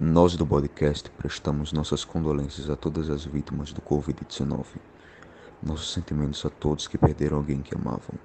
[0.00, 4.64] Nós do podcast prestamos nossas condolências a todas as vítimas do Covid-19.
[5.62, 8.18] Nossos sentimentos a todos que perderam alguém que amavam.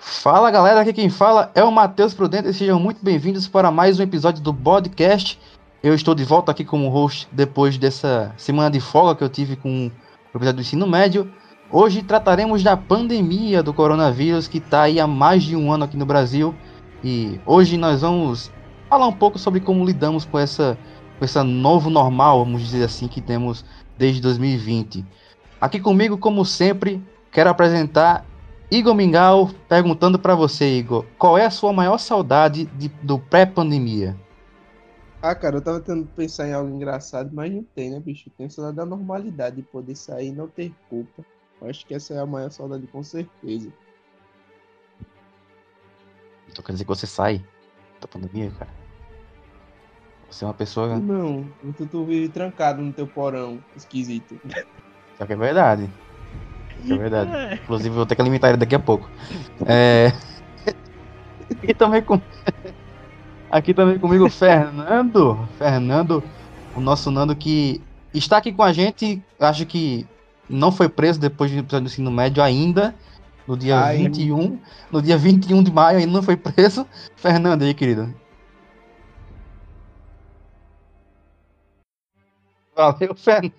[0.00, 4.00] Fala galera, aqui quem fala é o Matheus Prudente e sejam muito bem-vindos para mais
[4.00, 5.38] um episódio do podcast.
[5.82, 9.54] Eu estou de volta aqui como host depois dessa semana de folga que eu tive
[9.54, 9.90] com
[10.32, 11.30] o episódio do ensino médio.
[11.74, 15.96] Hoje trataremos da pandemia do coronavírus que está aí há mais de um ano aqui
[15.96, 16.54] no Brasil.
[17.02, 18.52] E hoje nós vamos
[18.90, 20.76] falar um pouco sobre como lidamos com essa,
[21.18, 23.64] com essa novo normal, vamos dizer assim, que temos
[23.96, 25.02] desde 2020.
[25.58, 28.26] Aqui comigo, como sempre, quero apresentar
[28.70, 34.14] Igor Mingau perguntando para você, Igor, qual é a sua maior saudade de, do pré-pandemia?
[35.22, 38.28] Ah, cara, eu tava tentando pensar em algo engraçado, mas não tem, né, bicho?
[38.36, 41.24] Tem saudade da normalidade, de poder sair e não ter culpa.
[41.62, 43.72] Eu acho que essa é a maior saudade, com certeza.
[46.50, 47.42] Então quer dizer que você sai
[48.00, 48.70] da pandemia, cara?
[50.28, 50.98] Você é uma pessoa.
[50.98, 51.46] Não,
[51.76, 54.40] tu, tu vive trancado no teu porão, esquisito.
[55.16, 55.88] Só que é verdade.
[56.88, 57.60] É verdade.
[57.62, 59.08] Inclusive, vou ter que alimentar ele daqui a pouco.
[59.64, 60.12] É...
[61.62, 62.20] Aqui também com.
[63.50, 65.48] Aqui também comigo o Fernando.
[65.58, 66.24] Fernando,
[66.74, 67.80] o nosso Nando que
[68.12, 69.22] está aqui com a gente.
[69.38, 70.08] Acho que
[70.54, 72.94] não foi preso depois do episódio do ensino médio ainda.
[73.46, 74.58] No dia Ai, 21.
[74.90, 76.86] No dia 21 de maio ainda não foi preso.
[77.16, 78.14] Fernando aí, querido.
[82.76, 83.52] Valeu, Fernando.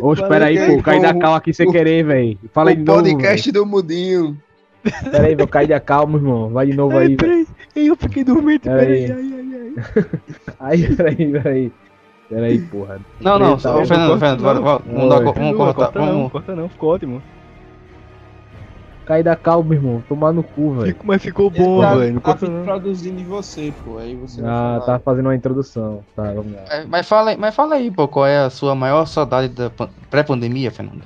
[0.00, 2.38] Ô, espera aí, pô, caí da calma aqui sem o- querer, velho.
[2.52, 3.02] Fala aí de o novo.
[3.02, 4.40] podcast do Mudinho.
[4.84, 6.50] Espera aí, meu, caí da calma, irmão.
[6.50, 7.46] Vai de novo aí, velho.
[7.74, 9.06] eu fiquei dormindo, Peraí.
[9.08, 9.70] peraí, ai, ai, ai.
[10.60, 11.72] Aí, peraí, peraí.
[12.30, 13.00] Peraí, porra.
[13.20, 15.24] Não, não, só, Fernando, Fernando, vamos, vamos, vamos, dar- Oi.
[15.24, 15.74] vamos Não, cortar.
[15.74, 17.22] corta não, corta não, ficou ótimo.
[19.04, 20.00] Caí da calma, irmão.
[20.08, 20.96] Tomar no cu, velho.
[21.02, 22.14] Mas ficou bom, tá- velho.
[22.14, 22.64] Não tá corta não.
[22.64, 23.98] produzindo de você, pô.
[23.98, 26.04] Aí você Ah, tá fazendo uma introdução.
[26.14, 26.60] Tá, vamos lá.
[26.70, 29.68] É, Mas fala, aí- mas fala aí, pô, qual é a sua maior saudade da
[29.68, 31.02] pan- pré-pandemia, Fernando?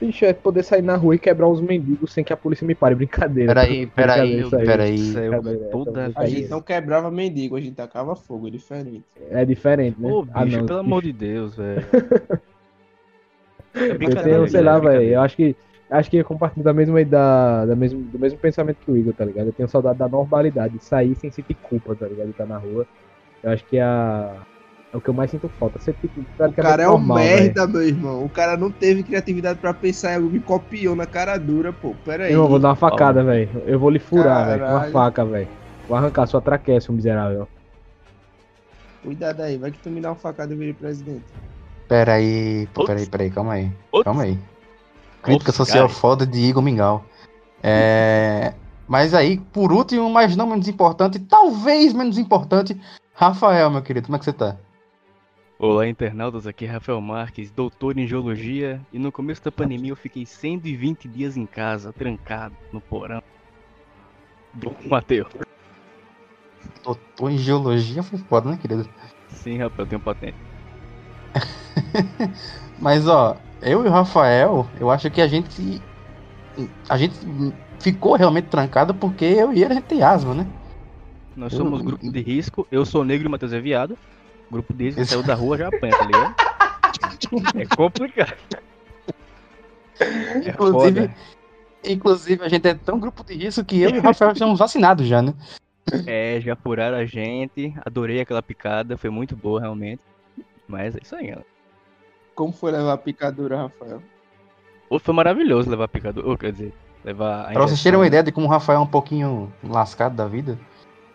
[0.00, 2.74] Bicho, é poder sair na rua e quebrar uns mendigos sem que a polícia me
[2.74, 2.94] pare.
[2.94, 3.52] Brincadeira.
[3.52, 5.12] Peraí, peraí, peraí.
[5.70, 9.04] Toda essa A gente não quebrava mendigo, a gente tacava fogo, é diferente.
[9.30, 10.10] É diferente, né?
[10.10, 11.84] Ô, Ah, bicho, não, pelo amor de Deus, velho.
[13.72, 15.02] É Eu tenho, sei lá, é velho.
[15.04, 15.54] Eu acho que.
[15.88, 19.12] Acho que eu compartilho da mesma, da, da mesmo, do mesmo pensamento que o Igor,
[19.12, 19.46] tá ligado?
[19.46, 22.26] Eu tenho saudade da normalidade, de sair sem sentir culpa, tá ligado?
[22.26, 22.86] De estar na rua.
[23.42, 24.36] Eu acho que é, a,
[24.92, 25.78] é o que eu mais sinto falta.
[25.78, 28.24] Ser tipo, O cara é um normal, merda, meu irmão.
[28.24, 31.94] O cara não teve criatividade pra pensar em algo, me copiou na cara dura, pô.
[32.04, 32.32] Pera aí.
[32.32, 33.48] Eu vou dar uma facada, velho.
[33.66, 34.64] Eu vou lhe furar, velho.
[34.64, 35.48] Com uma faca, velho.
[35.88, 37.48] Vou arrancar sua traqueia, seu miserável.
[39.02, 41.24] Cuidado aí, vai que tu me dá uma facada e eu virei presidente.
[41.88, 42.88] Peraí, pô, Ops.
[42.88, 43.72] peraí, peraí, calma aí.
[43.92, 44.04] Ops.
[44.04, 44.38] Calma aí.
[45.22, 45.98] Crítica Ops, social cara.
[45.98, 47.04] foda de Igor Mingau.
[47.62, 48.54] É...
[48.86, 52.78] Mas aí, por último, mas não menos importante, talvez menos importante,
[53.14, 54.56] Rafael, meu querido, como é que você tá?
[55.62, 59.96] Olá, internautas, aqui é Rafael Marques, doutor em geologia, e no começo da pandemia eu
[59.96, 63.20] fiquei 120 dias em casa, trancado, no porão.
[64.54, 65.28] Do Matheus.
[66.82, 68.88] Doutor em geologia foi foda, né, querido?
[69.28, 70.38] Sim, rapaz, eu tenho patente.
[72.80, 75.82] Mas, ó, eu e o Rafael, eu acho que a gente.
[76.88, 77.18] A gente
[77.80, 80.46] ficou realmente trancado porque eu e ele a gente tem asma, né?
[81.36, 83.96] Nós Eu- somos grupo de risco, eu sou negro e o Matheus é viado.
[84.50, 86.34] Grupo de risco, saiu da rua já apanha, tá ligado?
[87.54, 88.34] É complicado.
[90.00, 91.14] É Inclusive, foda.
[91.84, 95.06] inclusive, a gente é tão grupo de risco que eu e o Rafael estamos vacinados
[95.06, 95.34] já, né?
[96.06, 97.74] É, já furaram a gente.
[97.84, 100.02] Adorei aquela picada, foi muito boa realmente.
[100.66, 101.46] Mas é isso aí, galera.
[102.34, 104.02] Como foi levar a picadura, Rafael?
[105.00, 106.36] Foi maravilhoso levar a picadura.
[106.38, 106.72] Quer dizer,
[107.04, 108.08] levar a Pra vocês terem uma né?
[108.08, 110.58] ideia de como o Rafael é um pouquinho lascado da vida,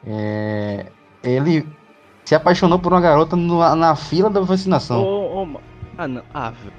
[0.06, 0.88] é,
[1.24, 1.68] ele
[2.26, 5.02] se apaixonou por uma garota no- na fila da vacinação.
[5.04, 5.62] ô, ô, ma-
[5.98, 6.24] Ah, não.
[6.34, 6.74] Ah, velho.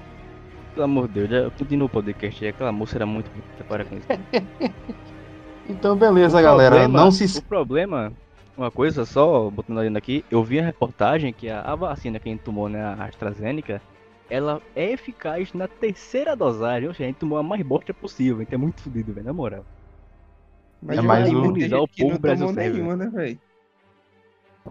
[0.75, 2.51] Pelo amor de Deus, já continua o podcast aí.
[2.51, 4.07] Aquela moça era muito bonita, para com isso.
[5.69, 6.77] Então, beleza, O galera.
[6.77, 7.43] problema- Não O se.
[7.43, 8.13] problema,
[8.57, 12.28] uma coisa só, botando ali aqui, eu vi a reportagem que a, a vacina que
[12.28, 13.83] a gente tomou, né, a AstraZeneca,
[14.31, 18.43] ela é eficaz na terceira dosagem, ou seja, a gente tomou a mais bosta possível,
[18.43, 19.65] então é muito fodido, velho, na moral.
[20.81, 22.78] Mas É mais um- Imunizar o que povo não Brasil tomou serve.
[22.78, 23.39] nenhuma, né, velho?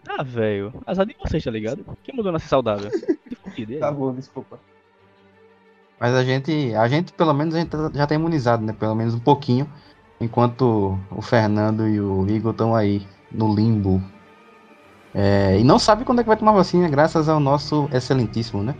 [0.07, 1.85] Ah, velho, azar de vocês, tá ligado?
[2.03, 2.89] Quem mudou nascer saudável?
[3.79, 4.59] Tá bom, desculpa.
[5.97, 8.73] Mas a gente, a gente, pelo menos, a gente tá- já tá imunizado, né?
[8.77, 9.65] Pelo menos um pouquinho.
[10.19, 14.01] Enquanto o Fernando e o Igor estão aí no limbo.
[15.13, 18.75] É, e não sabe quando é que vai tomar vacina, graças ao nosso excelentíssimo, né?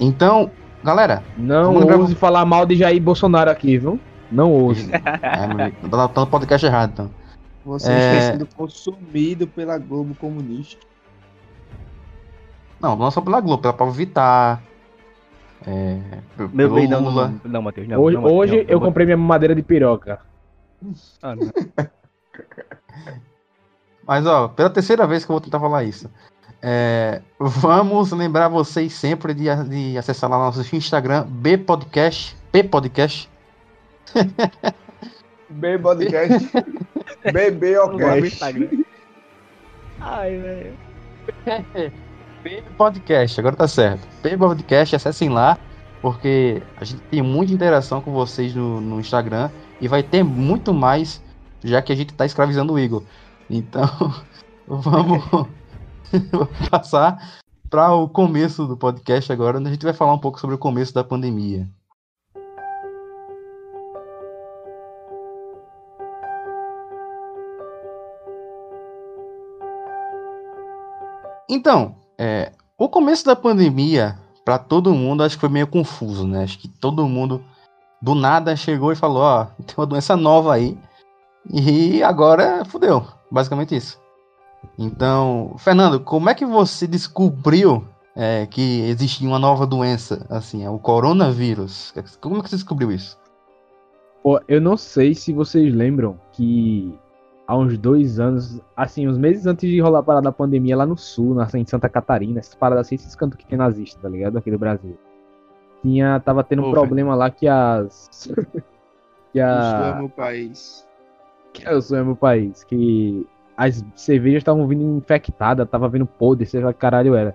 [0.00, 0.50] Então,
[0.82, 4.00] Galera, Não Vamos lembrar- ouse falar mal de Jair Bolsonaro aqui, viu?
[4.32, 4.88] Não ouse.
[4.94, 7.10] é, tá tá no podcast errado, então.
[7.64, 8.18] Você É.
[8.18, 10.80] está sendo consumido pela Globo comunista.
[12.80, 14.62] Não, não só pela Globo, pela Pablo Vittar.
[15.66, 15.98] É,
[16.54, 17.34] Meu bem, não, Lula.
[17.44, 18.00] não, não, Matheus, não.
[18.00, 20.18] hoje não, hoje não, eu não, comprei minha madeira de piroca.
[21.22, 21.52] Ah, não.
[24.06, 26.10] Mas, ó, pela terceira vez que eu vou tentar falar isso.
[26.62, 33.28] É, vamos lembrar vocês sempre de, de acessar lá nosso Instagram, B Podcast, P Podcast.
[35.50, 36.50] B podcast.
[37.32, 37.74] BB.
[38.26, 38.68] Instagram.
[40.00, 40.76] Ai, velho.
[42.76, 44.06] Podcast, agora tá certo.
[44.22, 45.58] P Podcast, acessem lá,
[46.00, 49.50] porque a gente tem muita interação com vocês no, no Instagram
[49.80, 51.22] e vai ter muito mais,
[51.62, 53.02] já que a gente tá escravizando o Igor.
[53.48, 53.88] Então,
[54.66, 55.48] vamos
[56.70, 60.56] passar para o começo do podcast agora, onde a gente vai falar um pouco sobre
[60.56, 61.68] o começo da pandemia.
[71.52, 76.44] Então, é, o começo da pandemia, para todo mundo, acho que foi meio confuso, né?
[76.44, 77.44] Acho que todo mundo
[78.00, 80.78] do nada chegou e falou: Ó, tem uma doença nova aí,
[81.52, 83.04] e agora fudeu.
[83.28, 84.00] Basicamente isso.
[84.78, 90.70] Então, Fernando, como é que você descobriu é, que existia uma nova doença, assim, é
[90.70, 91.92] o coronavírus?
[92.20, 93.18] Como é que você descobriu isso?
[94.22, 96.96] Pô, eu não sei se vocês lembram que
[97.50, 100.86] há uns dois anos, assim, uns meses antes de rolar a parada da pandemia lá
[100.86, 104.08] no sul, na, em Santa Catarina, essas paradas assim, esses cantos que tem nazista, tá
[104.08, 104.38] ligado?
[104.38, 104.96] Aqui do Brasil.
[105.82, 108.08] Tinha, tava tendo um Ô, problema lá que as.
[109.32, 109.96] que é a.
[109.98, 110.86] meu país.
[111.52, 112.62] Que eu sou meu país.
[112.62, 113.26] Que
[113.56, 117.34] as cervejas estavam vindo infectadas, tava vindo podre, sei lá que caralho era.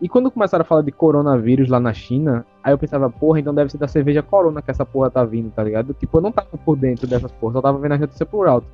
[0.00, 3.52] E quando começaram a falar de coronavírus lá na China, aí eu pensava, porra, então
[3.52, 5.92] deve ser da cerveja Corona que essa porra tá vindo, tá ligado?
[5.92, 8.68] Tipo, eu não tava por dentro dessas porras, só tava vendo a notícia por alto.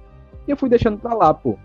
[0.46, 1.56] E eu fui deixando pra lá, pô.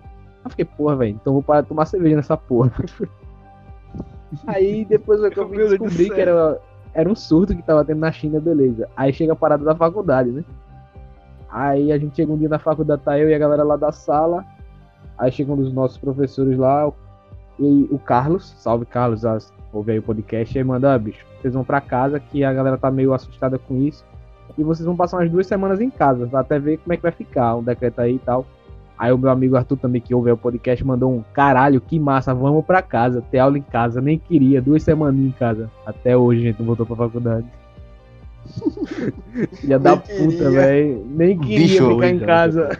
[0.43, 2.71] Eu fiquei, porra, velho, então eu vou parar de tomar cerveja nessa porra.
[4.45, 6.59] aí depois eu Meu Deus do descobri que era,
[6.93, 8.87] era um surto que tava tendo na China, beleza.
[8.95, 10.43] Aí chega a parada da faculdade, né?
[11.49, 13.91] Aí a gente chega um dia na faculdade, tá eu e a galera lá da
[13.91, 14.45] sala.
[15.17, 16.91] Aí chega um dos nossos professores lá,
[17.59, 21.53] e o Carlos, salve Carlos, as- ouve aí o podcast, aí manda, ah, bicho, vocês
[21.53, 24.05] vão pra casa que a galera tá meio assustada com isso.
[24.57, 27.11] E vocês vão passar umas duas semanas em casa, até ver como é que vai
[27.11, 28.45] ficar, um decreto aí e tal.
[28.97, 32.33] Aí o meu amigo Arthur também, que ouve o podcast, mandou um caralho, que massa,
[32.33, 35.71] vamos pra casa, ter aula em casa, nem queria, duas semaninhas em casa.
[35.85, 37.45] Até hoje, gente não voltou pra faculdade.
[39.59, 41.05] Filha da Nem puta, velho.
[41.09, 42.79] Nem queria Bicho, ficar em então, casa.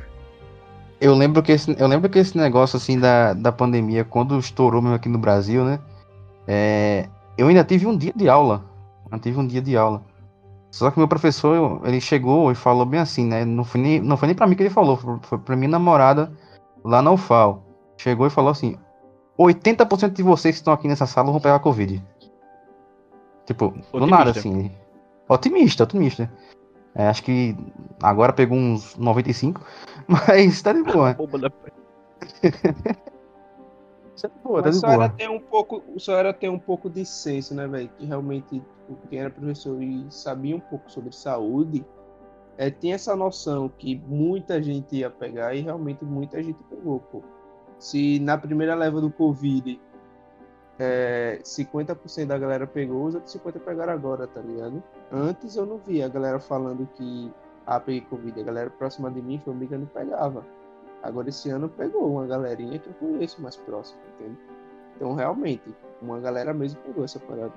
[1.00, 4.82] Eu lembro que esse, eu lembro que esse negócio assim da, da pandemia, quando estourou
[4.82, 5.80] mesmo aqui no Brasil, né?
[6.48, 8.64] é, eu ainda tive um dia de aula.
[9.12, 10.02] Eu tive um dia de aula.
[10.72, 13.46] Só que meu professor, ele chegou e falou bem assim, né?
[13.46, 16.32] Não foi nem, não foi nem pra mim que ele falou, foi, pra minha namorada
[16.84, 17.64] lá na UFAL.
[17.98, 18.78] Chegou e falou assim:
[19.38, 22.04] 80% de vocês que estão aqui nessa sala vão pegar Covid.
[23.46, 24.06] Tipo, do Otimista.
[24.06, 24.72] nada, assim.
[25.30, 26.32] Otimista, otimista.
[26.94, 27.56] É, acho que
[28.02, 29.62] agora pegou uns 95,
[30.08, 31.16] mas tá de boa.
[34.22, 35.10] Tá de boa, tá de só era boa.
[35.10, 37.90] ter um pouco, só era ter um pouco de senso, né, velho?
[37.98, 38.64] Que realmente
[39.10, 41.86] quem era professor e sabia um pouco sobre saúde,
[42.58, 47.22] é, tinha essa noção que muita gente ia pegar e realmente muita gente pegou, pô.
[47.78, 49.80] Se na primeira leva do Covid
[50.80, 54.82] é, 50% da galera pegou, os outros 50% pegaram agora, tá ligado?
[55.12, 57.32] Antes eu não via a galera falando que
[57.68, 60.46] ah, peguei Covid, a galera próxima de mim, família, não pegava.
[61.04, 64.38] Agora esse ano pegou uma galerinha que eu conheço mais próximo, entende?
[64.96, 65.64] Então realmente,
[66.02, 67.52] uma galera mesmo pegou essa parada.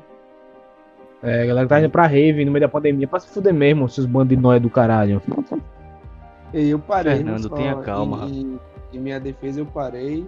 [1.23, 3.89] É, a galera tá indo pra rave no meio da pandemia pra se fuder mesmo,
[3.89, 5.21] seus bandos de nóia do caralho.
[6.55, 7.17] E eu parei.
[7.17, 8.61] Fernando, só- tenha calma, Em, em-
[8.95, 10.27] em minha defesa eu parei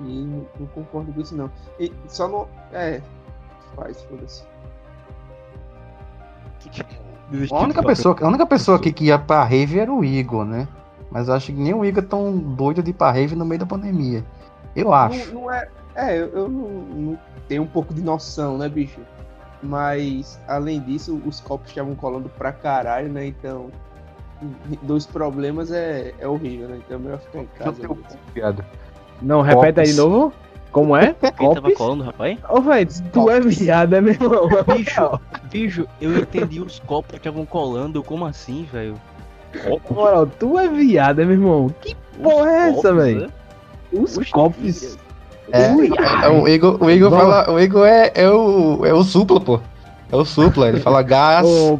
[0.00, 1.50] e não, não concordo com isso não.
[1.78, 2.48] E só não.
[2.72, 3.00] É.
[3.74, 4.44] Faz, foda-se.
[7.52, 10.66] A única, pessoa, a única pessoa aqui que ia pra rave era o Igor, né?
[11.16, 13.46] Mas eu acho que nem o Igor é tão doido de ir pra rave no
[13.46, 14.22] meio da pandemia.
[14.74, 15.32] Eu acho.
[15.32, 15.66] Não, não é.
[15.94, 17.18] É, eu, eu não, não
[17.48, 19.00] tenho um pouco de noção, né, bicho?
[19.62, 23.24] Mas, além disso, os copos estavam colando pra caralho, né?
[23.28, 23.70] Então,
[24.82, 26.80] dois problemas é, é horrível, né?
[26.84, 27.80] Então, é melhor ficar em casa.
[27.80, 27.98] mesmo.
[28.34, 28.62] Viado.
[29.22, 30.12] Não, repete aí de Copos.
[30.12, 30.32] novo.
[30.70, 31.14] Como é?
[31.14, 31.78] Quem tava Copes?
[31.78, 32.38] colando, rapaz?
[32.50, 34.48] Ô, velho, tu é viado, é meu irmão.
[34.76, 35.20] Bicho,
[35.50, 38.02] bicho, eu entendi os copos que estavam colando.
[38.04, 39.00] Como assim, velho?
[39.64, 41.74] Na moral, tu é viado, é meu irmão.
[41.80, 43.20] Que porra é essa, velho?
[43.22, 43.28] né?
[43.92, 44.98] Os Oxe, copos.
[45.52, 45.90] É, Ui,
[46.22, 47.50] é, o Igor, o Igor fala.
[47.50, 49.60] O Igor é, é, o, é o supla, pô.
[50.10, 51.46] É o supla, ele fala gás.
[51.46, 51.78] Ô,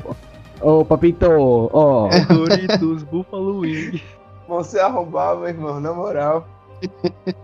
[0.61, 2.09] ô, papito, ó.
[2.29, 4.01] Doritos, Buffalo Wing.
[4.49, 6.47] Você arrombar, meu irmão, na moral.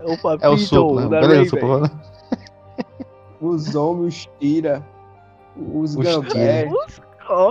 [0.03, 1.07] O papito É o supla.
[1.07, 1.91] Beleza, supla.
[3.41, 4.81] Os homens, os tira.
[5.55, 7.01] Os, Os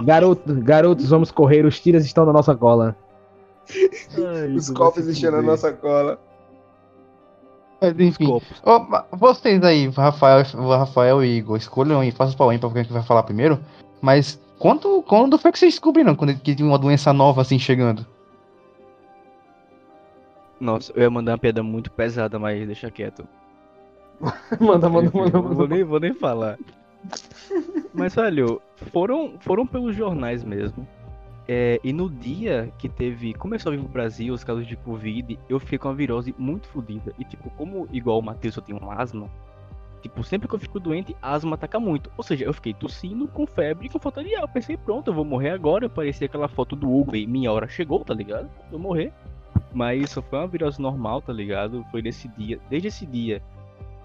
[0.05, 2.97] Garoto, garotos, vamos correr, os tiras estão na nossa cola.
[3.71, 5.51] Ai, Os copos vai se enchendo a fuder.
[5.51, 6.19] nossa cola.
[7.81, 8.41] Mas enfim.
[9.13, 10.45] Vocês aí, Rafael,
[10.79, 13.59] Rafael e Igor, escolham aí, façam pra ímpar quem que vai falar primeiro.
[14.01, 18.07] Mas quando, quando foi que vocês descobriram quando que tinha uma doença nova assim chegando?
[20.61, 23.27] Nossa, eu ia mandar uma piada muito pesada, mas deixa quieto.
[24.61, 25.75] manda, manda, manda, eu Vou manda.
[25.75, 26.57] nem, vou nem falar.
[27.93, 30.87] Mas, velho, foram, foram pelos jornais mesmo.
[31.47, 33.35] É, e no dia que teve.
[33.35, 36.69] Começou a vir pro Brasil os casos de Covid, eu fiquei com uma virose muito
[36.69, 37.13] fodida.
[37.19, 39.29] E, tipo, como igual o Matheus eu tenho um asma,
[40.01, 42.11] tipo, sempre que eu fico doente, asma ataca muito.
[42.17, 44.43] Ou seja, eu fiquei tossindo, com febre e com falta de ar.
[44.43, 45.87] Eu pensei, pronto, eu vou morrer agora.
[45.87, 48.49] Eu parecia aquela foto do Hugo e minha hora chegou, tá ligado?
[48.71, 49.13] Eu morrer.
[49.75, 51.85] Mas só foi uma virose normal, tá ligado?
[51.91, 52.59] Foi nesse dia.
[52.71, 53.43] Desde esse dia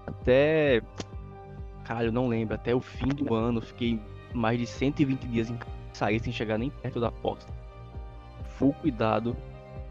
[0.06, 0.82] até.
[1.88, 2.54] Caralho, não lembro.
[2.54, 3.98] Até o fim do ano, fiquei
[4.34, 5.58] mais de 120 dias em.
[5.94, 7.46] Saí sem chegar nem perto da porta.
[8.58, 9.34] Full cuidado.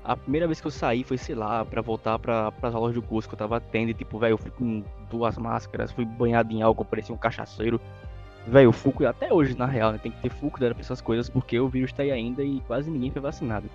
[0.03, 3.01] A primeira vez que eu saí foi, sei lá, pra voltar pra, pras aulas do
[3.01, 3.89] curso que eu tava tendo.
[3.89, 7.81] E, tipo, velho, eu fui com duas máscaras, fui banhado em álcool, parecia um cachaceiro.
[8.45, 9.15] Velho, full cuidado.
[9.15, 9.97] Até hoje, na real, né?
[9.97, 12.61] Tem que ter full cuidado pra essas coisas, porque o vírus tá aí ainda e
[12.61, 13.67] quase ninguém foi vacinado.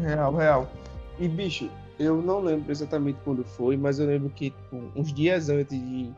[0.00, 0.70] Real, real.
[1.18, 5.50] E, bicho, eu não lembro exatamente quando foi, mas eu lembro que tipo, uns dias
[5.50, 6.10] antes de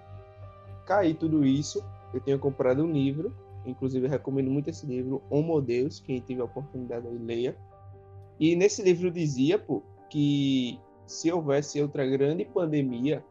[0.85, 3.35] cair tudo isso, eu tinha comprado um livro.
[3.65, 6.01] Inclusive, recomendo muito esse livro, Homo Deus.
[6.01, 7.57] Quem tiver a oportunidade aí, leia.
[8.39, 13.25] E nesse livro dizia, pô, que se houvesse outra grande pandemia,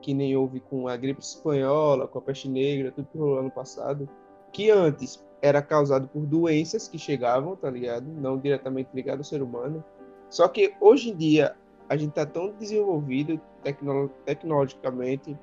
[0.00, 3.50] que nem houve com a gripe espanhola, com a peste negra, tudo que rolou ano
[3.50, 4.08] passado,
[4.52, 8.06] que antes era causado por doenças que chegavam, tá ligado?
[8.06, 9.84] Não diretamente ligado ao ser humano.
[10.28, 11.54] Só que hoje em dia
[11.88, 15.36] a gente tá tão desenvolvido tecno tecnologicamente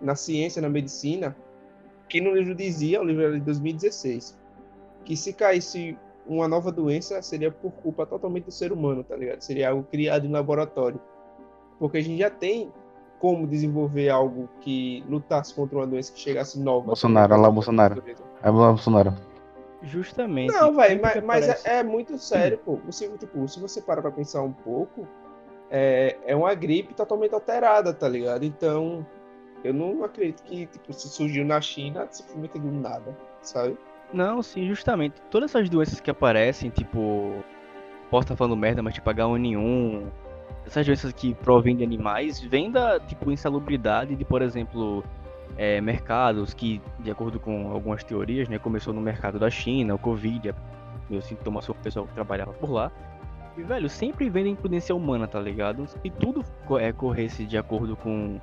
[0.00, 1.36] na ciência, na medicina,
[2.08, 4.36] que no livro dizia, o livro era de 2016,
[5.04, 9.40] que se caísse uma nova doença seria por culpa totalmente do ser humano, tá ligado?
[9.40, 11.00] Seria algo criado em laboratório.
[11.78, 12.70] Porque a gente já tem
[13.18, 16.86] como desenvolver algo que lutasse contra uma doença que chegasse nova.
[16.86, 18.02] Bolsonaro, olha lá o Bolsonaro.
[18.42, 19.14] É o Bolsonaro.
[19.82, 20.52] Justamente.
[20.52, 22.76] Não, velho, mas, mas é, é muito sério, pô.
[22.86, 25.06] Você, tipo, se você parar pra pensar um pouco,
[25.70, 28.44] é, é uma gripe totalmente alterada, tá ligado?
[28.44, 29.06] Então,
[29.62, 33.76] eu não acredito que, tipo, se surgiu na China, simplesmente do nada, sabe?
[34.12, 35.20] Não, sim, justamente.
[35.30, 37.44] Todas essas doenças que aparecem, tipo.
[38.10, 40.04] Posso estar falando merda, mas tipo H1N1.
[40.66, 45.04] Essas doenças que provêm de animais vêm da, tipo, insalubridade de, por exemplo,
[45.56, 49.98] é, mercados que, de acordo com algumas teorias, né, começou no mercado da China, o
[49.98, 50.54] Covid,
[51.08, 52.90] meu sintoma foi o pessoal que trabalhava por lá.
[53.56, 55.86] E, velho, sempre vem da imprudência humana, tá ligado?
[55.86, 56.44] Se tudo
[56.78, 58.40] é, corresse de acordo com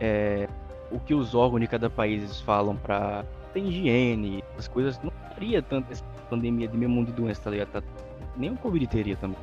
[0.00, 0.48] é,
[0.90, 5.60] o que os órgãos de cada país falam pra ter higiene, as coisas, não teria
[5.62, 7.68] tanta essa pandemia de mesmo mundo de doença, tá ligado?
[7.68, 7.82] Tá-
[8.36, 9.36] Nem o Covid teria também.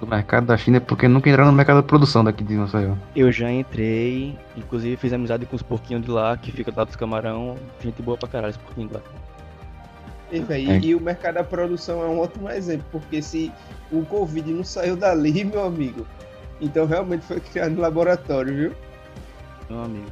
[0.00, 2.94] Do mercado da China é porque nunca entraram no mercado de produção daqui de Maceió.
[3.14, 6.96] Eu já entrei, inclusive fiz amizade com os porquinhos de lá, que fica lá dos
[6.96, 9.02] camarão, gente boa pra caralho, os porquinhos de lá.
[10.32, 10.78] E, véi, É.
[10.80, 13.52] e o mercado da produção é um ótimo exemplo, porque se
[13.92, 16.06] o Covid não saiu dali, meu amigo,
[16.60, 18.72] então realmente foi criado no laboratório, viu?
[19.68, 20.06] Meu amigo.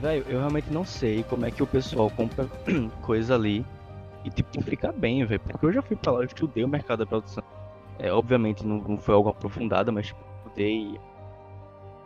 [0.00, 2.46] Velho, eu realmente não sei como é que o pessoal compra
[3.02, 3.64] coisa ali
[4.24, 5.40] e, tipo, fica bem, velho.
[5.40, 7.42] Porque eu já fui pra lá, eu estudei o mercado da produção.
[7.98, 11.00] É, obviamente não, não foi algo aprofundado, mas, tipo, estudei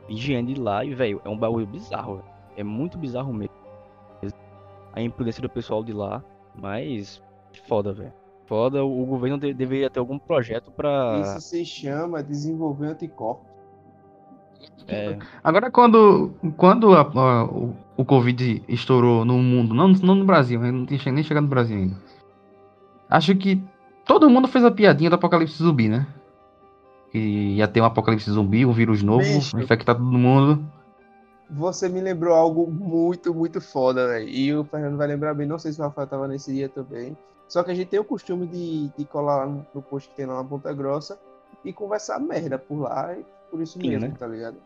[0.09, 2.29] higiene de lá e, velho, é um bagulho bizarro, velho.
[2.57, 3.55] É muito bizarro mesmo.
[4.93, 6.23] A imprudência do pessoal de lá,
[6.55, 7.23] mas
[7.67, 8.12] foda, velho.
[8.47, 11.21] Foda, o governo de- deveria ter algum projeto pra.
[11.21, 13.50] Isso se chama desenvolver anticorpos.
[14.88, 20.25] É, Agora, quando, quando a- a- o, o Covid estourou no mundo, não, não no
[20.25, 20.71] Brasil, né?
[20.71, 21.97] não tinha nem chegado no Brasil ainda.
[23.09, 23.62] Acho que
[24.05, 26.07] todo mundo fez a piadinha do apocalipse zumbi, né?
[27.12, 27.19] Que
[27.57, 29.59] ia ter um apocalipse zumbi, um vírus novo, Bicho.
[29.59, 30.64] infectar todo mundo.
[31.50, 34.29] Você me lembrou algo muito, muito foda, velho.
[34.29, 37.17] E o Fernando vai lembrar bem, não sei se o Rafael tava nesse dia também.
[37.49, 40.14] Só que a gente tem o costume de, de colar lá no, no post que
[40.14, 41.19] tem lá na Ponta Grossa
[41.64, 44.16] e conversar merda por lá, e por isso Tinha, mesmo, né?
[44.19, 44.57] tá ligado?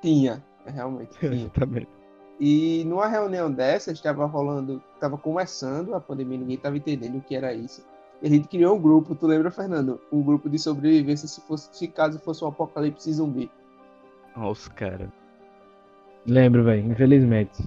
[0.00, 1.34] Tinha, realmente tinha.
[1.34, 1.88] exatamente.
[2.40, 7.34] E numa reunião dessa, estava rolando, estava começando a pandemia, ninguém estava entendendo o que
[7.34, 7.84] era isso.
[8.22, 10.00] E a gente criou um grupo, tu lembra, Fernando?
[10.12, 13.50] Um grupo de sobrevivência se, fosse, se caso fosse um apocalipse zumbi.
[14.36, 15.08] Olha os caras.
[16.26, 17.62] Lembro, velho, infelizmente.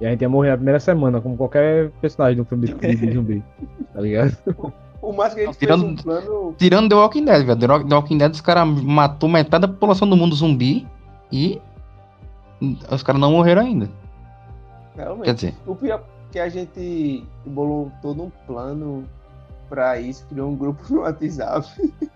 [0.00, 3.12] E a gente ia morrer na primeira semana, como qualquer personagem do filme de, de
[3.12, 3.44] zumbi.
[3.92, 4.36] Tá ligado?
[5.00, 6.54] O mais que a gente Tirando- fez um plano.
[6.58, 7.84] Tirando The Walking Dead, velho.
[7.88, 10.86] The Walking Dead, os caras matou metade da população do mundo zumbi
[11.30, 11.60] e
[12.90, 13.88] os caras não morreram ainda.
[14.96, 15.24] Realmente.
[15.26, 19.04] Quer dizer, O pior é que a gente bolou todo um plano
[19.68, 21.68] pra isso, criou um grupo no WhatsApp.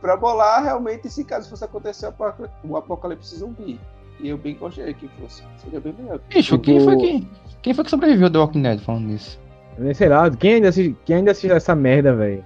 [0.00, 3.78] pra bolar realmente se caso fosse acontecer o apoca- o apocalipse zumbi.
[4.20, 5.42] E eu bem gostaria que fosse.
[5.58, 6.20] Seria bem melhor.
[6.28, 7.28] bicho, quem foi que.
[7.60, 9.38] Quem foi que sobreviveu The Walking Dead falando nisso?
[9.78, 12.44] Eu nem sei lá, quem ainda assiste, quem ainda assiste essa merda, velho?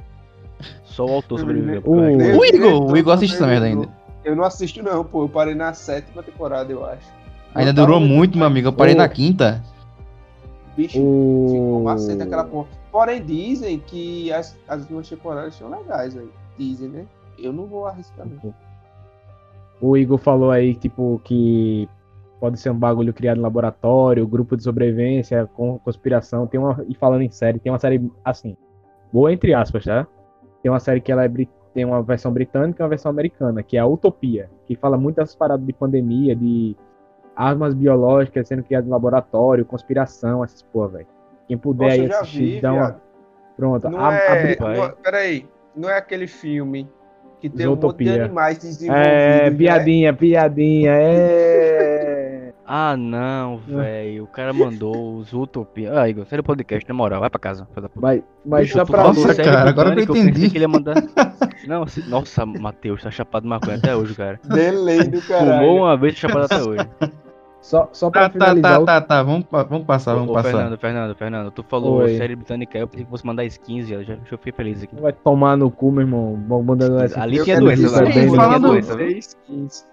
[0.84, 1.82] Só o autor sobreviveu.
[1.84, 3.88] O- Igor, o Igor assiste essa merda ainda.
[4.24, 5.24] Eu não assisto não, pô.
[5.24, 7.06] Eu parei na sétima temporada, eu acho.
[7.54, 8.68] Ainda Eu durou muito, meu amigo.
[8.68, 9.62] Eu parei O- na quinta.
[10.76, 11.84] Bicho, ficou O.
[11.84, 12.68] macete aquela porra.
[12.92, 16.30] Porém, dizem que as, as duas temporadas são legais, velho.
[16.58, 17.04] Dizem, né?
[17.38, 18.54] Eu não vou arriscar, não.
[19.80, 21.88] O Igor falou aí, tipo, que
[22.46, 26.46] pode ser um bagulho criado em laboratório, grupo de sobrevivência, com conspiração.
[26.46, 26.84] Tem uma.
[26.88, 28.56] E falando em série, tem uma série assim.
[29.12, 30.06] Boa entre aspas, tá?
[30.62, 31.28] Tem uma série que ela é
[31.74, 35.16] tem uma versão britânica e uma versão americana, que é a Utopia, que fala muito
[35.16, 36.76] dessas paradas de pandemia, de
[37.34, 41.06] armas biológicas sendo criadas em laboratório, conspiração, essas porra, velho.
[41.48, 42.86] Quem puder Poxa, aí assistir, vi, dá uma.
[42.86, 43.00] viado.
[43.56, 43.88] Pronto.
[43.90, 44.76] Não a- a é, Vai.
[44.76, 46.88] não, peraí, não é aquele filme
[47.40, 48.24] que tem um monte de Zootopia.
[48.24, 49.08] animais desenvolvidos.
[49.12, 49.56] É, né?
[49.56, 51.85] piadinha, piadinha, é.
[52.66, 54.24] Ah, não, velho.
[54.24, 56.00] O cara mandou os Utopia.
[56.00, 57.66] Ah, Igor, sério podcast, na moral, vai pra casa.
[57.94, 59.04] Mas, mas Bicho, tu pra.
[59.04, 60.32] Nossa, cara, agora eu entendi.
[60.32, 60.94] pensei que ele ia mandar...
[61.68, 64.40] Não, se- nossa, Matheus, tá chapado de maconha até hoje, cara.
[64.44, 65.72] Delay do Fumou caralho.
[65.74, 66.88] uma vez, tá chapado até hoje.
[67.60, 69.22] Só, só pra Tá, tá, finalizar, tá, o- tá, tá.
[69.22, 70.50] Vamos, vamos passar, vamos Ô, passar.
[70.50, 72.16] Fernando, Fernando, Fernando, tu falou Oi.
[72.16, 74.94] série britânica, eu pensei que fosse mandar skins, já, já eu fiquei feliz aqui.
[75.00, 76.36] vai tomar no cu, meu irmão.
[76.36, 77.20] Mandando essa.
[77.20, 78.40] Ali Eu tinha quero doença, dizer, velho.
[78.40, 79.86] Ali tinha doença, skins.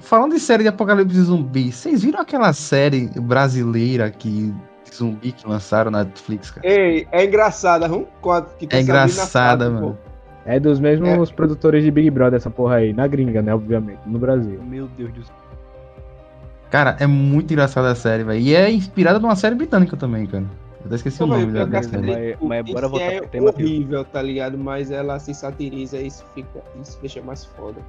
[0.00, 5.46] Falando de série de apocalipse zumbi, vocês viram aquela série brasileira que de zumbi que
[5.46, 6.66] lançaram na Netflix, cara?
[6.66, 9.98] Ei, é engraçada, tem É engraçada, mano.
[10.46, 12.92] É dos mesmos produtores de Big Brother, essa porra aí.
[12.92, 13.54] Na gringa, né?
[13.54, 14.00] Obviamente.
[14.06, 14.62] No Brasil.
[14.62, 15.34] Meu Deus do céu.
[16.70, 18.40] Cara, é muito engraçada a série, velho.
[18.40, 20.44] E é inspirada numa série britânica também, cara.
[20.80, 22.06] Eu até esqueci Pô, o nome velho, da, série.
[22.06, 23.66] Mas- mas em bora voltar é pro tema, Pio.
[23.66, 24.56] horrível, tá ligado?
[24.56, 27.80] Mas ela se satiriza e isso fica, isso deixa mais foda.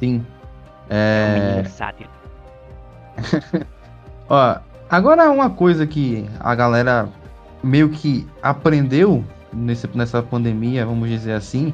[0.00, 0.24] Sim.
[0.90, 1.62] É...
[1.68, 2.10] Sátira.
[4.28, 4.56] Ó,
[4.90, 7.08] agora uma coisa que a galera
[7.62, 11.72] meio que aprendeu nesse, nessa pandemia, vamos dizer assim,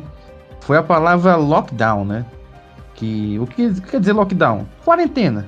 [0.60, 2.26] foi a palavra lockdown, né?
[2.94, 4.66] Que o que quer dizer lockdown?
[4.84, 5.46] Quarentena.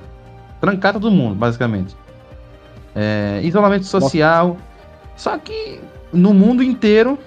[0.61, 1.95] Trancar todo mundo, basicamente.
[2.95, 4.57] É, isolamento social.
[5.15, 5.79] Só que
[6.13, 7.17] no mundo inteiro,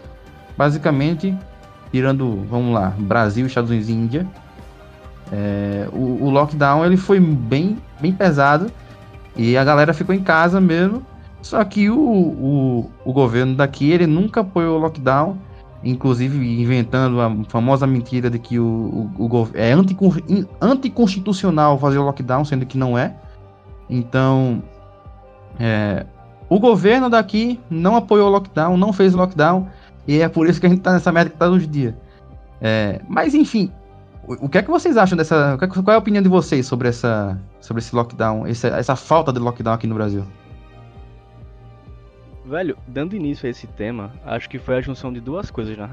[0.57, 1.37] basicamente,
[1.91, 4.27] tirando, vamos lá, Brasil, Estados Unidos e Índia,
[5.33, 8.71] é, o, o lockdown ele foi bem, bem pesado.
[9.35, 11.03] E a galera ficou em casa mesmo.
[11.41, 15.39] Só que o, o, o governo daqui, ele nunca apoiou o lockdown.
[15.83, 19.73] Inclusive inventando a famosa mentira de que o, o, o é
[20.61, 23.17] anticonstitucional fazer o lockdown, sendo que não é.
[23.91, 24.63] Então,
[25.59, 26.07] é,
[26.49, 29.67] o governo daqui não apoiou o lockdown, não fez o lockdown.
[30.07, 31.97] E é por isso que a gente tá nessa merda que tá hoje em dia.
[32.61, 33.73] É, mas enfim,
[34.27, 35.59] o, que é que vocês acham dessa.
[35.61, 39.33] é Qual é a opinião de vocês sobre essa, sobre esse lockdown, essa, essa falta
[39.33, 40.25] de lockdown aqui no Brasil?
[42.45, 45.91] Velho, dando início a esse tema, acho que foi a junção de duas coisas, né?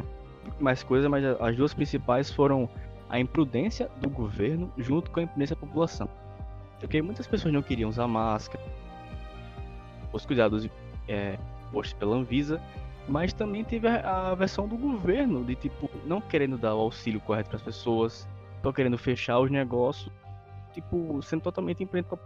[0.60, 2.70] Mais coisas, mas as duas principais foram
[3.10, 6.10] a imprudência do governo junto com a imprudência da população.
[6.80, 8.64] Porque muitas pessoas não queriam usar máscara,
[10.14, 10.68] os cuidados
[11.08, 11.38] é,
[11.72, 12.62] postos pela Anvisa,
[13.10, 17.20] mas também teve a, a versão do governo de tipo não querendo dar o auxílio
[17.20, 18.28] correto para as pessoas,
[18.62, 20.12] só querendo fechar os negócios,
[20.72, 22.18] tipo sendo totalmente a tá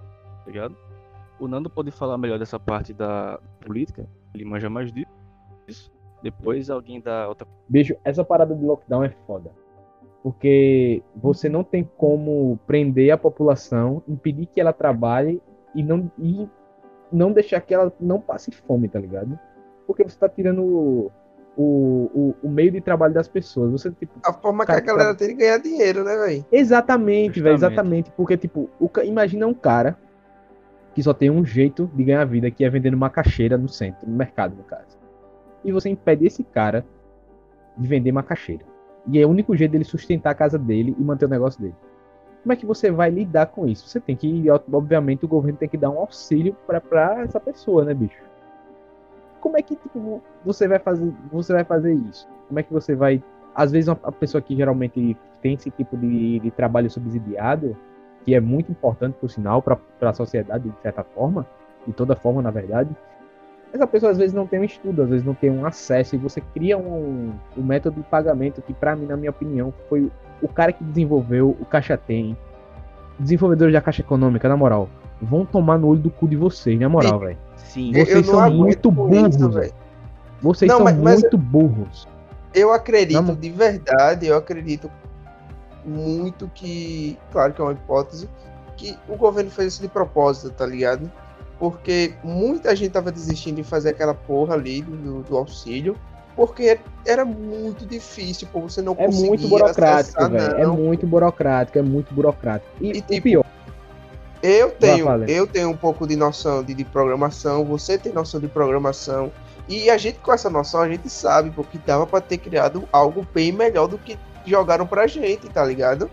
[0.45, 0.75] ligado?
[1.39, 5.91] O Nando pode falar melhor dessa parte da política, ele manja mais disso.
[6.21, 7.47] Depois alguém da outra.
[7.67, 9.51] Bicho, essa parada de lockdown é foda.
[10.21, 15.41] Porque você não tem como prender a população, impedir que ela trabalhe
[15.75, 16.47] e não, e
[17.11, 19.37] não deixar que ela não passe fome, tá ligado?
[19.85, 21.11] Porque você tá tirando o,
[21.55, 21.63] o,
[22.13, 23.71] o, o meio de trabalho das pessoas.
[23.71, 26.45] Você, tipo, A forma que a galera tem de ganhar dinheiro, né, velho?
[26.51, 28.11] Exatamente, velho, exatamente.
[28.11, 29.97] Porque, tipo, o imagina um cara
[30.93, 34.15] que só tem um jeito de ganhar vida, que é vendendo macaxeira no centro, no
[34.15, 34.97] mercado, no caso.
[35.63, 36.85] E você impede esse cara
[37.77, 38.63] de vender macaxeira.
[39.07, 41.75] E é o único jeito dele sustentar a casa dele e manter o negócio dele.
[42.43, 43.87] Como é que você vai lidar com isso?
[43.87, 47.93] Você tem que, obviamente, o governo tem que dar um auxílio pra essa pessoa, né,
[47.93, 48.21] bicho?
[49.43, 52.25] Como é que tipo, você vai fazer, você vai fazer isso?
[52.47, 53.21] Como é que você vai
[53.53, 57.75] às vezes uma- a pessoa que geralmente tem esse tipo de, de trabalho subsidiado,
[58.23, 61.45] que é muito importante, por sinal, para a sociedade, de certa forma,
[61.85, 62.89] de toda forma, na verdade,
[63.73, 66.17] essa pessoa às vezes não tem um estudo, às vezes não tem um acesso, e
[66.17, 70.09] você cria um, um método de pagamento que, para mim, na minha opinião, foi
[70.41, 72.37] o cara que desenvolveu o Caixa Tem,
[73.19, 74.87] desenvolvedores da Caixa Econômica, na moral,
[75.23, 77.37] vão tomar no olho do cu de vocês, na moral, velho.
[77.55, 77.91] Sim.
[77.95, 79.73] Eu Vocês não são muito burros, velho.
[80.41, 82.07] Vocês Não, são mas- mas- muito burros.
[82.53, 83.39] Eu acredito, Vamos.
[83.39, 84.89] de verdade, eu acredito
[85.85, 88.29] muito que, claro que é uma hipótese,
[88.77, 91.11] que o governo fez isso de propósito, tá ligado?
[91.59, 95.95] Porque muita gente tava desistindo de fazer aquela porra ali do, do auxílio,
[96.35, 100.61] porque era muito difícil, pô, você não É conseguia muito burocrático, acessar, velho.
[100.61, 100.75] É não.
[100.75, 102.69] muito burocrático, é muito burocrático.
[102.81, 103.45] E, E, o tipo, pior,
[104.43, 108.47] Eu tenho, eu tenho um pouco de noção de, de programação, você tem noção de
[108.49, 109.31] programação,
[109.69, 113.25] e a gente com essa noção, a gente sabe, porque dava pra ter criado algo
[113.33, 116.09] bem melhor do que jogaram pra gente, tá ligado?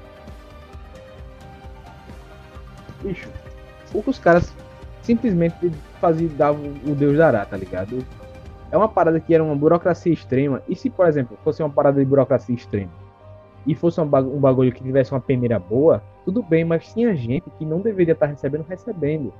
[3.03, 3.29] bicho,
[3.93, 4.53] o que os caras
[5.03, 8.05] simplesmente faziam, davam o Deus dará, tá ligado?
[8.71, 10.63] É uma parada que era uma burocracia extrema.
[10.69, 12.93] E se, por exemplo, fosse uma parada de burocracia extrema
[13.67, 17.15] e fosse um bagu- um bagulho que tivesse uma peneira boa, tudo bem, mas tinha
[17.15, 19.33] gente que não deveria estar recebendo, recebendo.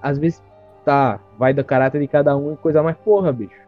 [0.00, 0.42] Às vezes,
[0.84, 3.62] tá, vai do caráter de cada um e coisa mais porra, bicho.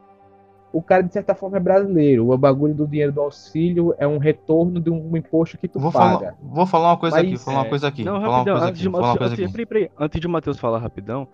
[0.72, 2.28] O cara, de certa forma, é brasileiro.
[2.28, 5.92] O bagulho do dinheiro do auxílio é um retorno de um imposto que tu Vou
[5.92, 6.18] paga.
[6.18, 8.04] falar, vou falar uma coisa Mas, aqui, vou falar uma é, coisa aqui.
[8.04, 9.48] Não, vou falar uma rapidão, coisa antes aqui, de, uma antes, aqui.
[9.52, 11.28] peraí, peraí, antes de o Matheus falar rapidão,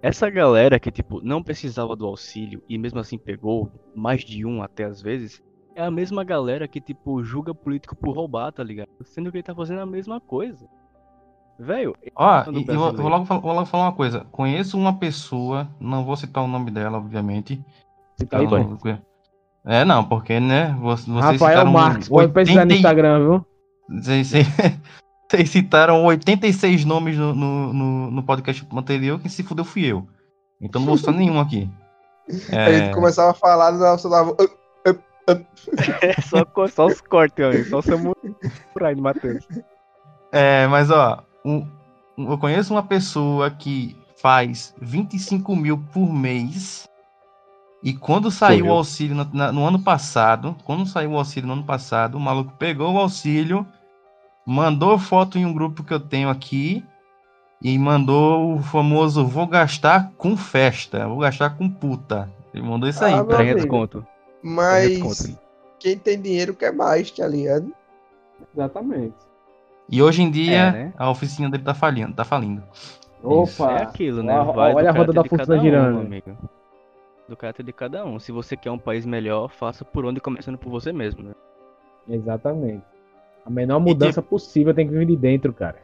[0.00, 4.62] essa galera que, tipo, não precisava do auxílio e mesmo assim pegou, mais de um
[4.62, 5.42] até às vezes,
[5.74, 8.88] é a mesma galera que, tipo, julga político por roubar, tá ligado?
[9.04, 10.66] Sendo que ele tá fazendo a mesma coisa.
[11.58, 14.26] Velho, Ó, do e, e vou, logo, vou logo falar uma coisa.
[14.32, 17.64] Conheço uma pessoa, não vou citar o nome dela, obviamente.
[18.28, 18.64] Tá Ela pai?
[18.64, 18.98] não-
[19.64, 23.46] É, não, porque, né, vo- vocês Rafael Marques, pode pesquisar no 80 Instagram, viu?
[23.88, 24.46] Vocês, vocês-
[25.30, 30.06] vocês citaram 86 nomes no, no, no, no podcast anterior, quem se fudeu fui eu.
[30.60, 31.70] Então não vou citar nenhum aqui.
[32.50, 34.34] A É, gente começava a falar, nós só dava.
[36.02, 37.64] É só, só os cortes, amigo.
[37.68, 39.46] Só o samurai do Matheus.
[40.32, 41.66] é, mas ó, um-
[42.18, 46.88] um- eu conheço uma pessoa que faz 25 mil por mês.
[47.82, 51.52] E quando saiu o auxílio na- na- no ano passado, quando saiu o auxílio no
[51.52, 53.66] ano passado, o maluco pegou o auxílio,
[54.46, 56.82] mandou foto em um grupo que eu tenho aqui
[57.60, 62.30] e mandou o famoso vou gastar com festa, vou gastar com puta.
[62.54, 63.12] Ele mandou isso aí.
[63.12, 63.76] Ah, pra- meu 300 amigo.
[63.76, 64.06] conto.
[64.44, 65.38] 300 Mas conto.
[65.78, 67.72] quem tem dinheiro quer mais, tá ligado?
[68.54, 69.14] Exatamente.
[69.88, 70.92] E hoje em dia É, né?
[70.96, 72.62] a oficina dele tá falindo, tá falindo.
[73.22, 73.72] Opa!
[73.78, 74.34] É aquilo, né?
[74.38, 76.00] Olha- Vai olha a roda da de fortuna um, girando.
[76.00, 76.36] amigo.
[77.28, 78.18] Do caráter de cada um.
[78.18, 81.32] Se você quer um país melhor, faça por onde, começando por você mesmo, né?
[82.08, 82.82] Exatamente.
[83.46, 85.76] A menor mudança possível tem que vir de dentro, cara.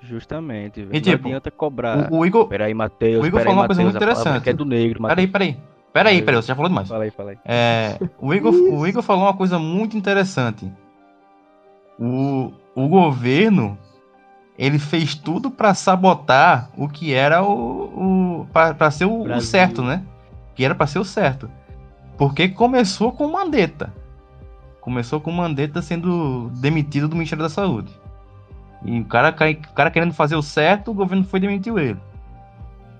[0.00, 0.90] Justamente, velho.
[0.92, 2.12] E, Não tipo, adianta cobrar.
[2.12, 2.48] O, o Igor.
[2.48, 3.22] Peraí, Matheus.
[3.22, 4.42] o Igor falou uma coisa muito interessante.
[4.42, 5.30] Que é do negro, Matheus.
[5.30, 5.60] Peraí, peraí.
[5.92, 6.88] Peraí, peraí, você já falou demais.
[6.88, 7.38] Fala aí, fala aí.
[7.44, 10.70] É, o, Igor, o Igor falou uma coisa muito interessante.
[11.98, 13.76] O, o governo
[14.58, 19.82] ele fez tudo pra sabotar o que era o, o para ser o, o certo,
[19.82, 20.02] né?
[20.54, 21.48] Que era pra ser o certo.
[22.16, 23.94] Porque começou com o Mandetta.
[24.80, 27.92] Começou com o Mandetta sendo demitido do Ministério da Saúde.
[28.84, 31.98] E o cara, o cara querendo fazer o certo, o governo foi e demitiu ele.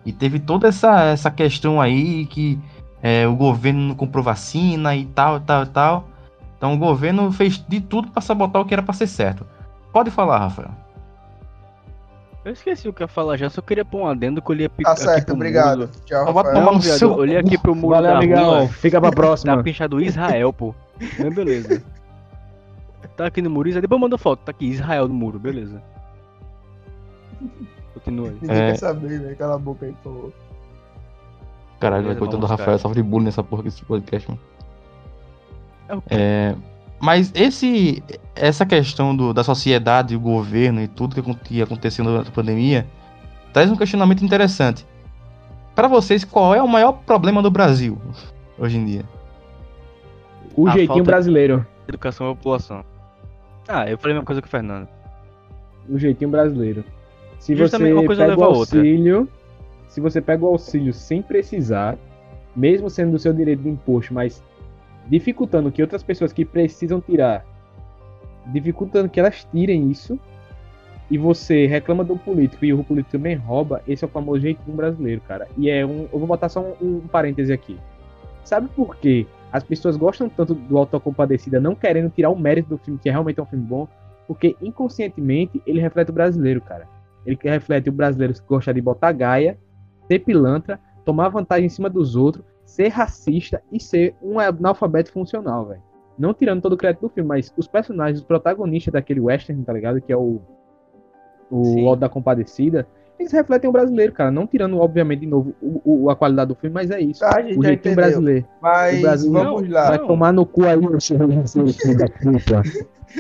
[0.07, 2.59] E teve toda essa, essa questão aí que
[3.03, 6.09] é, o governo não comprou vacina e tal, tal, tal.
[6.57, 9.47] Então o governo fez de tudo pra sabotar o que era pra ser certo.
[9.93, 10.71] Pode falar, Rafael.
[12.45, 14.55] Eu esqueci o que eu ia falar já, só queria pôr um adendo que eu
[14.55, 15.81] olhei aqui Tá certo, obrigado.
[15.81, 15.91] muro.
[16.07, 16.55] Tchau, Rafael.
[16.55, 18.45] tomar no seu eu olhei aqui pro muro Valeu, da amigão.
[18.61, 19.61] rua, Fica pra tá próxima.
[19.63, 20.75] pinchado Israel, pô.
[21.19, 21.83] Mas beleza.
[23.17, 23.83] Tá aqui no muro, Israel.
[23.83, 25.83] depois manda foto, tá aqui, Israel no muro, beleza.
[27.95, 28.39] Continua aí.
[28.41, 28.71] Ninguém É.
[28.71, 29.37] quer saber, velho.
[29.37, 30.33] Cala a boca aí, por favor.
[31.81, 32.79] Caralho, Beleza, coitado do Rafael, cara.
[32.79, 34.41] sofre bullying nessa porra desse podcast, mano.
[35.89, 36.09] É o quê?
[36.11, 36.55] É,
[37.01, 38.03] mas esse,
[38.35, 42.33] essa questão do, da sociedade, o governo e tudo que acon- que aconteceu durante a
[42.33, 42.87] pandemia
[43.53, 44.85] traz um questionamento interessante.
[45.75, 47.97] Pra vocês, qual é o maior problema do Brasil
[48.59, 49.05] hoje em dia?
[50.57, 51.65] O A jeitinho brasileiro.
[51.87, 52.85] Educação e população.
[53.69, 54.89] Ah, eu falei a mesma coisa que o Fernando.
[55.89, 56.85] O jeitinho brasileiro.
[57.39, 58.79] Se você Justamente uma coisa pega o leva outra.
[58.79, 59.29] auxílio,
[59.89, 61.99] se você pega o auxílio sem precisar,
[62.55, 64.43] mesmo sendo do seu direito de imposto, mas
[65.07, 67.45] dificultando que outras pessoas que precisam tirar,
[68.47, 70.19] dificultando que elas tirem isso,
[71.11, 74.77] e você reclama do político e o político também rouba, esse é o famoso jeitinho
[74.77, 75.49] brasileiro, cara.
[75.57, 76.07] E é um.
[76.13, 77.79] Eu vou botar só um, um parêntese aqui.
[78.45, 79.27] Sabe por quê?
[79.51, 83.41] As pessoas gostam tanto do Autocompadecida, não querendo tirar o mérito do filme, que realmente
[83.41, 83.89] é um filme bom,
[84.27, 86.87] porque inconscientemente ele reflete o brasileiro, cara.
[87.25, 89.57] Ele reflete o brasileiro que gosta de botar gaia,
[90.09, 95.67] ser pilantra, tomar vantagem em cima dos outros, ser racista e ser um analfabeto funcional,
[95.67, 95.83] velho.
[96.19, 99.73] Não tirando todo o crédito do filme, mas os personagens, os protagonistas daquele western, tá
[99.73, 100.01] ligado?
[100.01, 100.41] Que é o.
[101.51, 101.89] O.
[101.89, 102.87] Alto da Compadecida.
[103.19, 104.31] Eles refletem o brasileiro, cara.
[104.31, 107.21] Não tirando, obviamente, de novo, o, o- a qualidade do filme, mas é isso.
[107.21, 107.97] Tá, a gente o entendeu.
[107.97, 108.45] brasileiro.
[108.61, 109.89] Mas O Brasil- vamos lá.
[109.89, 112.63] Vai tomar no cu aí, o da puta.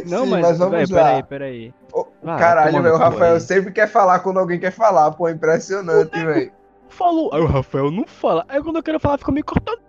[0.07, 1.05] Não, Sim, mas, mas vamos véi, lá.
[1.05, 1.75] peraí, peraí.
[1.93, 3.41] Ô, Vai, Caralho, velho, o Rafael aí.
[3.41, 6.53] sempre quer falar quando alguém quer falar, pô, é impressionante, velho.
[6.89, 7.31] Falou.
[7.33, 8.45] Aí o Rafael não fala.
[8.49, 9.81] Aí quando eu quero falar, fica me cortando.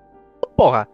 [0.56, 0.88] Porra.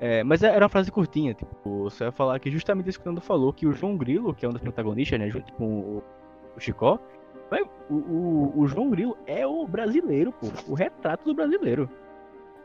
[0.00, 3.08] É, mas era uma frase curtinha, tipo, você vai falar que justamente isso que o
[3.08, 6.02] Nando falou, que o João Grilo, que é um dos protagonistas, né, junto com o,
[6.56, 6.98] o Chicó,
[7.48, 11.88] véi, o, o, o João Grilo é o brasileiro, pô, o retrato do brasileiro.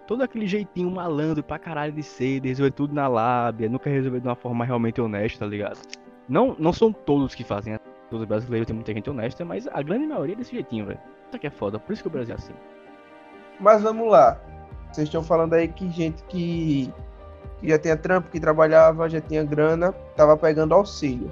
[0.08, 4.20] Todo aquele jeitinho malandro pra caralho de ser, de resolver tudo na lábia, nunca resolver
[4.20, 5.78] de uma forma realmente honesta, tá ligado?
[6.28, 7.80] Não, não são todos que fazem, né?
[8.10, 11.00] Todos os brasileiros tem muita gente honesta, mas a grande maioria é desse jeitinho, velho.
[11.28, 12.54] Isso aqui é foda, por isso que o Brasil é assim.
[13.60, 14.40] Mas vamos lá.
[14.92, 16.94] Vocês estão falando aí que gente que,
[17.60, 21.32] que já tinha trampo, que trabalhava, já tinha grana, tava pegando auxílio.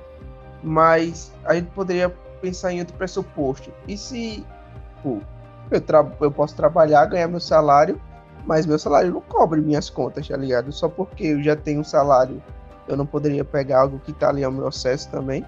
[0.62, 2.10] Mas a gente poderia
[2.42, 3.72] pensar em outro pressuposto.
[3.88, 4.46] E se
[5.02, 5.20] pô,
[5.72, 5.82] eu,
[6.22, 8.00] eu posso trabalhar, ganhar meu salário,
[8.46, 10.72] mas meu salário não cobre minhas contas, tá ligado?
[10.72, 12.42] Só porque eu já tenho um salário,
[12.88, 15.46] eu não poderia pegar algo que tá ali ao meu acesso também.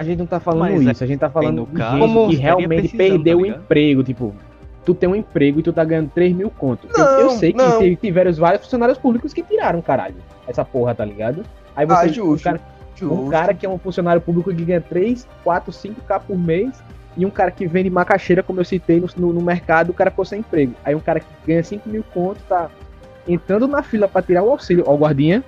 [0.00, 2.26] A gente não tá falando Mas é- isso, a gente tá falando caso, gente estaria
[2.28, 4.34] que realmente perdeu tá o emprego, tipo,
[4.82, 6.88] tu tem um emprego e tu tá ganhando 3 mil conto.
[6.96, 7.78] Eu- eu, Não, sei que não.
[7.78, 10.14] teve- tiveram vários funcionários públicos que tiraram, caralho,
[10.48, 11.42] essa porra, tá ligado?
[11.76, 12.44] Aí Ah, você, um justo.
[12.44, 12.60] cara,
[13.02, 16.82] um cara que é um funcionário público que ganha 3, 4, 5k por mês
[17.14, 20.08] e um cara que vende macaxeira, como eu citei no, no, no mercado, o cara
[20.08, 20.72] ficou sem emprego.
[20.82, 22.70] Aí um cara que ganha 5 mil conto tá
[23.28, 25.44] entrando na fila pra tirar o auxílio, ó o guardinha,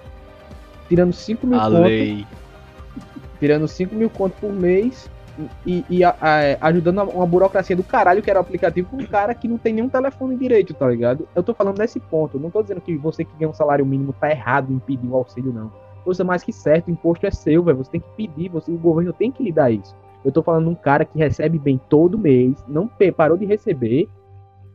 [0.91, 2.27] tirando 5 mil A conto lei.
[3.43, 5.11] Tirando 5 mil conto por mês
[5.67, 8.99] e, e a- a- ajudando a- uma burocracia do caralho que era o aplicativo com
[8.99, 11.27] um cara que não tem nenhum telefone direito, tá ligado?
[11.35, 12.39] Eu tô falando desse ponto.
[12.39, 15.17] Não tô dizendo que você que ganha um salário mínimo tá errado em pedir o
[15.17, 15.73] auxílio, não.
[16.07, 17.79] Você é mais que certo, o imposto é seu, velho.
[17.79, 19.93] Você tem que pedir, você, o governo tem que lhe dar isso.
[20.25, 24.09] Eu tô falando de um cara que recebe bem todo mês, não parou de receber,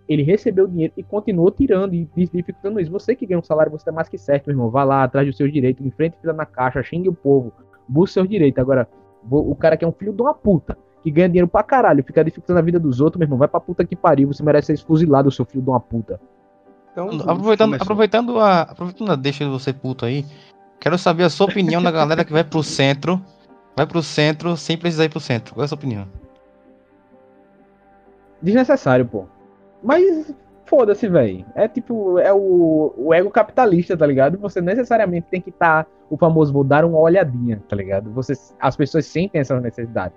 [0.09, 2.91] ele recebeu o dinheiro e continuou tirando e dificultando isso.
[2.91, 4.69] Você que ganha um salário, você tá mais que certo, meu irmão.
[4.69, 7.53] Vá lá atrás dos seus direitos, enfrente fila na caixa, xingue o povo,
[7.87, 8.59] busque seus direitos.
[8.59, 8.87] Agora,
[9.29, 12.23] o cara que é um filho de uma puta, que ganha dinheiro pra caralho, fica
[12.23, 14.85] dificultando a vida dos outros, meu irmão, vai pra puta que pariu, você merece ser
[14.85, 16.19] fuzilado, seu filho de uma puta.
[16.91, 17.83] Então, Aproveitando, começou.
[17.83, 18.61] aproveitando a.
[18.61, 20.25] Aproveitando a deixa de você puto aí,
[20.79, 23.21] quero saber a sua opinião da galera que vai pro centro.
[23.75, 25.53] Vai pro centro sem precisar ir pro centro.
[25.53, 26.07] Qual é a sua opinião?
[28.41, 29.25] Desnecessário, pô.
[29.83, 30.33] Mas
[30.67, 31.45] foda-se, velho.
[31.55, 34.37] É tipo, é o, o ego capitalista, tá ligado?
[34.37, 38.11] Você necessariamente tem que estar, o famoso, vou dar uma olhadinha, tá ligado?
[38.11, 40.13] Você, as pessoas sentem essa necessidade.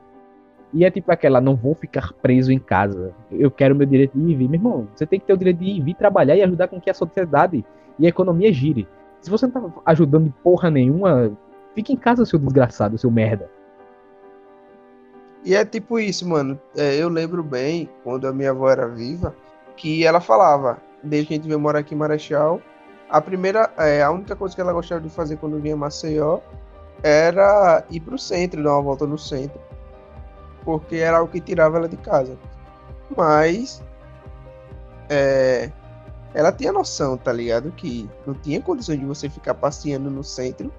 [0.72, 3.12] E é tipo aquela, não vou ficar preso em casa.
[3.30, 4.48] Eu quero meu direito de ir e vir.
[4.48, 6.68] Meu irmão, você tem que ter o direito de ir e vir trabalhar e ajudar
[6.68, 7.64] com que a sociedade
[7.98, 8.86] e a economia gire.
[9.20, 11.32] Se você não tá ajudando de porra nenhuma,
[11.74, 13.50] fique em casa, seu desgraçado, seu merda.
[15.44, 16.58] E é tipo isso, mano.
[16.76, 19.34] É, eu lembro bem, quando a minha avó era viva,
[19.80, 22.60] que ela falava, desde que a gente veio morar aqui em Marechal,
[23.08, 26.40] a primeira, é, a única coisa que ela gostava de fazer quando vinha a Maceió
[27.02, 29.58] era ir pro centro, dar uma volta no centro.
[30.66, 32.36] Porque era o que tirava ela de casa.
[33.16, 33.82] Mas
[35.08, 35.72] é,
[36.34, 37.72] ela tinha noção, tá ligado?
[37.72, 40.70] Que não tinha condições de você ficar passeando no centro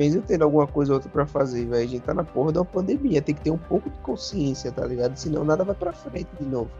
[0.00, 1.84] mesmo tendo alguma coisa ou outra pra fazer, velho.
[1.84, 3.20] A gente tá na porra da pandemia.
[3.20, 5.14] Tem que ter um pouco de consciência, tá ligado?
[5.14, 6.70] Senão nada vai pra frente de novo.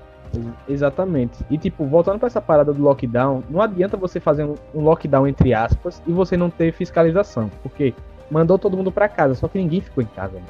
[0.69, 1.45] Exatamente.
[1.51, 5.53] E tipo, voltando pra essa parada do lockdown, não adianta você fazer um, lockdown entre
[5.53, 7.95] aspas e você não ter fiscalização, porque
[8.31, 10.35] mandou todo mundo pra casa, só que ninguém ficou em casa.
[10.35, 10.47] Mano.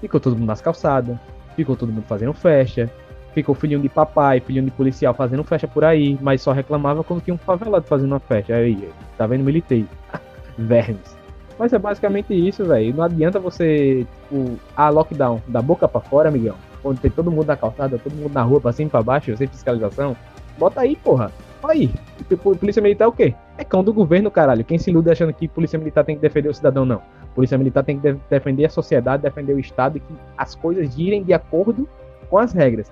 [0.00, 1.16] Ficou todo mundo nas calçadas,
[1.54, 2.90] ficou todo mundo fazendo festa,
[3.32, 7.22] ficou filhinho de papai, filhinho de policial fazendo festa por aí, mas só reclamava quando
[7.22, 8.54] tinha um favelado fazendo uma festa.
[8.54, 9.86] Aí, tá vendo, militei.
[10.58, 11.15] Vermes.
[11.58, 12.94] Mas é basicamente isso, velho.
[12.94, 16.54] Não adianta você, tipo, ah, lockdown, da boca pra fora, amigão.
[16.84, 19.36] Onde tem todo mundo na calçada, todo mundo na rua, pra cima e pra baixo,
[19.36, 20.14] sem fiscalização.
[20.58, 21.32] Bota aí, porra.
[21.64, 21.90] Aí.
[22.28, 23.34] Tipo, Polícia Militar é o quê?
[23.58, 24.64] É cão do governo, caralho.
[24.64, 27.00] Quem se ilude achando que Polícia Militar tem que defender o cidadão, não.
[27.34, 30.94] Polícia Militar tem que de- defender a sociedade, defender o Estado e que as coisas
[30.94, 31.88] girem de acordo
[32.30, 32.90] com as regras.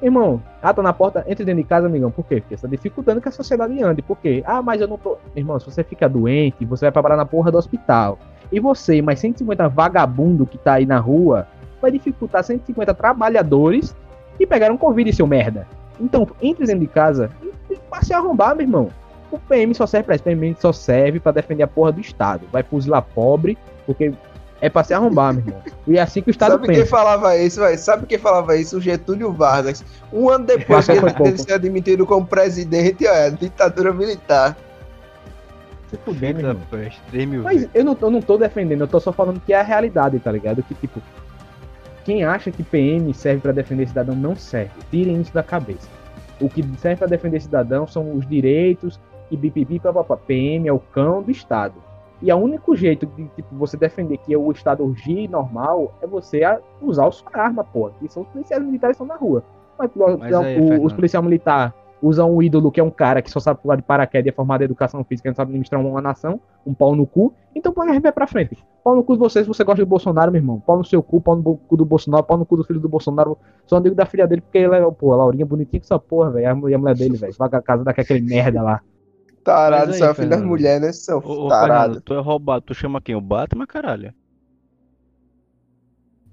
[0.00, 2.10] Irmão, ah, tá na porta, entre dentro de casa, amigão.
[2.10, 2.40] Por quê?
[2.40, 4.00] Porque você tá dificultando que a sociedade ande.
[4.00, 4.42] Por quê?
[4.46, 5.18] Ah, mas eu não tô.
[5.34, 8.18] Irmão, se você fica doente, você vai parar na porra do hospital.
[8.52, 11.48] E você, mais 150 vagabundo que tá aí na rua,
[11.82, 13.94] vai dificultar 150 trabalhadores
[14.36, 15.66] que pegaram Covid, seu merda.
[16.00, 17.30] Então, entre dentro de casa
[17.68, 18.88] e passe a arrombar, meu irmão.
[19.30, 20.22] O PM só serve pra isso.
[20.22, 22.46] O PM só serve pra defender a porra do Estado.
[22.50, 24.12] Vai fuzilar pobre, porque
[24.60, 25.62] é pra se arrombar, meu irmão.
[25.86, 26.90] E é assim que o Estado Sabe quem pensa.
[26.90, 27.78] falava isso, velho?
[27.78, 28.76] Sabe quem falava isso?
[28.76, 29.84] O Getúlio Vargas.
[30.12, 34.56] Um ano depois que ele, dele ser admitido como presidente, olha, ditadura militar.
[35.88, 36.62] Se fuder, meu irmão.
[36.70, 39.52] Peste, 3 mil Mas eu não, eu não tô defendendo, eu tô só falando que
[39.52, 40.62] é a realidade, tá ligado?
[40.62, 41.00] Que, tipo,
[42.04, 44.72] quem acha que PM serve pra defender cidadão não serve.
[44.90, 45.88] Tirem isso da cabeça.
[46.40, 50.16] O que serve pra defender cidadão são os direitos e bipipi, papapá.
[50.16, 51.74] PM é o cão do Estado.
[52.20, 56.42] E o único jeito de tipo, você defender que o Estado gire normal é você
[56.82, 57.90] usar a sua arma, pô.
[58.00, 59.42] Que são os policiais militares que estão na rua.
[59.78, 63.20] Mas, Mas o- aí, o- os policiais militares usam um ídolo que é um cara
[63.22, 65.50] que só sabe pular de paraquedas e é formado em educação física e não sabe
[65.50, 67.32] administrar uma nação, um pau no cu.
[67.54, 68.56] Então põe a RP pra frente.
[68.84, 70.60] Pau no cu de vocês se você gosta do Bolsonaro, meu irmão.
[70.60, 72.88] Pau no seu cu, pau no cu do Bolsonaro, pau no cu do filho do
[72.88, 73.36] Bolsonaro.
[73.66, 76.30] Sou amigo da filha dele porque ele é, pô, a Laurinha bonitinha com essa porra,
[76.30, 76.56] velho.
[76.56, 77.32] Mulher, a mulher dele, velho.
[77.38, 78.80] Vai a casa daquele merda lá.
[79.54, 80.92] Tarado, Mas aí, só filho das mulheres, né?
[80.92, 82.00] São Ô, ô tarado.
[82.00, 83.14] Fernando, tu é roubado, tu chama quem?
[83.14, 84.12] O Batman, caralho?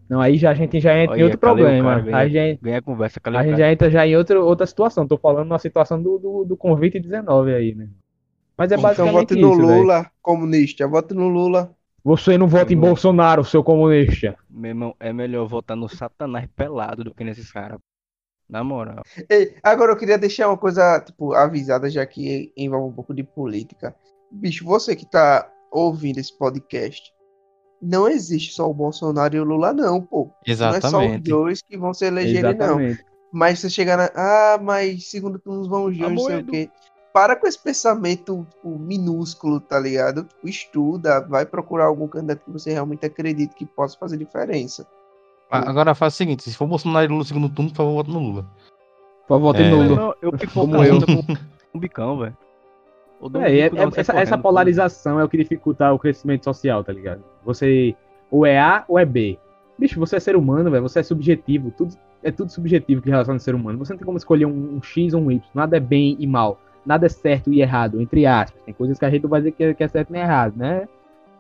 [0.09, 1.75] Não, aí já a gente já entra em Olha, outro calei o problema.
[1.75, 4.65] cara, ganha- a gente, Ganha conversa, calei a gente já entra já em outro, outra
[4.67, 5.07] situação.
[5.07, 7.89] Tô falando na situação do, do, do convite 19 aí, né?
[8.57, 9.61] Mas é Então basicamente vote no isso.
[9.63, 10.87] Lula, comunista.
[10.87, 11.75] Vote no Lula.
[12.05, 12.77] Você não vota em.
[12.77, 14.37] Bolsonaro, seu comunista.
[14.49, 17.79] Meu irmão, é melhor votar no Satanás pelado do que nesses caras.
[18.49, 19.03] Na moral.
[19.29, 23.23] Ei, agora eu queria deixar uma coisa, tipo, avisada, já que envolve um pouco de
[23.23, 23.95] política.
[24.31, 27.11] Bicho, você que tá ouvindo esse podcast,
[27.81, 30.25] não existe só o Bolsonaro e o Lula, não, pô.
[30.25, 31.29] Não é só os Exatamente.
[31.29, 32.49] dois que vão se eleger, não.
[32.51, 33.05] Exatamente.
[33.31, 34.11] Mas você chegar na.
[34.15, 36.69] Ah, mas segundo turnos vão os dois, não sei o quê.
[37.13, 40.23] Para com esse pensamento tipo, minúsculo, tá ligado?
[40.23, 44.87] Tipo, estuda, vai procurar algum candidato que você realmente acredite que possa fazer diferença.
[45.49, 47.93] A- Agora faz o seguinte: se for Bolsonaro e Lula no segundo turno, por favor,
[47.93, 48.45] vote no Lula.
[49.27, 49.63] Por voto É.
[49.63, 50.15] em Meu Lula.
[50.21, 51.33] eu fico Como confuso com
[51.73, 52.37] um bicão, velho.
[53.21, 56.83] Eu um É, é- é- essa, essa polarização é o que dificulta o crescimento social,
[56.83, 57.23] tá ligado?
[57.43, 57.95] Você
[58.29, 59.39] ou é A ou é B.
[59.77, 60.83] Bicho, você é ser humano, velho.
[60.83, 61.71] Você é subjetivo.
[61.71, 63.77] Tudo, é tudo subjetivo que relaciona ao ser humano.
[63.79, 65.41] Você não tem como escolher um, um X ou um Y.
[65.53, 66.59] Nada é bem e mal.
[66.85, 68.61] Nada é certo e errado, entre aspas.
[68.63, 70.55] Tem coisas que a gente não vai dizer que é, que é certo nem errado,
[70.55, 70.87] né?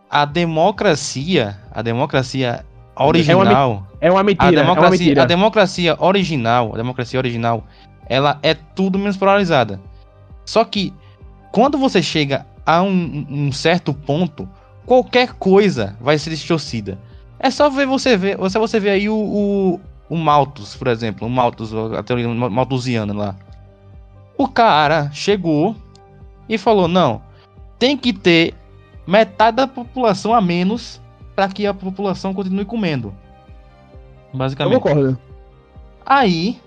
[0.09, 2.65] A democracia, a democracia
[2.97, 5.23] original, É uma a mentira, é uma democracia, mentira.
[5.23, 7.63] a democracia original, a democracia original,
[8.07, 9.79] ela é tudo menos polarizada.
[10.45, 10.93] Só que
[11.51, 14.47] quando você chega a um, um certo ponto,
[14.85, 16.97] qualquer coisa vai ser distorcida.
[17.39, 19.79] É só ver você ver, você você vê aí o, o,
[20.09, 23.35] o Malthus, por exemplo, o Malthus, a teoria malthusiana lá.
[24.37, 25.75] O cara chegou
[26.47, 27.21] e falou: "Não,
[27.77, 28.53] tem que ter
[29.07, 31.01] metade da população a menos
[31.35, 33.13] para que a população continue comendo".
[34.33, 34.81] Eu Basicamente.
[34.81, 35.17] concordo.
[36.05, 36.59] Aí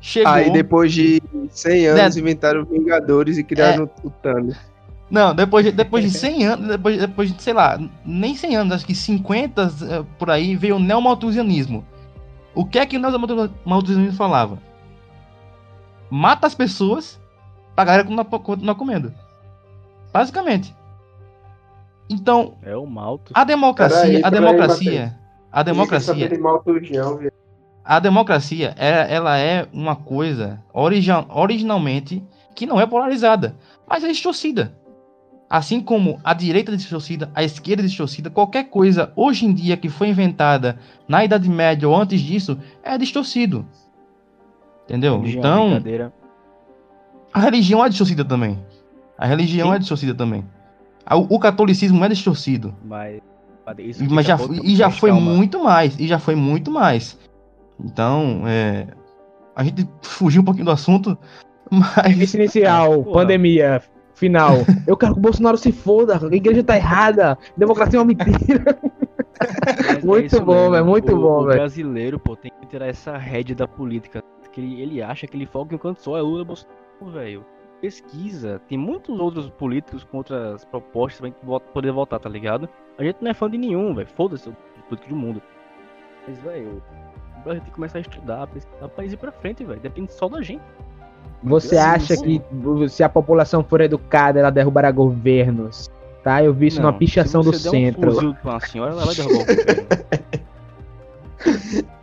[0.00, 0.32] chegou.
[0.32, 2.20] Aí depois de 100 anos Né?
[2.20, 4.56] inventaram Vingadores e criaram o Thanos.
[5.10, 8.72] Não, depois de, depois de 100 anos, depois, depois de, sei lá, nem 100 anos,
[8.72, 11.84] acho que 50 eh, por aí, veio o neomalthusianismo.
[12.54, 14.58] O que é que o neomalthusianismo falava?
[16.10, 17.20] Mata as pessoas
[17.74, 19.12] pra galera continuar, continuar comendo.
[20.12, 20.74] Basicamente.
[22.12, 23.32] Então, É o malto.
[23.34, 25.18] a democracia, Peraí, a democracia,
[25.50, 27.32] a democracia, democracia.
[27.84, 32.22] a democracia, ela, é uma coisa origi- originalmente
[32.54, 33.56] que não é polarizada,
[33.88, 34.74] mas é distorcida.
[35.48, 39.76] Assim como a direita é distorcida, a esquerda é distorcida, qualquer coisa hoje em dia
[39.76, 43.66] que foi inventada na Idade Média ou antes disso é distorcido.
[44.84, 45.18] Entendeu?
[45.18, 46.12] Religião, Então, brincadeira.
[47.32, 48.58] a religião é distorcida também.
[49.18, 49.74] A religião Sim.
[49.74, 50.44] é distorcida também.
[51.10, 52.74] O, o catolicismo é distorcido.
[52.84, 53.20] Mas.
[53.78, 55.30] isso Mas já, e já foi calma.
[55.34, 55.98] muito mais.
[55.98, 57.18] E já foi muito mais.
[57.82, 58.86] Então, é,
[59.56, 61.16] a gente fugiu um pouquinho do assunto,
[61.70, 62.12] mas.
[62.12, 63.12] Início inicial, Porra.
[63.20, 63.82] pandemia,
[64.14, 64.58] final.
[64.86, 68.78] Eu quero que o Bolsonaro se foda, a igreja tá errada, democracia é uma mentira.
[69.84, 71.58] Mas é Muito isso bom, velho, muito O- bom, O velho.
[71.58, 74.22] brasileiro, pô, tem que tirar essa rédea da política.
[74.52, 76.76] Que ele, ele acha que ele foca em um canto só, é Lula Bolsonaro,
[77.12, 77.44] velho.
[77.82, 78.60] Pesquisa.
[78.68, 82.68] Tem muitos outros políticos com outras propostas pra gente poder votar, tá ligado?
[82.96, 84.08] A gente não é fã de nenhum, velho.
[84.14, 84.56] Foda-se o
[84.88, 85.42] político do mundo.
[86.26, 86.80] Mas, velho,
[87.38, 89.80] o Brasil tem que começar a estudar, pesquisar pra ir pra frente, velho.
[89.80, 90.62] Depende só da gente.
[91.42, 92.40] Você Sim, acha sim.
[92.40, 95.90] que se a população for educada, ela derrubará governos?
[96.22, 96.40] Tá?
[96.40, 98.10] Eu vi isso Não, numa pichação se do centro.
[98.10, 99.86] Um fuzil pra uma senhora, ela vai derrubar o governo.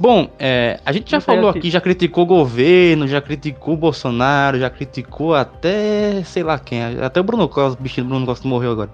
[0.00, 1.68] Bom, é, a gente já Não falou aqui.
[1.70, 7.18] já criticou o governo, já criticou o Bolsonaro, já criticou até sei lá quem, até
[7.18, 8.90] o Bruno Costa, o bichinho do Bruno Costa morreu agora.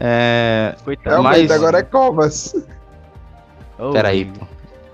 [0.00, 0.74] É.
[0.82, 1.22] Coitado.
[1.22, 2.54] Mas- agora é Covas.
[3.78, 4.46] Ô, Peraí, Igor.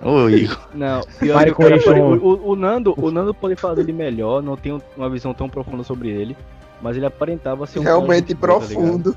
[0.03, 0.11] pô.
[0.11, 0.59] Ô, Igor.
[0.75, 4.57] Não, pior que o, pode- o, o- Nando, o Nando pode falar dele melhor, não
[4.57, 6.37] tenho uma visão tão profunda sobre ele,
[6.83, 9.17] mas ele aparentava ser um Realmente tá profundo.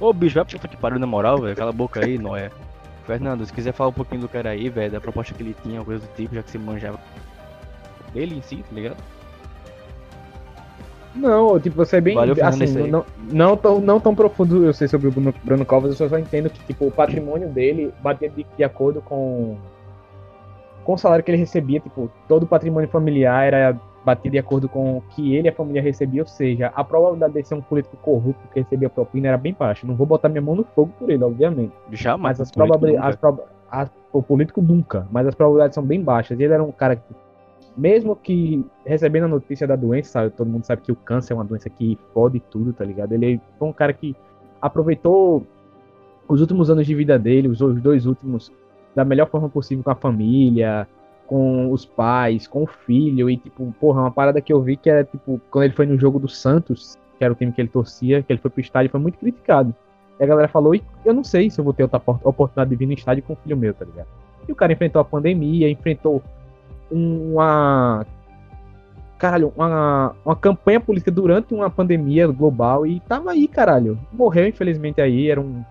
[0.00, 1.54] Ô bicho, vai pra puta que pariu na moral, velho.
[1.54, 2.50] Cala a boca aí, Noé.
[3.10, 5.82] Fernando, se quiser falar um pouquinho do cara aí, velho, da proposta que ele tinha,
[5.82, 6.96] coisa do tipo, já que você manjava
[8.14, 8.96] dele em si, tá ligado?
[11.16, 12.14] Não, tipo, você é bem.
[12.14, 15.98] Valeu, assim, não, não, tão, não tão profundo eu sei sobre o Bruno, Bruno Covas,
[15.98, 19.58] eu só entendo que, tipo, o patrimônio dele batia de, de acordo com.
[20.84, 24.68] Com o salário que ele recebia, tipo, todo o patrimônio familiar era batia de acordo
[24.68, 27.60] com o que ele e a família recebiam, ou seja, a probabilidade de ser um
[27.60, 29.86] político corrupto que recebia propina era bem baixa.
[29.86, 31.72] Não vou botar minha mão no fogo por ele, obviamente.
[31.92, 32.38] Jamais.
[32.38, 33.18] Mas as probabilidades.
[34.12, 36.38] o político nunca, mas as probabilidades são bem baixas.
[36.38, 37.14] E ele era um cara que,
[37.76, 41.36] mesmo que recebendo a notícia da doença, sabe, todo mundo sabe que o câncer é
[41.36, 43.12] uma doença que fode tudo, tá ligado?
[43.12, 44.16] Ele foi um cara que
[44.60, 45.46] aproveitou
[46.26, 48.52] os últimos anos de vida dele, os dois últimos,
[48.94, 50.86] da melhor forma possível com a família,
[51.30, 53.30] com os pais, com o filho.
[53.30, 55.96] E, tipo, porra, uma parada que eu vi que era, tipo, quando ele foi no
[55.96, 58.90] jogo do Santos, que era o time que ele torcia, que ele foi pro estádio,
[58.90, 59.72] foi muito criticado.
[60.18, 62.70] E a galera falou, e eu não sei se eu vou ter outra por- oportunidade
[62.70, 64.08] de vir no estádio com o filho meu, tá ligado?
[64.48, 66.20] E o cara enfrentou a pandemia, enfrentou
[66.90, 68.04] uma.
[69.16, 73.96] Caralho, uma, uma campanha política durante uma pandemia global e tava aí, caralho.
[74.12, 75.30] Morreu, infelizmente, aí.
[75.30, 75.62] Era um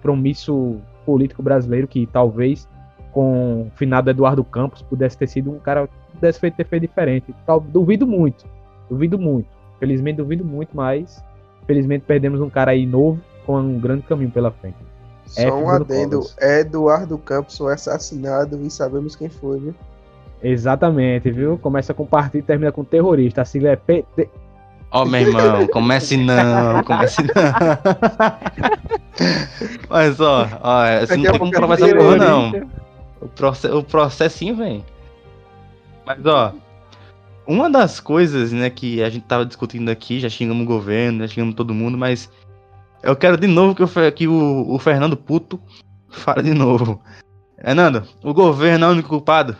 [0.00, 2.68] promício político brasileiro que talvez
[3.16, 7.34] com o finado Eduardo Campos pudesse ter sido um cara que pudesse ter feito diferente.
[7.46, 8.44] Tal, duvido muito.
[8.90, 9.48] Duvido muito.
[9.80, 11.24] Felizmente, duvido muito, mas
[11.66, 14.76] felizmente perdemos um cara aí novo com um grande caminho pela frente.
[15.24, 16.18] Só É, um adendo.
[16.18, 16.36] Covas.
[16.38, 19.74] Eduardo Campos foi assassinado e sabemos quem foi, viu?
[20.42, 21.56] Exatamente, viu?
[21.56, 23.40] Começa com partido e termina com terrorista.
[23.40, 24.28] A sigla é PT.
[24.90, 27.32] Ó, meu irmão, comece não, comece não.
[29.88, 32.20] Mas, ó, ó, você não Daqui a tem como provar é essa porra, terrorista.
[32.60, 32.85] não.
[33.26, 34.84] O, proce o processinho vem.
[36.06, 36.52] Mas, ó,
[37.46, 41.28] uma das coisas, né, que a gente tava discutindo aqui, já xingamos o governo, já
[41.28, 42.30] xingamos todo mundo, mas
[43.02, 45.60] eu quero de novo que o, Fe- que o, o Fernando Puto
[46.08, 47.00] fale de novo.
[47.60, 49.56] Fernando, o governo é o único culpado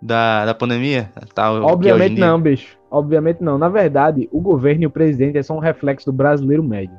[0.00, 1.10] da, da pandemia?
[1.34, 2.76] Tá, é Obviamente não, bicho.
[2.90, 3.58] Obviamente não.
[3.58, 6.96] Na verdade, o governo e o presidente é só um reflexo do brasileiro médio.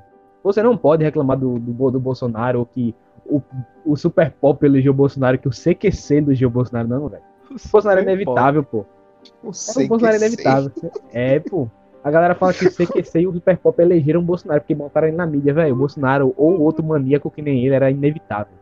[0.47, 2.95] Você não pode reclamar do, do, do Bolsonaro ou que
[3.25, 3.41] o,
[3.85, 7.23] o Super Pop elegeu o Bolsonaro, que o CQC elegeu o Bolsonaro, não, velho.
[7.51, 8.85] O Bolsonaro é inevitável, pô.
[9.43, 10.71] Não É, o Bolsonaro é inevitável.
[11.11, 11.67] É, pô.
[12.03, 15.07] A galera fala que o CQC e o Super Pop elegeram o Bolsonaro, porque montaram
[15.07, 15.73] ele na mídia, velho.
[15.75, 18.53] O Bolsonaro ou outro maníaco que nem ele era inevitável.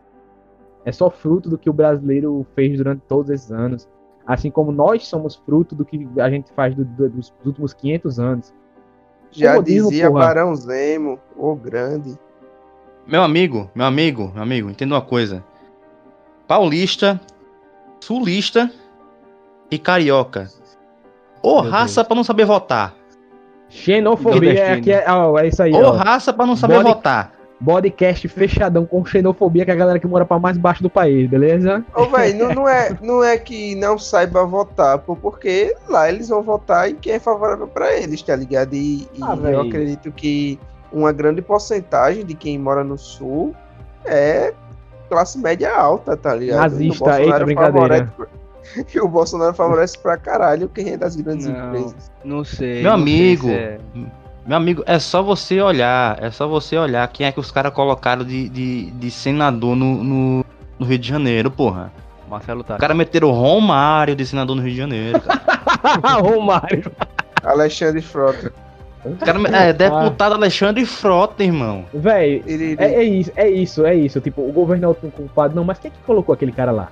[0.83, 3.87] É só fruto do que o brasileiro fez durante todos esses anos.
[4.25, 8.19] Assim como nós somos fruto do que a gente faz do- do- dos últimos 500
[8.19, 8.53] anos.
[9.35, 10.25] Já Comodismo, dizia porra.
[10.25, 12.17] Barão Zemo, o grande.
[13.07, 15.43] Meu amigo, meu amigo, meu amigo, entenda uma coisa.
[16.47, 17.19] Paulista,
[17.99, 18.71] sulista
[19.69, 20.49] e carioca.
[21.41, 22.93] Ô Meu raça pra não saber votar.
[23.69, 25.91] Xenofobia é, aqui é, ó, é isso aí, Ô ó.
[25.91, 27.33] raça pra não saber Bode- votar.
[27.65, 31.29] Podcast fechadão com xenofobia que é a galera que mora pra mais baixo do país,
[31.29, 31.83] beleza?
[31.95, 36.29] Ô, velho, não, não, é, não é que não saiba votar, pô, porque lá eles
[36.29, 38.73] vão votar em quem é favorável pra eles, tá ligado?
[38.75, 40.59] E, e Ah, eu acredito que
[40.93, 43.53] uma grande porcentagem de quem mora no sul
[44.05, 44.53] é
[45.09, 46.59] classe média alta, tá ligado?
[46.61, 47.87] Nazista, E o Bolsonaro eita, brincadeira.
[48.15, 48.35] favorece-
[48.95, 51.67] E o Bolsonaro favorece pra caralho quem é das grandes Não.
[51.67, 52.11] empresas.
[52.23, 52.81] Não sei.
[52.81, 53.47] Meu não sei amigo.
[53.47, 53.79] se é-
[54.45, 57.73] Meu amigo, é só você olhar, é só você olhar quem é que os caras
[57.73, 60.45] colocaram de, de, de senador no, no,
[60.77, 61.91] no Rio de Janeiro, porra.
[62.29, 62.75] Marcelo tá.
[62.75, 65.41] Os caras meteram o Romário de senador no Rio de Janeiro, cara.
[66.21, 66.91] Romário.
[67.43, 68.53] Alexandre Frota.
[69.19, 71.85] Cara, é deputado Alexandre Frota, irmão.
[71.93, 74.19] Véi, Ele, É, é isso, é isso, é isso.
[74.19, 75.55] Tipo, o governo é o culpado.
[75.55, 76.87] Não, mas quem é que colocou aquele cara lá?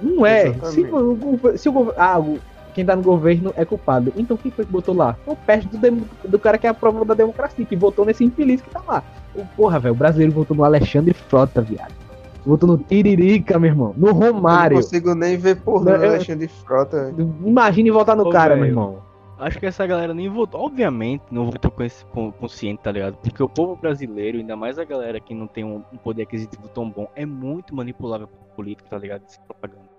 [0.00, 0.52] Não é.
[0.52, 1.98] Se, o, se o governo.
[1.98, 2.38] Ah, o-
[2.74, 4.12] quem tá no governo é culpado.
[4.16, 5.16] Então quem foi que botou lá?
[5.26, 8.60] O peste do, do cara que é a prova da democracia, que votou nesse infeliz
[8.60, 9.02] que tá lá.
[9.34, 11.94] O, porra, velho, o brasileiro votou no Alexandre Frota, viado.
[12.44, 13.94] Votou no Tiririca, meu irmão.
[13.96, 14.76] No eu não Romário.
[14.76, 17.06] consigo nem ver porra eu- Alexandre Frota.
[17.12, 17.34] velho.
[17.44, 18.72] Imagine votar no Ô, cara, meu velho.
[18.72, 18.98] irmão.
[19.38, 20.60] Acho que essa galera nem votou.
[20.60, 22.04] Obviamente, não votou com esse
[22.38, 23.16] consciente, tá ligado?
[23.16, 26.68] Porque o povo brasileiro, ainda mais a galera que não tem um, um poder aquisitivo
[26.68, 29.22] tão bom, é muito manipulável por político, tá ligado?
[29.26, 29.93] Essa propaganda.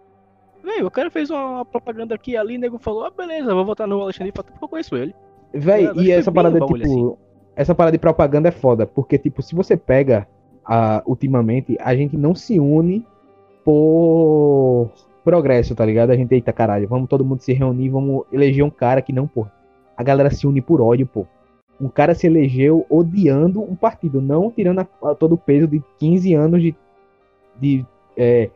[0.66, 3.63] Velho, o cara fez uma, propaganda aqui e ali, o nego falou, ah, beleza, vou
[3.63, 5.13] votar no Alexandre Frota porque eu conheço ele.
[5.53, 7.18] Véi, e essa parada, tipo.
[7.55, 8.86] Essa parada de propaganda é foda.
[8.86, 10.28] Porque, tipo, se você pega
[10.66, 13.05] ah, ultimamente, a gente não se une
[13.63, 14.89] por
[15.24, 16.11] progresso, tá ligado?
[16.11, 19.28] A gente, eita caralho, vamos todo mundo se reunir, vamos eleger um cara que não,
[19.28, 19.47] pô.
[19.95, 21.26] A galera se une por ódio, pô.
[21.80, 25.84] Um cara se elegeu odiando um partido, não tirando a- a todo o peso de
[25.99, 26.76] 15 anos de,
[27.59, 27.86] de
[28.16, 28.49] é,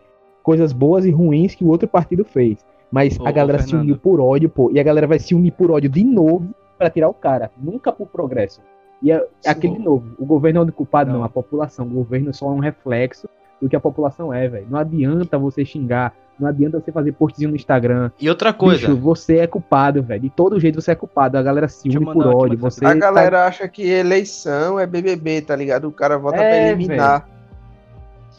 [0.49, 2.65] coisas boas e ruins que o outro partido fez.
[2.91, 4.71] Mas Ô, a galera se uniu por ódio, pô.
[4.73, 7.51] E a galera vai se unir por ódio de novo pra tirar o cara.
[7.55, 8.61] Nunca por progresso.
[8.99, 11.19] E é, é aquele de novo, o governo é o culpado, não.
[11.19, 11.23] Não.
[11.25, 11.85] a população.
[11.85, 13.29] O governo só é um reflexo
[13.61, 14.65] do que a população é, velho.
[14.67, 18.09] Não adianta você xingar, não adianta você fazer postzinho no Instagram.
[18.19, 20.21] E outra coisa, Bicho, você é culpado, velho.
[20.21, 21.37] De todo jeito você é culpado.
[21.37, 22.57] A galera se une por ódio.
[22.57, 25.87] Você A tá- galera acha que eleição é BBB, tá ligado?
[25.87, 27.29] O cara vota pra É, eliminar.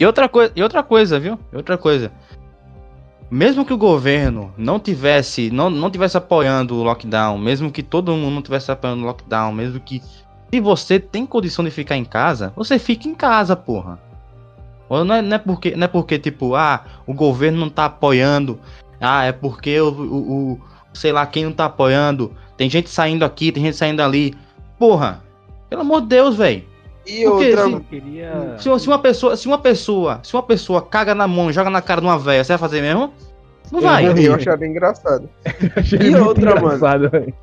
[0.01, 1.39] E outra coisa, e outra coisa, viu?
[1.53, 2.11] E outra coisa.
[3.31, 8.11] Mesmo que o governo não tivesse, não, não tivesse apoiando o lockdown, mesmo que todo
[8.13, 10.03] mundo não tivesse apoiando o lockdown, mesmo que
[10.53, 14.01] se você tem condição de ficar em casa, você fica em casa, porra.
[14.89, 18.59] Não é, não é porque, não é porque tipo, ah, o governo não tá apoiando,
[19.01, 20.61] ah, é porque o, o, o-
[20.93, 24.35] sei lá quem não tá apoiando, tem gente saindo aqui, tem gente saindo ali.
[24.77, 25.23] Porra,
[25.69, 26.65] pelo amor de Deus, velho.
[27.07, 27.65] E Porque outra.
[27.65, 28.57] se- Eu queria.
[28.59, 31.71] Se, se uma pessoa, se uma pessoa, se uma pessoa caga na mão e joga
[31.71, 33.13] na cara de uma velha, você vai fazer mesmo?
[33.73, 34.09] Não Eu vai.
[34.09, 35.29] vou Eu acharia engraçado.
[35.77, 36.67] Achei E outra, mano?
[36.77, 37.35] engraçado, velho.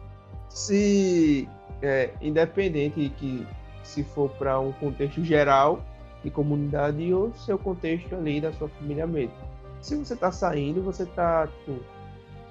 [0.50, 1.48] Se.
[1.82, 3.46] É, independente que
[3.84, 5.80] se for pra um contexto geral
[6.24, 9.32] de comunidade ou seu contexto ali da sua família mesmo.
[9.80, 11.80] Se você tá saindo, você tá, tipo,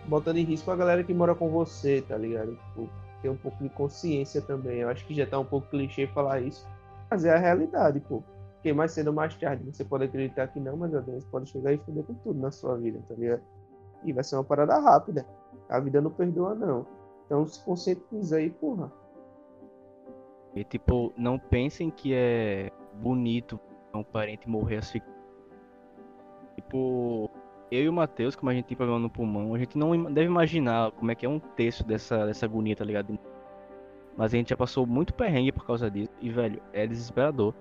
[0.06, 2.52] botando em risco a galera que mora com você, tá ligado?
[2.68, 2.88] Tipo,
[3.20, 4.78] ter um pouco de consciência também.
[4.78, 6.64] Eu acho que já tá um pouco clichê falar isso.
[7.10, 8.22] Mas é a realidade, pô.
[8.54, 11.48] Porque mais cedo ou mais tarde você pode acreditar que não, mas a doença pode
[11.50, 13.42] chegar e foder com tudo na sua vida, tá ligado?
[14.04, 15.26] E vai ser uma parada rápida.
[15.68, 16.86] A vida não perdoa, não.
[17.26, 18.92] Então se conscientiza aí, porra.
[20.54, 23.60] E, tipo, não pensem que é bonito
[23.94, 25.14] um parente morrer asfixiado.
[26.54, 27.30] Tipo,
[27.70, 30.26] eu e o Matheus, como a gente tem problema no pulmão, a gente não deve
[30.26, 33.18] imaginar como é que é um terço dessa, dessa agonia, tá ligado?
[34.16, 36.10] Mas a gente já passou muito perrengue por causa disso.
[36.20, 37.54] E, velho, é desesperador.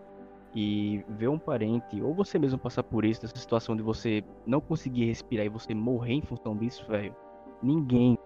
[0.55, 4.61] E ver um parente, ou você mesmo passar por isso, dessa situação de você não
[4.61, 7.13] conseguir respirar e você morrer em função disso, velho.
[7.61, 8.17] Ninguém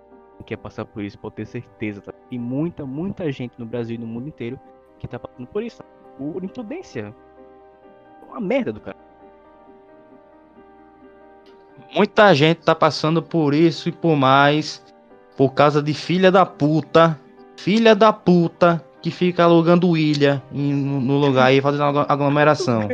[0.46, 2.02] quer passar por isso, pode ter certeza.
[2.02, 2.14] Tá?
[2.30, 4.60] Tem muita, muita gente no Brasil e no mundo inteiro
[5.00, 5.82] que tá passando por isso.
[6.18, 7.16] Por imprudência.
[8.28, 8.98] Uma merda do cara.
[11.96, 14.84] Muita gente tá passando por isso e por mais
[15.36, 17.20] por causa de filha da puta,
[17.64, 22.88] filha da puta que fica alugando ilha em- no lugar aí fazendo aglo- aglomeração.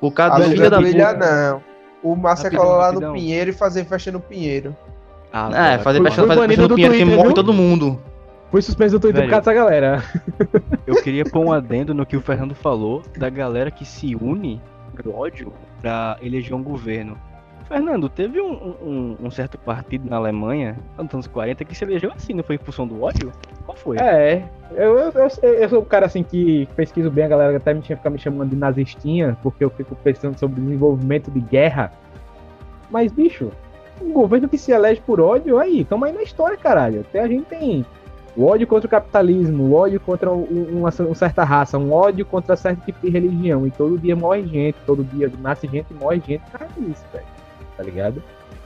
[0.00, 1.14] Por causa filha da puta.
[1.14, 1.62] não.
[2.02, 3.12] O Márcio é colar lá no.
[3.12, 4.74] Pinheiro e fazer festa no Pinheiro.
[5.32, 7.34] Ah, É, fazer festa fazer no Pinheiro que Twitter, morre viu?
[7.34, 8.00] todo mundo.
[8.50, 9.42] Foi suspenso do Twitter por Velho.
[9.42, 10.02] causa dessa galera.
[10.86, 14.60] Eu queria pôr um adendo no que o Fernando falou da galera que se une
[14.94, 17.16] pro ódio pra eleger um governo.
[17.68, 18.52] Fernando, teve um,
[18.82, 22.56] um- um certo partido na Alemanha, nos anos 40, que se elegeu assim, não foi
[22.56, 23.30] em função do ódio?
[23.70, 23.96] Qual foi?
[23.98, 24.42] É,
[24.72, 25.12] eu, eu,
[25.42, 28.12] eu, eu sou um cara assim que pesquiso bem, a galera até me tinha ficado
[28.12, 31.92] me chamando de nazistinha, porque eu fico pensando sobre desenvolvimento de guerra.
[32.90, 33.50] Mas, bicho,
[34.02, 37.00] um governo que se elege por ódio, aí, tamo aí na história, caralho.
[37.02, 37.86] Até a gente tem
[38.36, 42.24] o ódio contra o capitalismo, o ódio contra um- uma, uma certa raça, um ódio
[42.26, 43.66] contra certo tipo de religião.
[43.66, 47.04] E todo dia morre gente, todo dia nasce gente e morre gente por causa disso,
[47.12, 47.26] velho.
[47.76, 48.22] Tá ligado?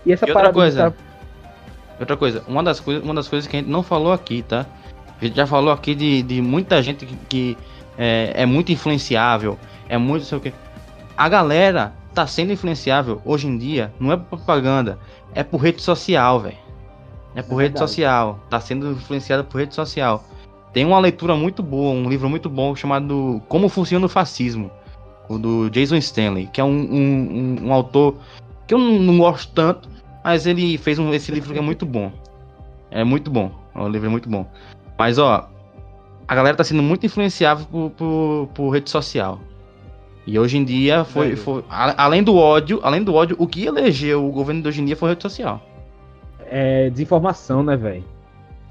[0.07, 0.97] E essa E outra parada coisa, tá-
[2.01, 4.67] Outra coisa, uma das, coisas, uma das coisas que a gente não falou aqui, tá?
[5.21, 7.59] A gente já falou aqui de, de muita gente que, que
[7.97, 9.59] é, é muito influenciável,
[9.89, 10.53] é muito sei o que.
[11.17, 14.99] A galera tá sendo influenciável hoje em dia, não é por propaganda,
[15.35, 16.57] é por rede social, velho.
[17.35, 17.79] É por rede verdade.
[17.91, 20.25] social, tá sendo influenciada por rede social.
[20.73, 24.71] Tem uma leitura muito boa, um livro muito bom chamado Como Funciona o Fascismo,
[25.29, 28.17] o do Jason Stanley, que é um, um, um- um autor
[28.67, 29.89] que eu não, não gosto tanto,
[30.23, 32.11] mas ele fez um, esse livro que é muito bom.
[32.91, 33.53] É muito bom.
[33.75, 34.47] O livro é muito bom.
[34.99, 35.49] Mas, ó,
[36.27, 39.41] a galera tá sendo muito influenciável por, por, por rede social.
[40.27, 44.27] E hoje em dia foi, foi além do ódio, além do ódio, o que elegeu
[44.27, 45.61] o governo de hoje em dia foi rede social.
[46.47, 48.05] é desinformação, né, velho?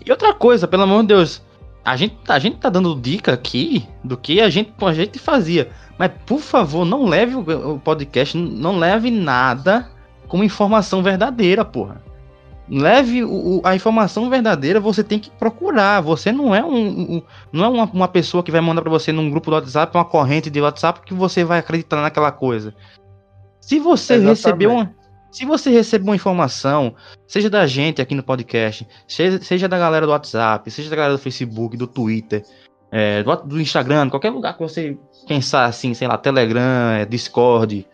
[0.04, 1.44] E outra coisa, pelo amor de Deus,
[1.86, 5.70] a gente, a gente tá dando dica aqui do que a gente, a gente fazia.
[5.98, 9.90] Mas, por favor, não leve o, o podcast, não leve nada
[10.28, 12.02] como informação verdadeira, porra.
[12.70, 16.02] Leve o- a informação verdadeira, você tem que procurar.
[16.02, 19.12] Você não é um, um- não é uma, uma pessoa que vai mandar pra você
[19.12, 22.74] num grupo do WhatsApp, uma corrente de WhatsApp que você vai acreditar naquela coisa.
[23.60, 24.30] Se você Exatamente.
[24.38, 24.94] recebeu uma,
[25.32, 26.96] se você recebe uma informação,
[27.28, 31.16] seja da gente aqui no podcast, seja, seja da galera do WhatsApp, seja da galera
[31.16, 32.44] do Facebook, do Twitter,
[32.92, 34.98] é, do, do Instagram, qualquer lugar que você
[35.28, 37.86] pensar assim, sei lá, Telegram, é, Discord,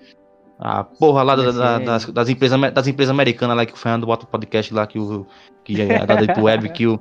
[0.59, 1.85] a porra lá da- da- MSN.
[1.85, 4.99] das, das empresas das empresas americanas lá que o Fernando bota o podcast lá que
[4.99, 5.25] o
[5.63, 6.99] que é da Deep Web que o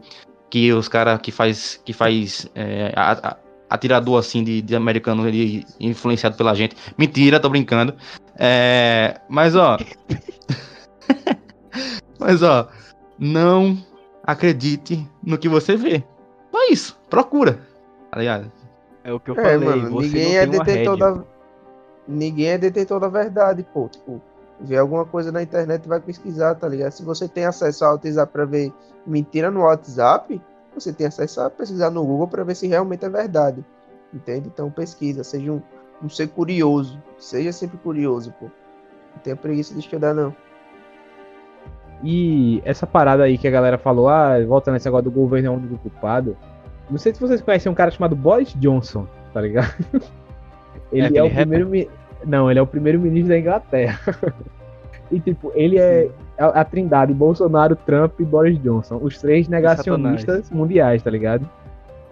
[0.48, 3.36] que os caras que faz que faz é, a- a-
[3.70, 6.74] atirador assim de, de americano ele influenciado pela gente.
[6.96, 7.94] Mentira, tô brincando.
[8.38, 9.76] É, mas ó,
[12.18, 12.68] mas ó,
[13.18, 13.76] não
[14.24, 16.02] acredite no que você vê.
[16.50, 17.60] Só isso, procura.
[18.10, 18.50] Tá ligado?
[19.04, 21.14] É o que eu É, falei, mano, você ninguém não é tem uma detentor rédea.
[21.14, 21.37] da.
[22.08, 23.86] Ninguém é detentor da verdade, pô.
[23.86, 24.20] Tipo,
[24.58, 26.92] vê alguma coisa na internet vai pesquisar, tá ligado?
[26.92, 28.72] Se você tem acesso ao WhatsApp pra ver
[29.06, 30.40] mentira no WhatsApp,
[30.74, 33.62] você tem acesso a pesquisar no Google pra ver se realmente é verdade.
[34.12, 34.48] Entende?
[34.48, 35.60] Então pesquisa, seja um,
[36.02, 36.98] um ser curioso.
[37.18, 38.46] Seja sempre curioso, pô.
[39.14, 40.34] Não tenha preguiça de estudar, não.
[42.02, 45.50] E essa parada aí que a galera falou, ah, volta nesse negócio do governo é
[45.50, 46.36] o único culpado.
[46.88, 49.74] Não sei se vocês conhecem um cara chamado Boris Johnson, tá ligado?
[50.92, 51.68] Ele é, aquele o primeiro.
[51.68, 51.88] mi-
[52.24, 54.00] Não, ele é o primeiro ministro da Inglaterra.
[55.10, 56.08] e tipo, ele é
[56.38, 58.98] a, a trindade Bolsonaro, Trump e Boris Johnson.
[59.02, 61.48] Os três negacionistas mundiais, tá ligado?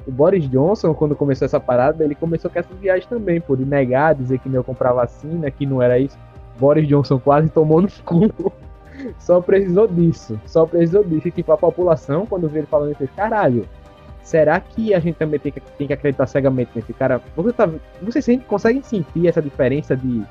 [0.07, 3.65] O Boris Johnson, quando começou essa parada, ele começou com essas viagens também, pô, de
[3.65, 6.17] negar, dizer que não ia comprar vacina, que não era isso.
[6.59, 8.31] Boris Johnson quase tomou no cu.
[9.19, 10.41] Só precisou disso.
[10.47, 11.29] Só precisou disso.
[11.29, 13.67] E tipo, a população, quando vê ele falando isso, caralho,
[14.27, 17.21] será que a gente também tem que, tem que acreditar cegamente nesse cara?
[17.37, 17.71] Você tá,
[18.03, 20.25] vocês sente- conseguem sentir essa diferença de,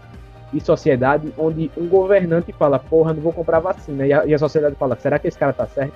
[0.52, 4.38] de sociedade onde um governante fala, porra, não vou comprar vacina, e a, e a
[4.38, 5.94] sociedade fala, será que esse cara tá certo?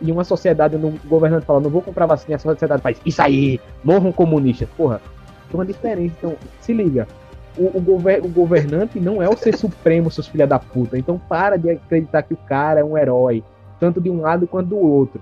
[0.00, 3.20] E uma sociedade um governante fala, não vou comprar vacina, e a sociedade faz, isso
[3.20, 4.68] aí, morram comunistas.
[4.76, 5.00] Porra,
[5.50, 6.14] tem uma diferença.
[6.18, 7.08] Então, se liga.
[7.58, 10.96] O, o, gover- o governante não é o ser supremo, seus filha da puta.
[10.96, 13.42] Então para de acreditar que o cara é um herói,
[13.80, 15.20] tanto de um lado quanto do outro.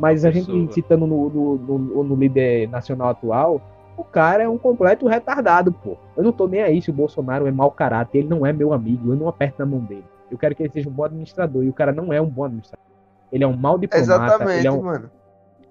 [0.00, 3.60] Mas a gente citando no, no, no- no líder nacional atual,
[3.98, 5.96] o cara é um completo retardado, pô.
[6.16, 8.72] Eu não tô nem aí se o Bolsonaro é mau caráter, ele não é meu
[8.72, 10.04] amigo, eu não aperto na mão dele.
[10.30, 12.44] Eu quero que ele seja um bom administrador, e o cara não é um bom
[12.44, 12.84] administrador.
[13.30, 15.10] Ele é um mau diplomata, Exatamente, ele é um, mano.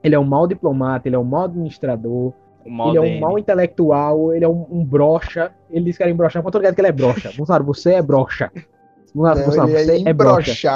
[0.04, 2.34] ele é um mau diplomata, ele é um mau administrador,
[2.66, 5.52] ele é um mau intelectual, ele é um, um brocha.
[5.72, 7.32] Ele diz que era mas eu tô ligado que ele é brocha.
[7.36, 8.52] Bolsonaro, você é brocha.
[9.14, 10.70] Bolsonaro, Não, Bolsonaro, ele você é é brocha.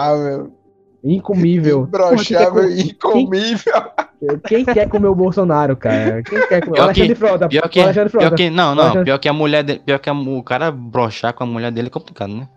[1.03, 1.81] Incomível.
[1.83, 3.73] Imbrochável quem, e incomível.
[4.19, 6.23] quer, quem quer comer o Bolsonaro, cara?
[6.23, 6.75] Quem quer comer?
[6.75, 7.47] Pior Alexandre que- Frota.
[7.49, 8.27] Pior que, Alexandre Frota.
[8.27, 8.49] pior que.
[8.49, 8.83] Não, não.
[8.83, 9.81] Alexandre- Pior que a mulher dele.
[9.85, 12.47] Pior que a- o cara brochar com a mulher dele é complicado, né?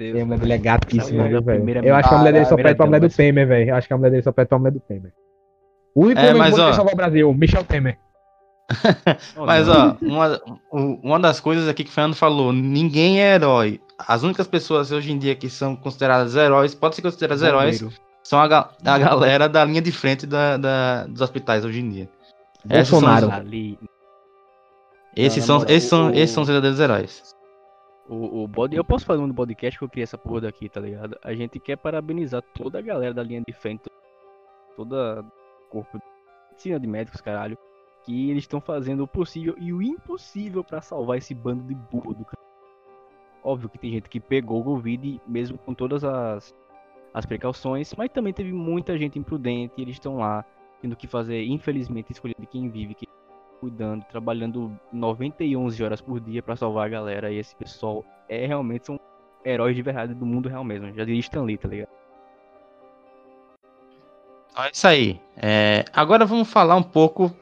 [0.00, 1.86] É, mulher dele é gatíssima, Essa viu, é a velho?
[1.86, 3.08] Eu acho que a mulher dele só pede pra mulher do.
[3.08, 3.70] Temer, velho.
[3.70, 5.12] Eu acho que a mulher dele só pede pra mulher do Temer.
[5.94, 7.98] O único É, mas, que ó- salvar o Brasil, Michel Temer.
[9.36, 10.40] Mas, ó, uma,
[10.72, 13.80] uma das coisas aqui que o Fernando falou, ninguém é herói.
[14.06, 17.80] As únicas pessoas hoje em dia que são consideradas heróis, pode ser consideradas heróis,
[18.22, 21.90] são a, ga- a galera da linha de frente da, da- dos hospitais hoje em
[21.90, 22.08] dia.
[22.70, 23.26] Esses são Bolsonaro.
[23.26, 23.32] os-
[25.16, 27.34] Esses são, esses são, esses são os verdadeiros heróis.
[28.08, 30.80] O, o body, eu posso falar no podcast que eu criei essa porra daqui, tá
[30.80, 31.16] ligado?
[31.22, 33.82] A gente quer parabenizar toda a galera da linha de frente,
[34.76, 36.04] toda o corpo de
[36.50, 37.56] medicina de médicos, caralho,
[38.04, 42.14] que eles estão fazendo o possível e o impossível pra salvar esse bando de burro
[42.14, 42.42] do cara.
[43.42, 46.54] Óbvio que tem gente que pegou o Covid, mesmo com todas as,
[47.12, 50.44] as precauções, mas também teve muita gente imprudente eles estão lá
[50.80, 53.06] tendo que fazer, infelizmente, escolher de quem vive, que
[53.60, 57.30] cuidando, trabalhando 91 horas por dia pra salvar a galera.
[57.30, 58.98] E esse pessoal é realmente são
[59.44, 60.92] heróis de verdade do mundo real mesmo.
[60.92, 61.90] Já diria Stan Lee, tá ligado?
[64.58, 65.20] É isso aí.
[65.36, 67.34] É, agora vamos falar um pouco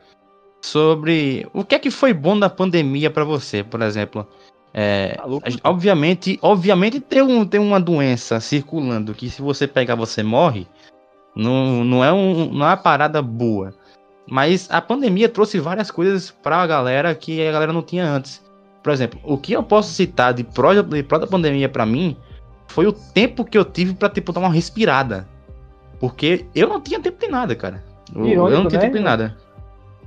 [0.61, 4.29] sobre o que é que foi bom da pandemia pra você, por exemplo.
[4.73, 9.67] É, Tá louco, gente- obviamente, obviamente tem, um, tem uma doença circulando que se você
[9.67, 10.67] pegar você morre.
[11.35, 13.73] Não, não, é um, não é uma parada boa.
[14.29, 18.43] Mas a pandemia trouxe várias coisas pra galera que a galera não tinha antes.
[18.83, 22.17] Por exemplo, o que eu posso citar de pró, de pró da pandemia pra mim
[22.69, 25.29] foi o tempo que eu tive pra tipo, dar uma respirada.
[25.99, 27.83] Porque eu não tinha tempo de nada, cara.
[28.15, 28.87] Eu, eu não tinha né?
[28.87, 29.37] tempo de nada.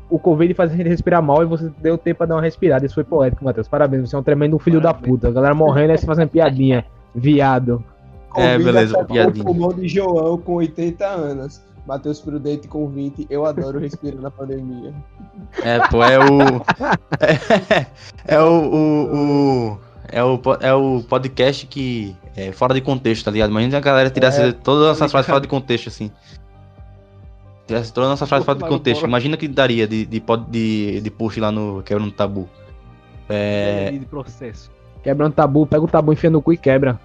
[0.10, 2.86] O Covid faz a gente respirar mal e você deu tempo pra dar uma respirada.
[2.86, 3.68] Isso foi poético, Matheus.
[3.68, 5.12] Parabéns, você é um tremendo filho da Parabéns.
[5.16, 5.28] puta.
[5.30, 6.86] A galera morrendo e você fazendo piadinha.
[7.16, 7.84] Viado.
[8.36, 9.44] É, Covid beleza, piadinha.
[9.44, 11.62] o pulmão de João com 80 anos.
[11.86, 13.28] Matheus Prudente com 20.
[13.30, 14.94] Eu adoro respirar na pandemia.
[15.64, 16.40] É, pô, é o.
[17.20, 17.86] É,
[18.36, 19.16] é o, o,
[19.74, 19.78] o-
[20.12, 22.16] é, o, é o podcast que.
[22.36, 23.52] É fora de contexto, tá ligado?
[23.52, 25.12] Imagina a galera tirasse É, todas essas ligado.
[25.12, 26.10] frases fora de contexto, assim.
[27.68, 29.06] Tirasse todas essas frases fora de Vai no contexto.
[29.06, 32.50] Imagina que daria de, de, de, de push lá no Quebra no Tabu.
[33.30, 33.92] É.
[33.92, 34.72] De processo.
[35.02, 37.00] Quebrando tabu, pega o tabu, enfia no cu e quebra.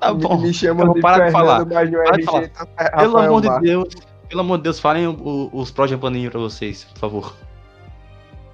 [0.00, 0.38] Tá bom.
[0.40, 1.64] Me chamam vou de parar de falar.
[1.66, 1.84] Para
[2.16, 2.48] de falar.
[2.48, 3.60] tá Pelo Rafael amor de.
[3.60, 3.88] Deus.
[4.28, 7.36] Pelo amor de Deus, falem o- o- os pró japoneses pra vocês, por favor.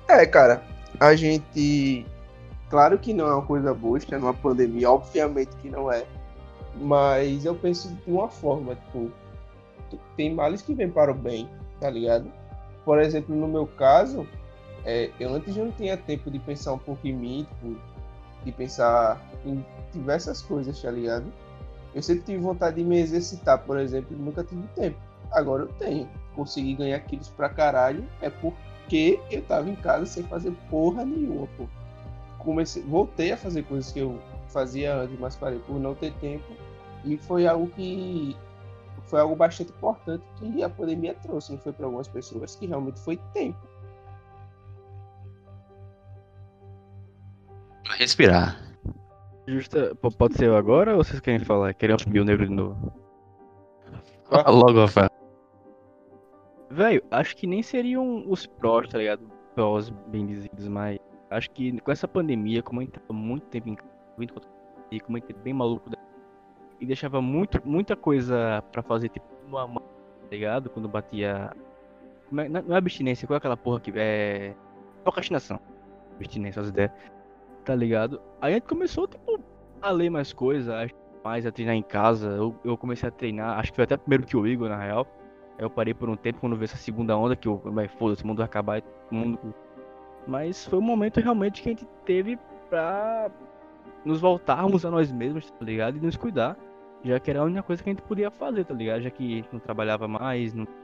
[0.09, 0.62] É, cara,
[1.01, 2.07] a gente.
[2.69, 6.05] Claro que não é uma coisa boa estar numa pandemia, obviamente que não é.
[6.81, 9.11] Mas eu penso de uma forma, tipo,
[10.16, 11.49] tem males que vêm para o bem,
[11.80, 12.30] tá ligado?
[12.84, 14.26] Por exemplo, no meu caso,
[14.84, 17.76] é, eu antes não tinha tempo de pensar um pouco em mim, tipo,
[18.45, 21.24] de pensar em diversas coisas, tá ligado?
[21.95, 24.99] Eu sempre tive vontade de me exercitar, por exemplo, nunca tive tempo.
[25.30, 26.09] Agora eu tenho.
[26.34, 31.47] consegui ganhar quilos pra caralho é porque eu tava em casa sem fazer porra nenhuma,
[31.57, 31.66] pô.
[32.38, 34.18] Comecei, voltei a fazer coisas que eu
[34.49, 36.45] fazia antes, mas parei por não ter tempo.
[37.05, 38.36] E foi algo que
[39.15, 42.99] foi algo bastante importante que a pandemia trouxe, não foi para algumas pessoas que realmente
[42.99, 43.57] foi tempo.
[47.85, 48.61] Pra respirar.
[49.47, 51.73] Justa, pode ser eu agora ou vocês querem falar?
[51.75, 52.93] Querem assumir o negro de novo?
[54.25, 55.11] Fala Logo, Rafael.
[56.71, 59.31] Velho, acho que nem seriam os prós, tá ligado?
[59.55, 60.99] Prós bem dizidos, mas
[61.31, 64.35] acho que com essa pandemia, como a gente tava muito tempo em casa, muito
[64.91, 65.89] e como a gente é bem maluco,
[66.81, 70.70] e deixava muito, muita coisa pra fazer, tipo, no a mão, tá ligado?
[70.70, 71.51] Quando batia.
[72.29, 73.93] Como é, não é abstinência, qual é aquela porra que.
[73.95, 74.55] É.
[75.03, 75.61] Procrastinação.
[76.16, 76.93] Abstinência, as ideias.
[77.64, 78.20] Tá ligado?
[78.41, 79.41] Aí a gente começou, tipo,
[79.81, 80.91] a ler mais coisas,
[81.22, 82.29] mais a treinar em casa.
[82.29, 85.07] Eu, eu comecei a treinar, acho que foi até primeiro que o Igor, na real.
[85.59, 88.27] Eu parei por um tempo quando veio essa segunda onda, que eu, vai, foda-se, o
[88.27, 89.55] mundo vai acabar, todo mundo.
[90.27, 93.31] Mas foi um momento realmente que a gente teve pra
[94.05, 95.97] nos voltarmos a nós mesmos, tá ligado?
[95.97, 96.57] E nos cuidar.
[97.03, 99.03] Já que era a única coisa que a gente podia fazer, tá ligado?
[99.03, 100.77] Já que a gente não trabalhava mais, não tinha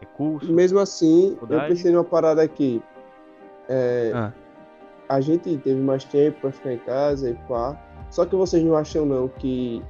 [0.00, 0.52] recurso.
[0.52, 2.82] Mesmo assim, eu pensei numa parada aqui.
[3.68, 4.32] É, Ah.
[5.08, 7.76] A gente teve mais tempo pra ficar em casa e pá.
[8.10, 9.82] Só que vocês não acham não que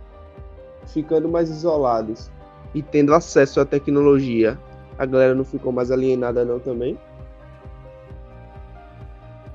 [0.87, 2.31] ficando mais isolados
[2.75, 4.59] e tendo acesso à tecnologia,
[4.99, 6.99] a galera não ficou mais alienada não também?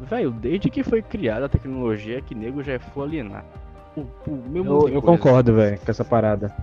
[0.09, 3.45] Velho, desde que foi criada a tecnologia, que nego já é full alienado.
[3.95, 6.55] O, o Eu, eu concordo, velho, com essa parada.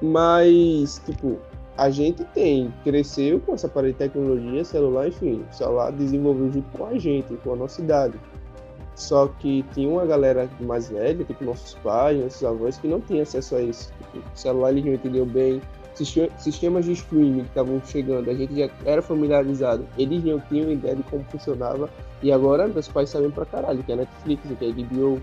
[0.00, 1.38] Mas, tipo,
[1.76, 6.76] a gente tem, cresceu com essa parada de tecnologia, celular, enfim, o celular desenvolveu junto
[6.76, 8.18] com a gente, com a nossa idade.
[8.94, 13.22] Só que tinha uma galera mais velha, tipo nossos pais, nossos avós, que não tinha
[13.22, 13.92] acesso a isso.
[14.12, 15.62] Tipo, o celular eles não entendiam bem.
[15.94, 19.86] Sistemas de streaming que estavam chegando, a gente já era familiarizado.
[19.98, 21.90] Eles não tinham ideia de como funcionava.
[22.22, 25.20] E agora meus pais sabem pra caralho, que é Netflix, que é HBO,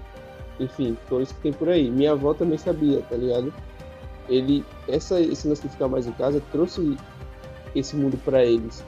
[0.59, 1.89] enfim, tudo isso que tem por aí.
[1.89, 3.53] Minha avó também sabia, tá ligado?
[4.29, 6.95] ele essa esse lance de ficar mais em casa trouxe
[7.75, 8.83] esse mundo pra eles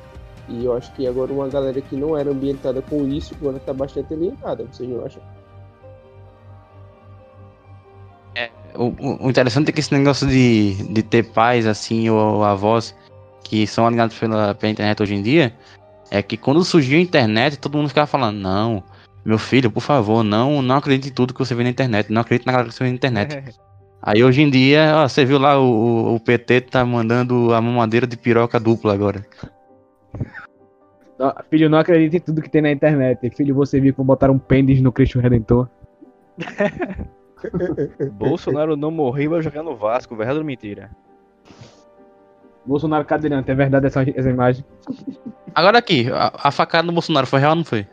[0.48, 3.74] e eu acho que agora uma galera que não era ambientada com isso agora tá
[3.74, 5.22] bastante alienada vocês não acham
[8.74, 12.96] O, o- o interessante é que esse negócio de, de ter pais, assim, ou avós
[13.44, 15.54] que são alinhados pela, pela internet hoje em dia,
[16.10, 18.82] é que quando surgiu a internet, todo mundo ficava falando, não,
[19.26, 22.22] meu filho, por favor, não, não acredite em tudo que você vê na internet, não
[22.22, 23.44] acredite na galera que você vê na internet.
[24.02, 28.08] Aí hoje em dia, ó, você viu lá, o, o- PT tá mandando a mamadeira
[28.08, 29.24] de piroca dupla agora.
[31.20, 33.30] Não, filho, não acredita em tudo que tem na internet.
[33.36, 35.68] Filho, você viu que botaram um pêndice no Cristo Redentor.
[38.12, 40.92] Bolsonaro não morreu vai jogar no Vasco, verdade ou mentira?
[42.66, 44.64] Bolsonaro cadeirante, é verdade essa, essa imagem?
[45.56, 47.88] Agora aqui, a, a facada do Bolsonaro foi real ou não foi?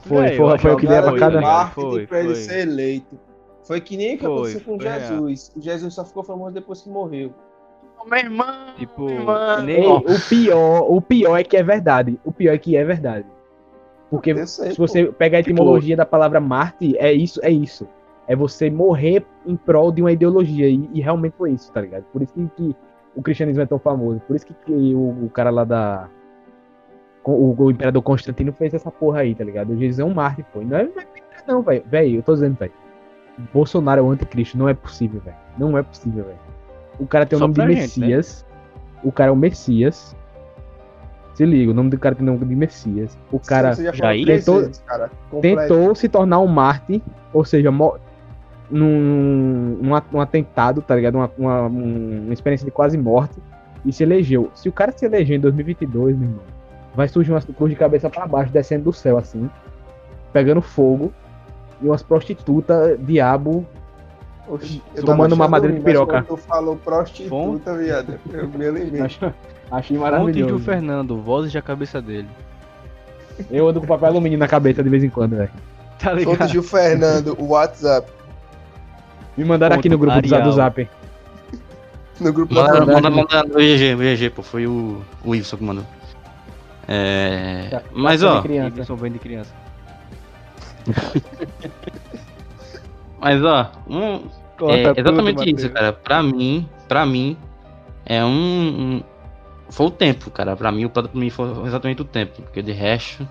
[0.00, 1.40] Foi, foi, foi o que que deu a foi, facada.
[1.40, 2.42] marketing Foi, pra ele foi.
[2.42, 3.18] ser eleito
[3.64, 6.88] foi que nem o que aconteceu com Jesus o Jesus só ficou famoso depois que
[6.88, 7.32] morreu
[8.08, 8.46] Meu irmão!
[8.78, 9.62] Tipo, irmão.
[9.64, 12.18] nem- o pior, o pior é que é verdade.
[12.24, 13.26] O pior é que é verdade.
[14.10, 14.86] Porque sei, se pô.
[14.86, 17.88] você pegar a etimologia da palavra Marte, é isso, é isso.
[18.28, 20.68] É você morrer em prol de uma ideologia.
[20.68, 22.04] E, e realmente foi isso, tá ligado?
[22.12, 22.76] Por isso que, que
[23.14, 24.20] o cristianismo é tão famoso.
[24.26, 26.08] Por isso que, que o, o cara lá da.
[27.24, 29.72] O, o imperador Constantino fez essa porra aí, tá ligado?
[29.72, 30.60] O Jesus é um Marte, pô.
[30.60, 30.88] Não é,
[31.46, 31.84] não, é velho.
[31.86, 32.72] Velho, eu tô dizendo, velho.
[33.52, 34.56] Bolsonaro é o anticristo.
[34.56, 35.36] Não é possível, velho.
[35.58, 36.38] Não é possível, velho.
[36.98, 38.06] O cara tem o Só nome de gente, né?
[38.06, 38.46] Messias.
[39.02, 40.16] O cara é o Messias.
[41.34, 43.18] Se liga, o nome do cara tem o nome de Messias.
[43.30, 45.10] O cara três tentou- vezes, cara.
[45.42, 47.02] Tentou se tornar um Marte,
[47.32, 47.70] ou seja,
[48.70, 51.14] num, num at- um atentado, tá ligado?
[51.16, 53.36] Uma, uma, um- uma experiência de quase morte
[53.84, 54.50] e se elegeu.
[54.54, 56.42] Se o cara se eleger em 2022, meu irmão,
[56.94, 59.48] vai surgir umas cruz de cabeça pra baixo, descendo do céu assim,
[60.32, 61.12] pegando fogo
[61.80, 63.66] e umas prostitutas, diabo.
[64.48, 66.22] Oxi, eu Tomando achando mamadeira de piroca.
[66.22, 68.14] quando Tu falou prostituta, viado.
[68.32, 69.00] Eu me lembrei.
[69.02, 69.32] Acho,
[69.70, 70.52] achei Fonte maravilhoso.
[70.54, 72.28] do Fernando, vozes da cabeça dele.
[73.50, 75.50] Eu ando com papel alumínio na cabeça de vez em quando, velho.
[75.98, 76.48] Tá Fonte ligado?
[76.48, 78.10] Gil Fernando, o WhatsApp.
[79.36, 80.52] Me mandaram aqui no Ponto grupo do Zap do.
[80.52, 80.88] Zap.
[82.20, 82.94] No grupo da Manda, família.
[82.94, 85.84] manda, manda no GG, o GG, pô, foi o, o Wilson que mandou.
[86.88, 87.68] É.
[87.70, 88.70] Tá- Mas tá ó, criança.
[88.70, 89.52] Davidson vem de criança.
[93.20, 94.20] mas ó, um,
[94.70, 95.92] é exatamente isso, cara.
[95.92, 97.36] Pra mim, pra mim,
[98.04, 99.02] é um, um-
[99.68, 100.56] Foi o tempo, cara.
[100.56, 102.40] Pra mim, o prato pra mim foi exatamente o tempo.
[102.42, 103.26] Porque de resto,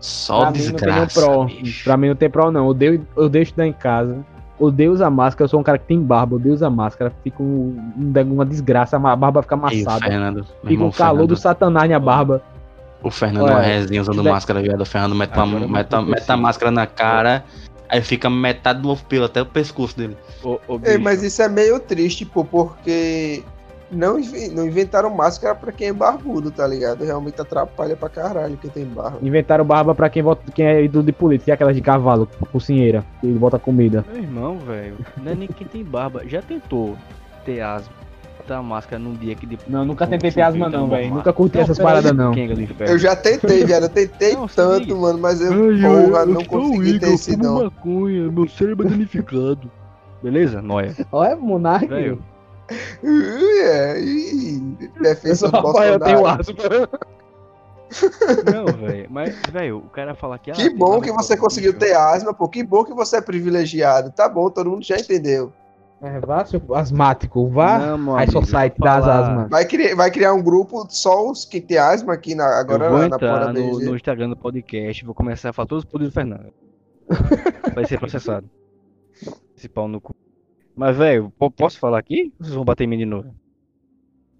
[0.00, 1.44] só Pra mim não tem desgraça.
[1.44, 1.84] bicho.
[1.84, 2.64] Pra mim não tem pró, não.
[2.64, 4.24] Eu odeio, eu odeio estudar em casa.
[4.60, 7.76] Odeio usar máscara, eu sou um cara que tem barba, odeio usar máscara, fica um,
[7.96, 10.04] um- uma desgraça, a barba fica Ei, amassada.
[10.06, 10.34] Fernando.
[10.36, 12.42] meu Fica irmão, o calor Fernando- do satanás na barba.
[13.02, 14.82] O Fernando Olha, uma resenha usando tiver- máscara, viado.
[14.82, 17.42] O Fernando mete, uma, mete, mete a máscara na cara,
[17.88, 20.16] aí fica metade do pelo até o pescoço dele.
[20.44, 23.42] Ô, ô, Ei, mas isso é meio triste, pô, porque
[23.90, 24.18] não,
[24.52, 27.04] não inventaram máscara pra quem é barbudo, tá ligado?
[27.04, 29.18] Realmente atrapalha pra caralho quem tem barba.
[29.22, 32.28] Inventaram barba pra quem, vota, quem é ídolo de política, que é aquelas de cavalo,
[32.52, 34.04] cozinheira, que bota comida.
[34.12, 36.22] Meu irmão, velho, não é nem quem tem barba.
[36.26, 36.96] Já tentou
[37.44, 37.92] ter asma,
[38.38, 39.68] botar máscara num dia que depois.
[39.68, 41.14] Não, nunca tentei ter asma não, velho.
[41.14, 42.32] Nunca curti essas pera aí, paradas não.
[42.32, 42.92] Inferno.
[42.92, 43.84] Eu já tentei, viado.
[43.84, 47.36] Eu tentei Não, tanto, mano, mas eu, Ai, porra, eu não consegui Igor, ter esse
[47.36, 47.64] não.
[47.64, 49.70] maconha, meu cérebro é danificado.
[50.22, 50.60] Beleza?
[50.60, 50.94] Noia.
[51.10, 51.86] Olha, Monark.
[51.86, 52.18] Velho, é, Eu
[55.00, 56.40] defensor sou do Rafael, eu tenho Bolsonaro.
[56.40, 56.88] asma.
[58.54, 59.08] não, velho.
[59.10, 60.50] Mas, velho, o cara fala que.
[60.50, 62.48] ah, Que tem bom que você conseguiu ter asma, pô.
[62.48, 64.10] Que bom que você é privilegiado.
[64.10, 65.52] Tá bom, todo mundo já entendeu.
[66.02, 67.78] É, vá, seu asmático, vá.
[67.78, 69.50] Não, High amigo, Society das asmas.
[69.50, 72.90] Vai criar, vai criar um grupo só os que tem asma aqui na, agora eu
[72.90, 76.10] vou na, na no, no Instagram do podcast, vou começar a falar todos os poderes
[76.10, 76.54] do Fernando.
[77.74, 78.48] Vai ser processado.
[79.56, 80.14] Esse pau no cu.
[80.80, 82.32] Mas, velho, po- posso falar aqui?
[82.38, 83.34] Vocês vão bater em mim de novo?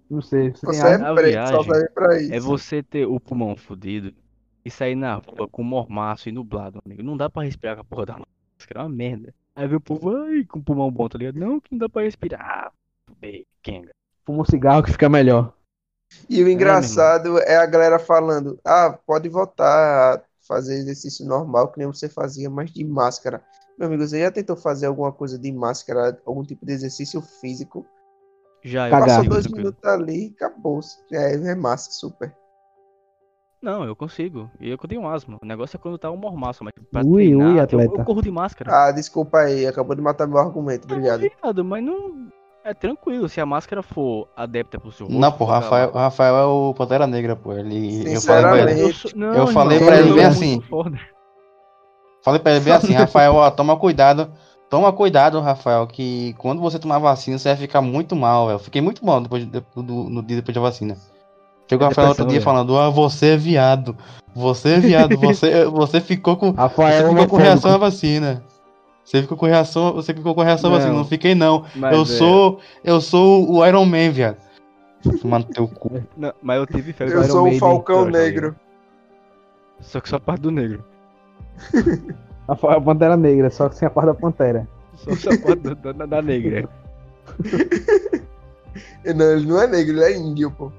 [0.09, 2.33] Não sei, você tem Você é preto, só serve pra isso.
[2.33, 4.11] É você ter o pulmão fudido
[4.65, 7.03] e sair na rua com mormaço e nublado, amigo.
[7.03, 9.35] Não dá pra respirar com a porra da máscara, é uma merda.
[9.55, 11.37] Aí vem o povo, ai, com o pulmão bom, tá ligado?
[11.39, 12.41] Não, que não dá pra respirar.
[12.41, 12.71] Ah,
[13.19, 13.91] bem, Kenga.
[14.25, 15.53] Fuma um cigarro que fica melhor.
[16.27, 21.77] E o engraçado é a galera falando: ah, pode voltar a fazer exercício normal, que
[21.77, 23.43] nem você fazia, mas de máscara.
[23.81, 27.83] Meu amigo, você já tentou fazer alguma coisa de máscara, algum tipo de exercício físico?
[28.63, 28.91] Já eu.
[28.91, 29.57] Passou dois tranquilo.
[29.57, 30.79] minutos ali, acabou.
[31.11, 32.31] É, é massa, super.
[33.59, 34.51] Não, eu consigo.
[34.59, 35.39] E eu tenho asma.
[35.41, 37.95] O negócio é quando tá um mormaço, mas pra Ui, treinar, ui, eu- atleta.
[38.01, 38.71] Eu, corro de máscara.
[38.71, 41.21] Ah, desculpa aí, acabou de matar meu argumento, obrigado.
[41.21, 42.29] Viado, mas não.
[42.63, 45.19] É tranquilo, se a máscara for adepta pro seu rosto.
[45.19, 45.91] Não, pô, fica Rafael.
[45.91, 47.53] Rafael é o Pantera Negra, pô.
[47.53, 50.25] Ele, eu falei pra ele, Eu, sou- não, eu falei irmão, pra ele eu bem
[50.25, 50.61] assim.
[50.61, 50.99] foda.
[52.23, 54.31] Falei pra ele bem assim, Rafael, ó, toma cuidado.
[54.69, 58.55] Toma cuidado, Rafael, que quando você tomar vacina, você vai ficar muito mal, velho.
[58.55, 60.95] Eu Fiquei muito mal depois, de- do, no dia depois da vacina.
[61.69, 63.97] Chegou É o Rafael outro dia falando, ah, você é viado.
[64.33, 66.51] Você é viado, você, você ficou com.
[66.51, 68.43] Você Rafael ficou com reação à vacina.
[69.03, 70.93] Você ficou com reação, você ficou com reação à vacina.
[70.93, 71.03] Não.
[71.03, 71.65] Fiquei, não.
[71.75, 72.59] Eu é, sou.
[72.81, 74.37] Eu sou o Iron Man, viado.
[75.21, 76.01] Tomando teu cu.
[76.15, 77.15] não, mas eu tive febre.
[77.15, 78.55] Eu Iron sou o Falcão tá Negro.
[79.81, 80.85] Só que só a parte do negro.
[82.47, 84.67] Rafael é Pantera Negra, só que sem a parte da Pantera.
[84.95, 86.67] Só, só a parte do- da, da negra.
[89.15, 90.71] Não, ele não é negro, ele é índio, pô.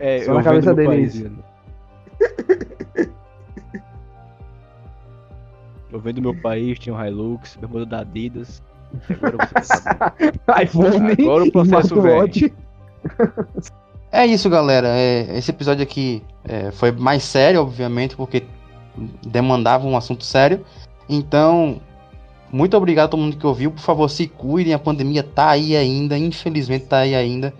[0.00, 1.28] É, Só eu na cabeça dele país, isso.
[1.28, 1.44] viado.
[5.92, 8.62] Eu vendo meu país, tinha um Hilux, bermuda da Adidas.
[9.08, 10.14] Agora você tá
[10.62, 12.52] iPhone, Agora o processo smartwatch.
[14.10, 14.88] É isso, galera.
[14.88, 18.44] É, esse episódio aqui é, foi mais sério, obviamente, porque
[19.26, 20.64] demandava um assunto sério.
[21.08, 21.80] Então,
[22.52, 23.70] muito obrigado a todo mundo que ouviu.
[23.70, 24.74] Por favor, se cuidem.
[24.74, 26.16] A pandemia tá aí ainda.
[26.16, 27.52] Infelizmente, tá aí ainda.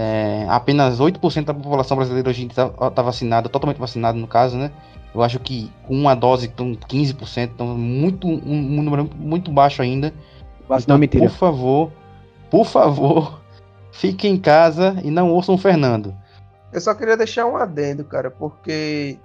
[0.00, 4.70] É, apenas 8% da população brasileira hoje está tá vacinada, totalmente vacinada no caso, né?
[5.12, 9.82] Eu acho que com uma dose estão 15%, então muito, um, um número muito baixo
[9.82, 10.14] ainda.
[10.86, 11.24] Não, mentira.
[11.24, 11.92] Por favor,
[12.48, 13.40] por favor,
[13.90, 16.14] fiquem em casa e não ouçam o Fernando.
[16.72, 19.18] Eu só queria deixar um adendo, cara, porque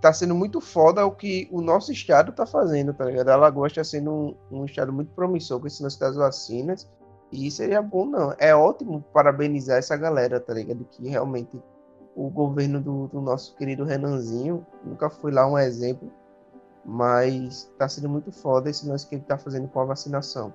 [0.00, 3.28] tá sendo muito foda o que o nosso estado tá fazendo, tá ligado?
[3.30, 6.88] Alagoas tá sendo um, um estado muito promissor com esse lance das vacinas.
[7.30, 8.34] E seria bom, não.
[8.38, 10.84] É ótimo parabenizar essa galera, tá ligado?
[10.90, 11.60] Que realmente
[12.16, 16.10] o governo do, do nosso querido Renanzinho nunca foi lá um exemplo,
[16.84, 20.52] mas tá sendo muito foda esse lance que ele tá fazendo com a vacinação.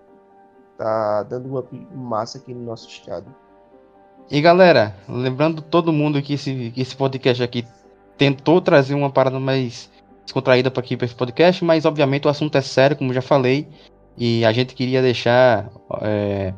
[0.77, 3.33] Tá dando um up massa aqui no nosso estado.
[4.31, 7.67] E galera, lembrando todo mundo que esse, que esse podcast aqui
[8.17, 9.91] tentou trazer uma parada mais
[10.23, 13.67] descontraída para aqui para esse podcast, mas obviamente o assunto é sério, como já falei,
[14.17, 15.69] e a gente queria deixar
[16.01, 16.53] é,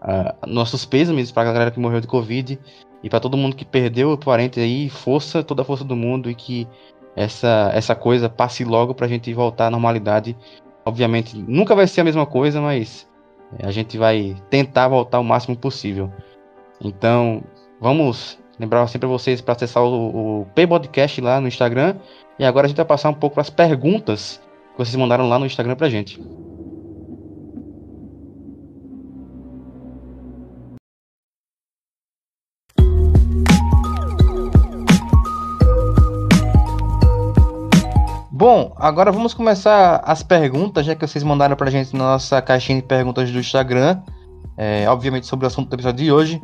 [0.00, 2.58] a- nossos pêsames para a galera que morreu de Covid
[3.02, 6.30] e para todo mundo que perdeu o parente aí, força, toda a força do mundo
[6.30, 6.66] e que
[7.14, 10.36] essa, essa coisa passe logo pra gente voltar à normalidade.
[10.84, 13.08] Obviamente nunca vai ser a mesma coisa, mas
[13.62, 16.12] a gente vai tentar voltar o máximo possível.
[16.80, 17.42] Então,
[17.80, 21.96] vamos lembrar sempre vocês para acessar o, o P-Podcast lá no Instagram.
[22.38, 24.40] E agora a gente vai passar um pouco as perguntas
[24.72, 26.20] que vocês mandaram lá no Instagram pra gente.
[38.30, 42.82] Bom, agora vamos começar as perguntas, já que vocês mandaram pra gente na nossa caixinha
[42.82, 44.02] de perguntas do Instagram.
[44.58, 46.42] É, obviamente sobre o assunto do episódio de hoje.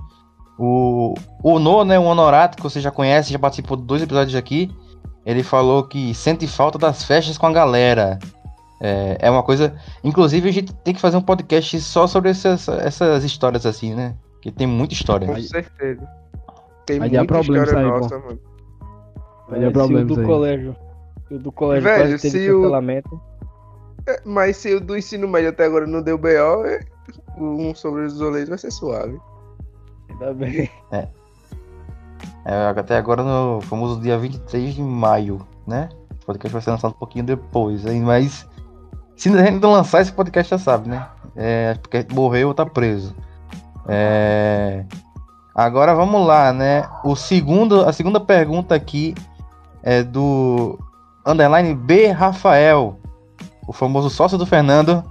[0.59, 4.35] O, o No, né, o Honorato, que você já conhece, já participou de dois episódios
[4.37, 4.71] aqui.
[5.25, 8.19] Ele falou que sente falta das festas com a galera.
[8.81, 9.75] É, é uma coisa.
[10.03, 14.15] Inclusive, a gente tem que fazer um podcast só sobre essas, essas histórias assim, né?
[14.41, 15.27] Que tem muita história.
[15.29, 16.09] Com certeza.
[16.85, 18.39] Tem dar muita problema história aí, nossa, mano.
[19.49, 20.27] Vai dar se problema o do aí.
[20.27, 20.77] colégio.
[21.31, 23.21] O do colégio Velho, quase teve se o- cancelamento.
[24.09, 26.81] É, Mas se o do ensino médio até agora não deu BO, é-
[27.39, 29.17] um sobre os olheiros vai ser suave.
[30.23, 30.71] Ainda bem.
[32.45, 35.89] É, até agora no famoso dia 23 de maio, né?
[36.23, 38.03] O podcast vai ser lançado um pouquinho depois, hein?
[38.03, 38.49] Mas
[39.17, 41.07] se a gente não lançar esse podcast, já sabe, né?
[41.37, 43.15] É, porque morreu ou tá preso.
[43.89, 44.85] É,
[45.55, 46.89] Agora vamos lá, né?
[47.05, 49.15] O segundo, a segunda pergunta aqui
[49.83, 50.79] é do
[51.27, 52.99] underline B Rafael,
[53.69, 55.05] o famoso sócio do Fernando.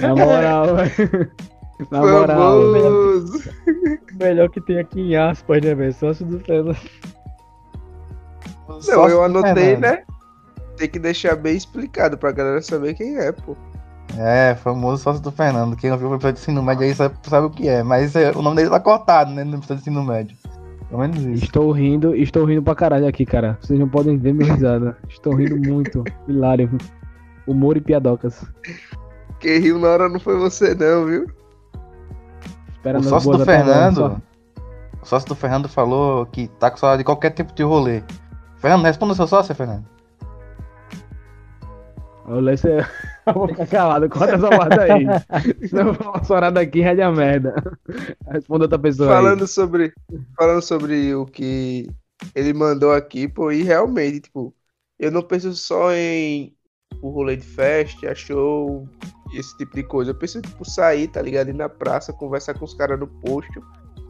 [0.00, 1.30] Na moral, velho.
[1.90, 2.72] Na moral.
[2.72, 3.50] Famoso!
[4.18, 5.92] Melhor que tem aqui em aspas, né, velho?
[5.92, 6.76] Sócio do Fernando.
[8.68, 9.80] Não, Sócio eu anotei, Fernando.
[9.80, 10.02] né?
[10.76, 13.56] Tem que deixar bem explicado pra galera saber quem é, pô.
[14.18, 15.76] É, famoso sócio do Fernando.
[15.76, 17.82] Quem ouviu o episódio de ensino médio aí sabe, sabe o que é.
[17.82, 19.44] Mas é, o nome dele tá cortado, né?
[19.44, 20.36] No episódio de ensino médio.
[20.88, 21.44] Pelo menos isso.
[21.44, 23.58] Estou rindo, estou rindo pra caralho aqui, cara.
[23.60, 24.96] Vocês não podem ver minha risada.
[25.08, 26.04] Estou rindo muito.
[26.28, 26.70] Hilário.
[27.46, 28.44] Humor e piadocas.
[29.40, 31.26] Quem riu na hora não foi você, não, viu?
[32.86, 34.22] Espera O sócio do agora, Fernando.
[35.02, 38.02] O sócio do Fernando falou que tá com saudade de qualquer tipo de rolê.
[38.58, 39.84] Fernando, responda seu sócio, Fernando.
[42.26, 42.86] Olha, é...
[43.26, 45.06] Eu vou ficar calado, corta essa parte aí.
[45.68, 47.54] Senão eu vou uma sorada aqui e rede a merda.
[48.28, 49.16] Responda outra pessoa aí.
[49.16, 49.92] Falando sobre,
[50.36, 51.90] falando sobre o que
[52.36, 54.54] ele mandou aqui, pô, e realmente, tipo,
[54.96, 56.54] eu não penso só em
[57.02, 58.88] o rolê de festa, show,
[59.32, 60.10] esse tipo de coisa.
[60.10, 61.48] Eu penso, tipo, sair, tá ligado?
[61.48, 63.62] Ir na praça, conversar com os caras no posto,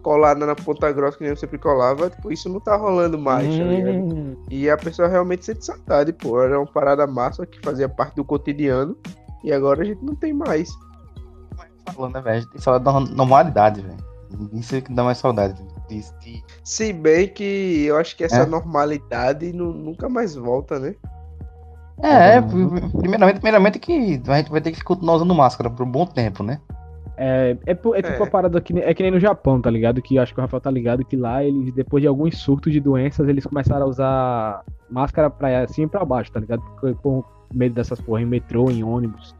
[0.03, 2.09] colar na Ponta Grossa, que nem eu sempre colava.
[2.11, 3.97] Tipo, isso não tá rolando mais, tá ligado?
[4.15, 6.41] Hum, E a pessoa realmente sente saudade, pô.
[6.41, 8.97] Era uma parada massa que fazia parte do cotidiano.
[9.45, 10.69] E agora a gente não tem mais.
[11.93, 12.37] Falou, né, velho?
[12.37, 13.97] A gente tem saudade da normalidade, velho.
[14.53, 15.55] Isso que dá mais saudade.
[15.89, 18.47] De, de- Se bem que eu acho que essa É?
[18.47, 20.97] normalidade nu- nunca mais volta, né?
[22.03, 25.85] É, é, pri- primeiramente, primeiramente que a gente vai ter que continuar usando máscara por
[25.87, 26.61] um bom tempo, né?
[27.17, 28.27] É, é, é tipo É.
[28.27, 30.03] a parada que, é que nem no Japão, tá ligado?
[30.03, 32.71] Que eu acho que o Rafael tá ligado que lá eles, depois de alguns surtos
[32.73, 36.61] de doenças, eles começaram a usar máscara pra cima e pra baixo, tá ligado?
[36.61, 37.25] Porque com
[37.55, 39.35] medo dessas porra em metrô, em ônibus.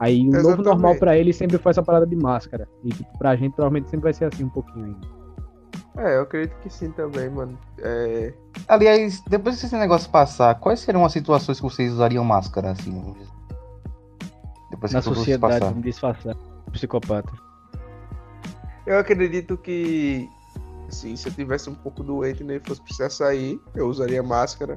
[0.00, 2.66] Aí o novo normal pra eles sempre foi essa parada de máscara.
[2.82, 5.23] E tipo, pra gente provavelmente sempre vai ser assim um pouquinho ainda.
[5.96, 7.58] É, eu acredito que sim também, mano.
[7.78, 8.32] É,
[8.68, 13.14] Aliás, depois que esse negócio passar, quais seriam as situações que vocês usariam máscara, assim?
[14.70, 15.74] Depois Na sociedade, passar.
[15.74, 16.36] me disfarçar.
[16.72, 17.32] Psicopata.
[18.86, 20.28] eu acredito que,
[20.88, 24.76] assim, se eu tivesse um pouco doente e nem fosse precisar sair, eu usaria máscara.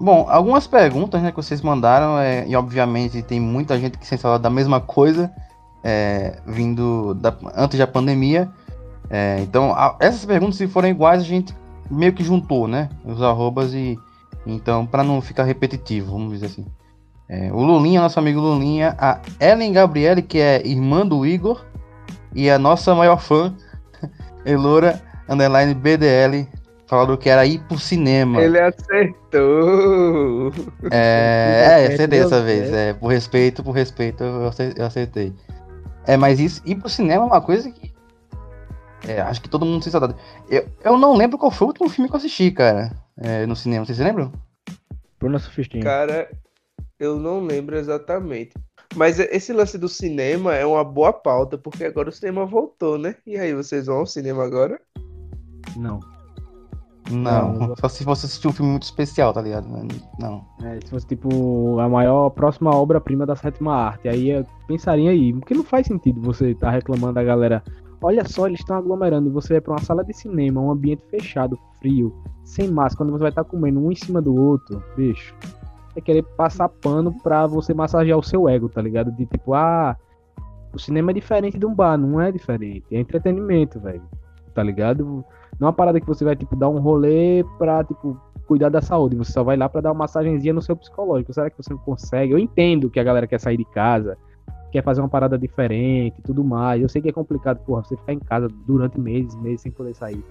[0.00, 4.22] Bom, algumas perguntas né, que vocês mandaram, é, e obviamente tem muita gente que sente
[4.22, 5.32] saudade da mesma coisa,
[5.84, 8.50] é, vindo da- antes da pandemia.
[9.10, 11.54] É, então, a- essas perguntas, se forem iguais, a gente
[11.90, 12.88] meio que juntou, né?
[13.04, 13.98] Os arrobas e.
[14.46, 16.66] Então, para não ficar repetitivo, vamos dizer assim.
[17.28, 21.64] É, o Lulinha, nosso amigo Lulinha, a Ellen Gabriele, que é irmã do Igor,
[22.34, 23.54] e a nossa maior fã,
[24.44, 26.46] Elora, underline BDL,
[26.86, 28.42] falaram que era ir pro cinema.
[28.42, 30.52] Ele acertou!
[30.90, 32.70] É, é, acertei dessa vez.
[32.70, 35.32] É, por respeito, por respeito, eu acertei.
[36.06, 37.93] É, mas isso, ir pro cinema é uma coisa que.
[39.06, 40.14] É, acho que todo mundo tem saudade.
[40.48, 42.90] Eu, eu não lembro qual foi o último filme que eu assisti, cara.
[43.18, 43.84] é, no cinema.
[43.84, 44.32] Vocês lembram?
[45.20, 45.82] Bruna Sufistinha.
[45.82, 46.30] Cara,
[46.98, 48.54] eu não lembro exatamente.
[48.94, 53.16] Mas esse lance do cinema é uma boa pauta, porque agora o cinema voltou, né?
[53.26, 54.80] E aí, vocês vão ao cinema agora?
[55.76, 56.00] Não.
[57.10, 57.52] Não.
[57.52, 57.76] Não.
[57.76, 59.68] Só se você assistir um filme muito especial, tá ligado?
[60.18, 60.44] Não.
[60.62, 65.32] É, se fosse tipo a maior próxima obra-prima da sétima arte, aí eu pensaria aí,
[65.32, 67.62] porque não faz sentido você estar reclamando da galera.
[68.04, 71.02] Olha só, eles estão aglomerando e você vai pra uma sala de cinema, um ambiente
[71.06, 75.34] fechado, frio, sem máscara, quando você vai estar comendo um em cima do outro, bicho.
[75.96, 79.10] É querer passar pano pra você massagear o seu ego, tá ligado?
[79.10, 79.96] De tipo, ah,
[80.74, 84.02] o cinema é diferente de um bar, não é diferente, é entretenimento, velho.
[84.52, 85.24] Tá ligado?
[85.58, 88.82] Não é uma parada que você vai, tipo, dar um rolê pra, tipo, cuidar da
[88.82, 89.16] saúde.
[89.16, 91.32] Você só vai lá pra dar uma massagenzinha no seu psicológico.
[91.32, 92.34] Será que você não consegue?
[92.34, 94.18] Eu entendo que a galera quer sair de casa,
[94.74, 96.82] quer fazer uma parada diferente e tudo mais.
[96.82, 99.94] Eu sei que é complicado, porra, você ficar em casa durante meses, meses sem poder
[99.94, 100.22] sair.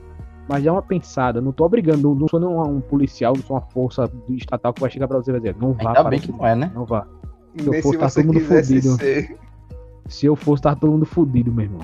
[0.49, 3.55] Mas dá uma pensada, não tô obrigando, não, não sou um, um policial, não sou
[3.55, 6.09] uma força estatal que vai chegar pra você e vai dizer, não vá Ainda para
[6.09, 6.71] bem o que não é, né?
[6.75, 7.07] não vá.
[7.57, 8.89] eu Nem fosse, se tá você todo mundo fudido.
[8.97, 9.37] ser.
[10.09, 11.81] Se eu fosse, tava todo mundo fudido, meu irmão.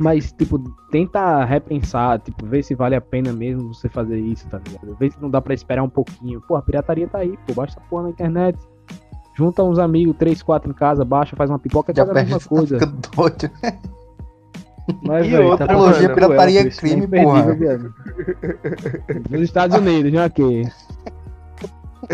[0.00, 0.58] Mas, tipo,
[0.90, 4.96] tenta repensar, tipo, ver se vale a pena mesmo você fazer isso, tá ligado?
[4.98, 6.40] Vê se não dá pra esperar um pouquinho.
[6.40, 8.58] Pô, a pirataria tá aí, pô, baixa essa porra na internet.
[9.34, 12.38] Junta uns amigos, três, quatro em casa, baixa, faz uma pipoca, Já faz a mesma
[12.38, 12.78] perde, coisa.
[12.78, 13.50] fica doido.
[15.02, 16.70] Mas, E velho, outra, tá apologia pirataria é né?
[16.70, 17.54] crime, porra.
[17.54, 17.94] viado.
[19.30, 20.64] Nos Estados Unidos, não aqui.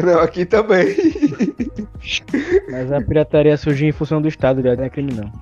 [0.04, 0.94] Não, aqui também.
[2.70, 5.32] Mas a pirataria surgiu em função do Estado, não é crime não.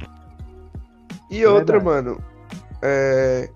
[1.31, 2.07] E outra, verdade.
[2.07, 2.21] mano.
[2.81, 3.51] É...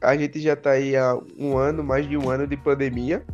[0.00, 3.24] A gente já tá aí há um ano, mais de um ano de pandemia.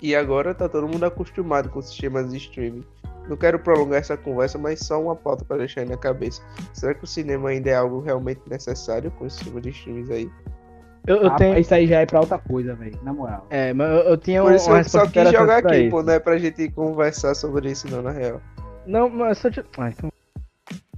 [0.00, 2.84] E agora tá todo mundo acostumado com sistemas de streaming.
[3.28, 6.42] Não quero prolongar essa conversa, mas só uma pauta pra deixar aí na cabeça.
[6.72, 10.30] Será que o cinema ainda é algo realmente necessário com esse sistema de streams aí?
[11.06, 11.58] Eu, eu Ah, tenho.
[11.58, 13.46] Isso aí já é pra outra coisa, velho, na moral.
[13.50, 15.90] É, mas eu, eu tinha Por uma, isso uma eu só quis jogar aqui, isso.
[15.90, 18.40] pô, não é pra gente conversar sobre isso não, na real.
[18.86, 19.64] Não, mas só te...
[19.78, 20.10] ah, então...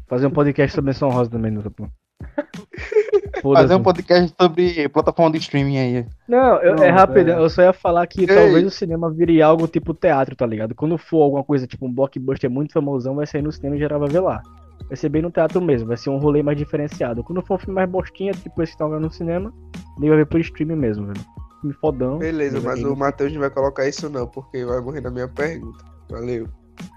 [0.07, 1.87] Fazer um podcast sobre São Rosa também, não, pô.
[3.43, 6.07] Fazer um podcast sobre plataforma de streaming aí.
[6.27, 7.31] Não, eu, Não, é rápido.
[7.31, 7.39] é.
[7.39, 8.27] Eu só ia falar que Ei.
[8.27, 10.75] talvez o cinema vire algo tipo teatro, tá ligado?
[10.75, 14.01] Quando for alguma coisa tipo um blockbuster muito famosão, vai sair no cinema e geral
[14.01, 14.43] vai ver lá.
[14.89, 17.23] Vai ser bem no teatro mesmo, vai ser um rolê mais diferenciado.
[17.23, 19.53] Quando for um filme mais bostinha, tipo esse que tá no cinema,
[19.99, 21.21] nem vai ver por streaming mesmo, velho.
[21.61, 22.19] Filme fodão.
[22.19, 25.85] Beleza, mas o Matheus não vai colocar isso não, porque vai morrer na minha pergunta.
[26.11, 26.49] Valeu.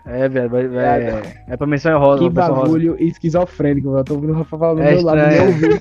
[0.05, 2.61] É, velho, vai, vai, é, é pra menção rosa, Que menção rosa.
[2.61, 3.99] bagulho esquizofrênico, velho.
[3.99, 5.79] Eu tô ouvindo o Rafa falando do É meu lado, nem.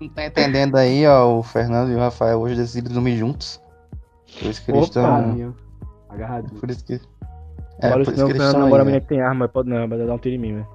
[0.00, 3.60] Não tá entendendo aí, ó, o Fernando e o Rafael hoje decidem dormir juntos.
[4.38, 5.54] Por isso que eles estão.
[6.08, 6.60] Agarradinho.
[6.60, 7.00] Por isso que.
[7.80, 9.00] É, Fala por isso isso não, que que eles eu estão namoro a menina né?
[9.00, 10.68] que tem arma, pode não, vai dar um tiro em mim, velho.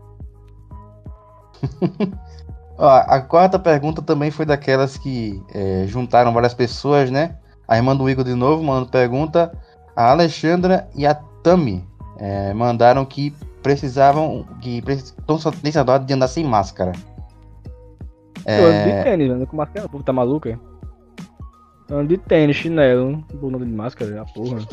[2.78, 7.36] Ó, a quarta pergunta também foi daquelas que é, juntaram várias pessoas, né?
[7.68, 9.51] A irmã do Igor de novo mandando pergunta.
[9.95, 11.14] A Alexandra e a
[11.44, 11.86] Tami
[12.18, 13.34] é, mandaram que
[13.64, 14.46] precisavam.
[14.62, 16.92] que estão só tem saudade de andar sem máscara.
[18.46, 20.58] Eu ando de É, tênis, ando com máscara, pô, tá maluco, é?
[21.92, 24.60] Ando de tênis, chinelo, bunda de máscara, a porra.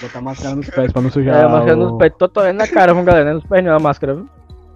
[0.00, 1.36] Botar máscara nos pés pra não sujar.
[1.36, 3.32] É, a máscara nos o- pés, tô, tô, é na cara, vamos galera, né?
[3.34, 4.28] Nos pés não, a máscara, viu?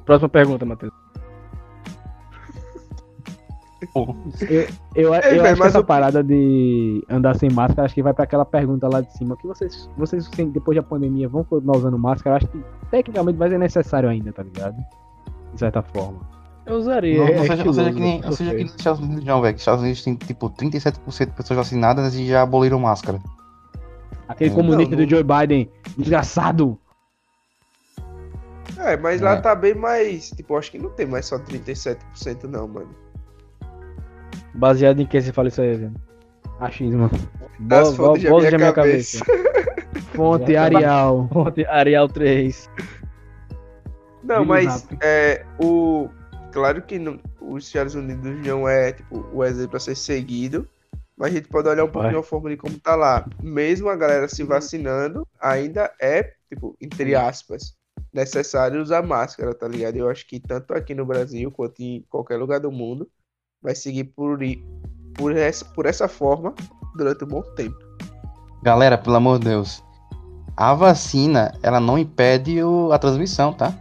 [0.05, 0.93] Próxima pergunta, Matheus.
[3.95, 4.16] Eu,
[4.95, 8.45] eu, eu acho que essa parada de andar sem máscara, acho que vai pra aquela
[8.45, 9.37] pergunta lá de cima.
[9.37, 12.37] Que vocês, vocês depois da pandemia, vão continuar usando máscara?
[12.37, 14.77] Acho que tecnicamente vai ser necessário ainda, tá ligado?
[15.53, 16.20] De certa forma.
[16.64, 18.27] Eu usaria, não, é, não seja, não seja estiloso, que nem, né?
[18.27, 19.55] não seja que nos Estados Unidos, não, velho.
[19.55, 23.20] os Estados Unidos tem tipo 37% de pessoas vacinadas e já aboliram máscara.
[24.27, 24.55] Aquele É.
[24.55, 26.77] comunista Não, do Joe Biden, desgraçado!
[28.79, 29.41] É, mas lá É.
[29.41, 30.31] tá bem mais.
[30.31, 32.89] Tipo, acho que não tem mais só 37% não, mano.
[34.57, 35.94] Baseado em que você fala isso aí, velho?
[36.61, 37.11] Achismo.
[37.59, 39.24] Bo- bo- bolas minha minha cabeça.
[40.14, 41.28] Fonte Já tá Arial.
[41.34, 42.70] Ontem, Arial 3.
[44.22, 46.09] Não, mas é, o.
[46.52, 50.66] Claro que não- os Estados Unidos não é tipo, o exemplo a ser seguido,
[51.16, 52.20] mas a gente pode olhar um pouquinho Vai.
[52.20, 53.26] a forma de como tá lá.
[53.42, 57.74] Mesmo a galera se vacinando, ainda é, tipo, entre aspas,
[58.12, 59.96] necessário usar máscara, tá ligado?
[59.96, 63.07] Eu acho que tanto aqui no Brasil quanto em qualquer lugar do mundo
[63.67, 64.39] vai seguir por,
[65.14, 66.55] por, essa, por essa forma
[66.97, 67.77] durante um bom tempo.
[68.62, 69.83] Galera, pelo amor de Deus.
[70.57, 73.75] A vacina, ela não impede o- a transmissão, tá?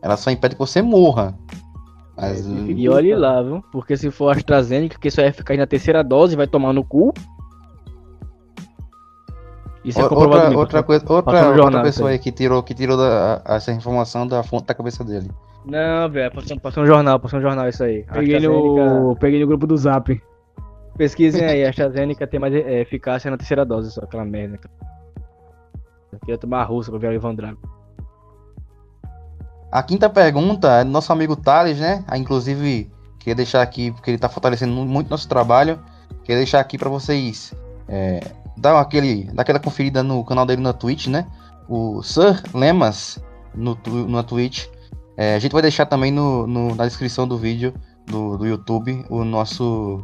[0.00, 1.36] Ela só impede que você morra.
[2.16, 3.60] Mas, É, E olhe lá, viu?
[3.72, 7.12] Porque se for AstraZeneca, que só é ficar na terceira dose, vai tomar no cu.
[9.84, 10.86] Isso é comprovado outra, mesmo, outra tá?
[10.86, 11.16] coisa, outra,
[11.48, 12.12] outra jornal, pessoa isso aí.
[12.12, 15.28] aí que tirou, que tirou da- a- essa informação da fonte da cabeça dele.
[15.64, 18.04] Não, velho, passou, passou um jornal, passou um jornal isso aí.
[18.04, 20.20] Peguei no, peguei no grupo do Zap.
[20.96, 24.58] Pesquisem aí, a AstraZeneca tem mais é, eficácia na terceira dose, só aquela merda.
[26.12, 27.58] Eu queria tomar a russa pra ver o Ivan Drago.
[29.70, 32.04] A quinta pergunta é do nosso amigo Thales, né?
[32.08, 35.78] Ah, Inclusive, queria deixar aqui, porque ele tá fortalecendo mu- muito nosso trabalho.
[36.24, 37.54] Queria deixar aqui pra vocês
[37.88, 38.20] é,
[38.56, 41.26] dar aquele, dar aquela conferida no canal dele na Twitch, né?
[41.68, 43.22] O Sir Lemas
[43.54, 43.78] no,
[44.08, 44.66] na Twitch.
[45.20, 47.74] É, a gente vai deixar também no, no- na descrição do vídeo
[48.06, 50.02] do, do YouTube o nosso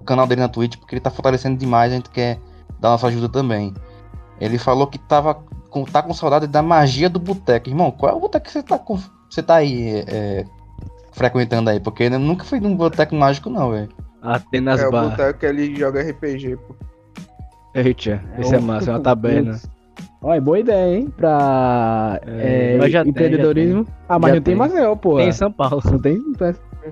[0.00, 2.40] o canal dele na Twitch, porque ele tá fortalecendo demais, a gente quer
[2.80, 3.72] dar nossa ajuda também.
[4.40, 5.34] Ele falou que tava
[5.68, 7.68] com, tá com saudade da magia do boteco.
[7.68, 8.98] Irmão, qual é o boteco que você tá, com,
[9.30, 10.44] você tá aí é,
[11.12, 11.78] frequentando aí?
[11.78, 13.88] Porque eu nunca fui num boteco mágico, não, velho.
[14.20, 15.10] Atenas é o Bar.
[15.10, 16.74] boteco que ele joga RPG, pô.
[17.72, 19.60] Eita, esse é massa, é uma taberna.
[20.22, 21.12] Olha, boa ideia, hein?
[21.16, 23.86] Pra É, é, já tem, empreendedorismo.
[24.08, 24.54] ah, mas Já não tem tem.
[24.54, 25.16] Maceió, pô.
[25.16, 25.80] Tem em São Paulo.
[25.84, 26.18] Não tem,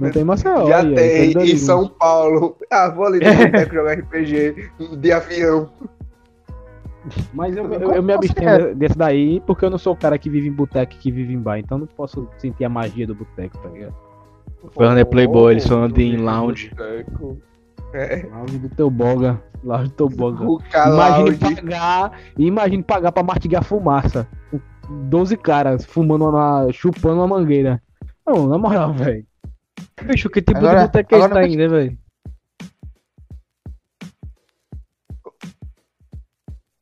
[0.00, 0.24] não tem.
[0.24, 0.66] Maceió.
[0.66, 1.56] Já aí, tem em.
[1.56, 2.56] São Paulo.
[2.70, 5.70] Ah, vou ali no boteco jogar RPG de avião.
[7.32, 10.28] Mas eu, eu, eu me abstenho desse daí porque eu não sou o cara que
[10.28, 11.58] vive em boteco e que vive em bar.
[11.58, 13.94] Então não posso sentir a magia do boteco, tá ligado?
[14.62, 16.72] O Fernando é playboy, ele só anda em lounge.
[17.94, 19.40] É, Lounge do teu boga.
[19.96, 20.44] Teu boga.
[20.44, 22.12] o Imagine pagar.
[22.36, 24.26] Imagine pagar pra mastigar fumaça.
[24.50, 24.60] Com
[25.08, 26.68] 12 caras fumando uma.
[26.72, 27.82] chupando uma mangueira.
[28.26, 29.26] Não, na moral, velho.
[30.04, 31.98] Bicho, que tipo Agora- de boteco é esse daí, né, velho?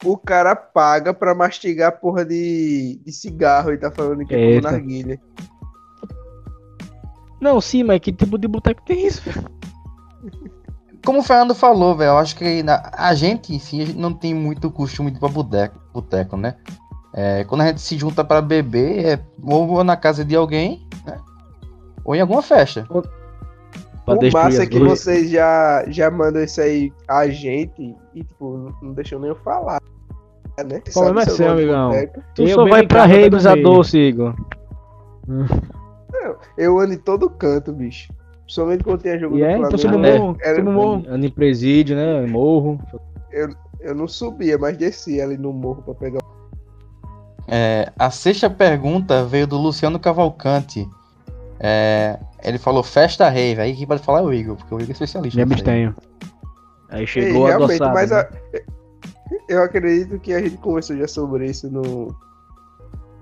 [0.04, 5.20] O cara paga pra mastigar porra de, de cigarro e tá falando que é narguilha.
[7.40, 9.46] Não, sim, mas que tipo de boteco tem isso, velho?
[11.06, 13.96] Como o Fernando falou, velho, eu acho que na- a gente em si a gente
[13.96, 16.56] não tem muito costume de ir pra boteco, boteco né?
[17.14, 21.16] É, quando a gente se junta pra beber, é ou na casa de alguém, né?
[22.04, 22.84] Ou em alguma festa.
[22.90, 28.92] O massa é que vocês já, já mandam isso aí a gente e, tipo, não,
[28.92, 29.80] deixou nem eu falar.
[30.58, 30.82] Né?
[30.88, 31.92] O problema é se eu seu, amigão.
[32.34, 33.62] Tu Eu só vai pra Reis também.
[33.62, 34.34] doce, Igor.
[36.12, 38.12] Eu, eu ando em todo canto, bicho.
[38.46, 39.78] Principalmente quando tem jogo E do é, então Flamengo.
[39.94, 40.38] subo É, morro.
[40.40, 41.04] era- Subo morro.
[41.08, 42.26] Anda em presídio, né?
[42.26, 42.80] Morro.
[43.80, 46.20] Eu não subia, mas descia ali no morro pra pegar.
[47.48, 50.88] É, a sexta pergunta veio do Luciano Cavalcante.
[51.60, 54.88] É, ele falou festa rave, aí quem pode falar é o Igor, porque o Igor
[54.90, 55.36] é especialista.
[55.38, 55.52] Me aí.
[55.52, 55.94] abstenho.
[56.90, 57.92] Aí Ei, chegou a realmente, adoçada.
[57.94, 58.16] mas né?
[58.18, 58.28] a-
[59.48, 62.14] eu acredito que a gente conversou já sobre isso no,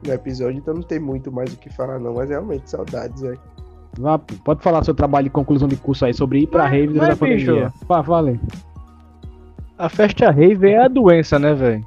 [0.07, 3.41] no episódio, então não tem muito mais o que falar não, mas realmente saudades, velho.
[4.45, 7.17] Pode falar seu trabalho de conclusão de curso aí sobre ir pra rave durante a
[7.17, 7.73] pandemia.
[7.87, 8.41] Fala, fala aí.
[9.79, 11.85] A festa rave é a doença, né, velho?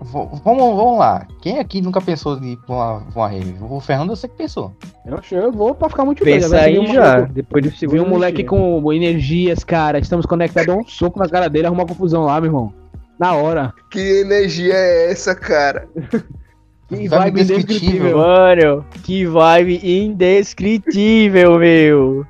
[0.00, 1.26] Vamos, vamos lá.
[1.40, 3.56] Quem aqui nunca pensou de ir pra uma, pra uma rave?
[3.60, 4.72] O Fernando eu sei que pensou.
[5.04, 6.22] Eu, eu vou pra ficar muito.
[6.22, 7.20] Pensa Agora, se aí já.
[7.22, 11.18] Depois do Se segundo vir um moleque com energias, cara, estamos conectados, dá um soco
[11.18, 12.72] na cara dele, arruma confusão lá, meu irmão.
[13.18, 13.72] Na hora.
[13.90, 15.88] Que energia é essa, cara?
[16.88, 18.18] Que Vibe indescritível.
[18.18, 22.26] Mano, que vibe indescritível, meu.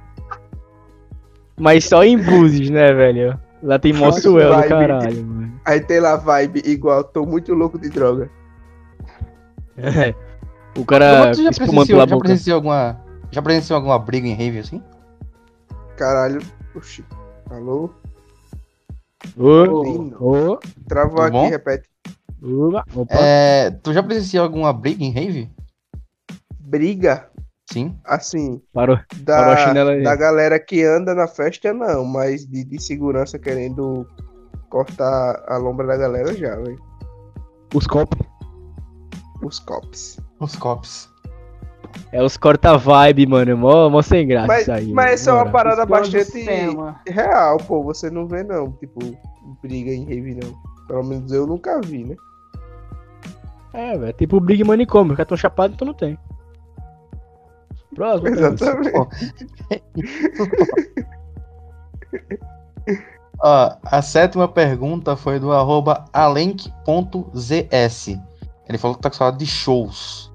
[1.58, 3.38] Mas só em Búzios, né, velho?
[3.62, 5.60] Lá tem Mossuel do caralho, mano.
[5.64, 8.30] Aí tem lá vibe igual, tô muito louco de droga.
[9.76, 10.14] É.
[10.78, 12.24] O cara já espumando presenciou, pela já boca.
[12.24, 13.00] presenciou alguma.
[13.30, 14.82] Já presenciou alguma briga em rave assim?
[15.96, 16.40] Caralho.
[16.74, 17.04] Oxi.
[17.50, 17.90] Alô?
[19.36, 20.12] Ô.
[20.20, 20.58] Ô,
[20.88, 21.48] Travou Tudo aqui, bom?
[21.48, 21.88] repete.
[23.10, 25.50] É, tu já presenciou alguma briga em rave?
[26.60, 27.28] Briga,
[27.70, 27.96] Sim.
[28.04, 28.98] assim, Parou.
[29.24, 30.02] Parou a da, chinela aí.
[30.02, 34.06] da galera que anda na festa, não, mas de, de segurança querendo
[34.68, 36.80] cortar a lombra da galera já, velho.
[37.74, 38.26] Os copos.
[39.42, 40.18] Os cops.
[40.40, 41.08] Os cops.
[42.12, 43.56] É os corta-vibe, mano.
[43.56, 44.92] Mó, mó sem graça Mas, isso aí.
[44.92, 47.82] mas essa é uma parada Explode bastante real, pô.
[47.84, 48.72] Você não vê, não.
[48.72, 48.98] Tipo,
[49.62, 50.54] briga em rave, não.
[50.86, 52.16] Pelo menos eu nunca vi, né?
[53.72, 54.12] É, velho.
[54.12, 55.12] Tipo o Big Manicômio.
[55.12, 56.18] Os caras tão chapados, então não tem.
[57.94, 58.28] Próximo.
[58.28, 58.92] Exatamente.
[63.42, 68.08] Ó, a sétima pergunta foi do arroba alenk.zs.
[68.68, 70.32] Ele falou que tá com saudade de shows.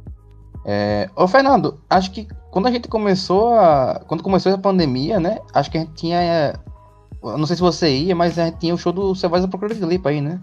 [0.65, 1.09] É...
[1.15, 4.01] Ô, Fernando, acho que quando a gente começou a.
[4.07, 5.39] Quando começou a pandemia, né?
[5.53, 6.53] Acho que a gente tinha.
[7.23, 9.49] eu Não sei se você ia, mas a gente tinha o show do Cevais da
[9.49, 10.39] Procura de Lipa aí, né?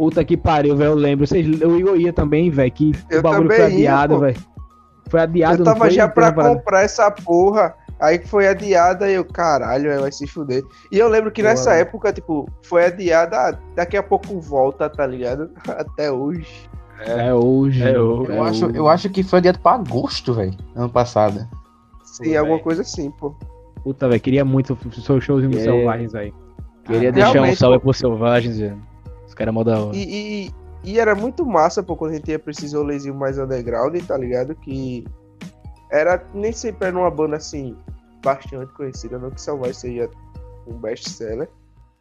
[0.00, 0.92] Puta que pariu, velho.
[0.92, 1.26] Eu lembro.
[1.26, 2.72] Vocês, o Igor ia também, velho.
[2.72, 4.36] Que Eu o bagulho foi ia, adiado, velho.
[5.10, 5.90] Foi adiado, Eu não tava foi?
[5.90, 7.74] já pra comprar essa porra.
[8.00, 10.62] Aí que foi adiada e eu, caralho, vai se fuder.
[10.90, 11.76] E eu lembro que nessa Boa.
[11.82, 15.50] época, tipo, foi adiada, ah, daqui a pouco volta, tá ligado?
[15.68, 16.48] Até hoje.
[17.00, 17.82] É hoje.
[17.86, 18.32] É hoje.
[18.32, 20.56] Eu, acho, eu acho que foi adiado pra agosto, velho.
[20.74, 21.46] Ano passado.
[22.04, 22.64] Sim, Pô, alguma véi.
[22.64, 23.34] coisa assim, pô.
[23.84, 24.18] Puta, velho.
[24.22, 25.60] Queria muito o seu showzinho do É.
[25.60, 26.32] Selvagens aí.
[26.86, 27.84] Queria deixar um salve pô.
[27.84, 28.89] por selvagens, velho.
[29.40, 29.96] Os caras mó da hora.
[29.96, 30.54] E, e,
[30.84, 34.16] e era muito massa, pô, quando a gente ia pra esses rolezinhos mais underground, tá
[34.16, 34.54] ligado?
[34.54, 35.04] Que
[35.90, 37.76] era nem sempre era uma banda assim,
[38.22, 40.10] bastante conhecida, não que Salvar seja
[40.66, 41.48] um best-seller,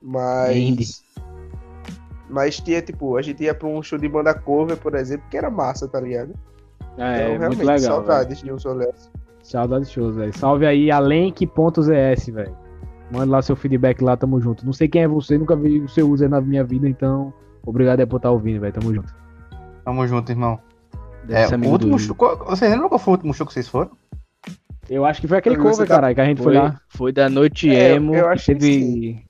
[0.01, 0.55] mas.
[0.55, 0.87] Indie.
[2.29, 5.37] Mas tinha, tipo, a gente ia pra um show de banda cover, por exemplo, que
[5.37, 6.33] era massa, tá ligado?
[6.97, 7.79] É, então, muito legal.
[7.79, 9.09] saudades de um rolês.
[9.41, 10.37] Saudades de shows, velho.
[10.37, 12.55] Salve aí, alenk.zs, velho.
[13.11, 14.65] Manda lá seu feedback lá, tamo junto.
[14.65, 17.34] Não sei quem é você, nunca vi o seu user na minha vida, então.
[17.65, 18.73] Obrigado aí por estar ouvindo, velho.
[18.73, 19.14] Tamo junto.
[19.84, 20.60] Tamo junto, irmão.
[21.26, 22.15] Deve É, o último show.
[22.15, 23.91] qual- Vocês lembram qual foi o último show que vocês foram?
[24.90, 26.81] Eu acho que foi aquele cover, tá- caralho, que a gente foi, Foi, lá.
[26.88, 28.15] foi da noite É, emo.
[28.15, 29.23] eu acho que teve.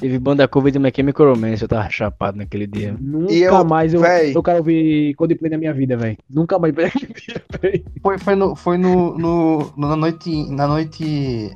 [0.00, 2.96] Teve banda cover de My Chemical Romance, eu tava chapado naquele dia.
[2.98, 4.34] Nunca E eu, mais eu, véi.
[4.34, 6.16] eu quero ouvir Coldplay na minha vida, velho.
[6.28, 6.74] Nunca mais.
[8.02, 10.50] Foi, foi, no, foi no, no, no- na noite.
[10.50, 11.54] Na noite.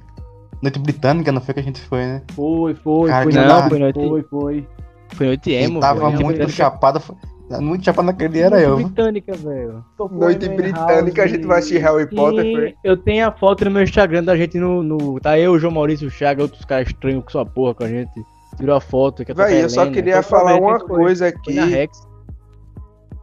[0.63, 2.23] Noite britânica, não foi que a gente foi, né?
[2.33, 3.33] Foi, foi, Cara, foi.
[3.33, 3.79] não, não, foi, foi foi,
[4.09, 4.69] noite- foi.
[5.15, 6.23] Foi noite emo, tava velho.
[6.25, 6.99] muito chapado.
[7.01, 7.17] foi-
[7.61, 8.77] Muito chapado naquele dia era Noite eu.
[8.77, 9.85] britânica, velho.
[10.11, 12.69] Noite britânica, a gente vai assistir Harry Potter, foi?
[12.71, 14.83] Sim, eu tenho a foto no meu Instagram da gente no.
[14.83, 17.89] no- tá eu, o João Maurício Chaga, outros caras estranhos com sua porra com a
[17.89, 18.11] gente.
[18.57, 19.25] Tirou a foto.
[19.25, 21.89] Que Véi, eu só queria falar uma coisa Foi aqui.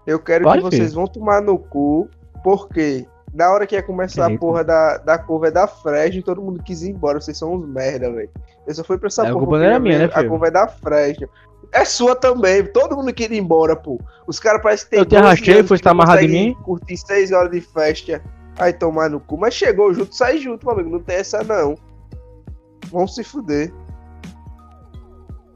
[0.05, 0.95] Eu quero que vocês filho.
[0.95, 2.07] vão tomar no cu,
[2.43, 6.61] porque na hora que ia começar a porra da, da curva da Fresno, todo mundo
[6.61, 7.19] quis ir embora.
[7.19, 8.29] Vocês são uns merda, velho.
[8.67, 9.39] Eu só fui pra essa É, a porra.
[9.39, 10.29] culpa porque não era minha, né, A filho?
[10.29, 11.27] curva é da Fresno.
[11.71, 12.63] É sua também.
[12.65, 13.99] Todo mundo queria ir embora, pô.
[14.27, 16.53] Os caras parecem que tem Eu te 12 arrastei, foi estar amarrado em mim?
[16.63, 18.21] Curtir seis horas de festa.
[18.59, 19.35] Aí tomar no cu.
[19.37, 20.89] Mas chegou junto, sai junto, meu amigo.
[20.91, 21.75] Não tem essa, não.
[22.91, 23.73] Vão se fuder.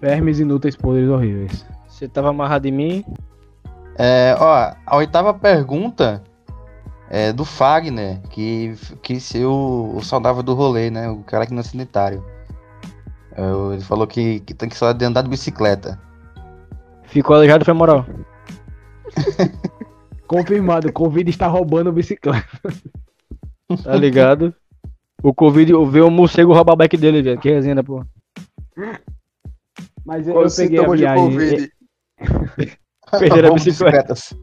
[0.01, 1.65] Vermes inúteis, poderes horríveis.
[1.87, 3.05] Você tava amarrado em mim.
[3.97, 6.23] É, ó, a oitava pergunta
[7.09, 11.09] é do Fagner, que que ser o, o saudável do rolê, né?
[11.09, 12.23] O cara que não é sanitário.
[13.31, 15.99] É, ele falou que, que tem que só de andar de bicicleta.
[17.03, 18.05] Ficou aleijado femoral.
[20.27, 22.47] Confirmado, o Covid está roubando bicicleta.
[23.83, 24.55] Tá ligado?
[25.21, 27.37] O Covid, veio o morcego roubar a bike dele, velho.
[27.37, 28.01] Que resenha, pô.
[30.05, 31.25] Mas eu, eu peguei a viagem.
[31.25, 31.71] Covid?
[33.19, 34.33] Perderam bicicletas.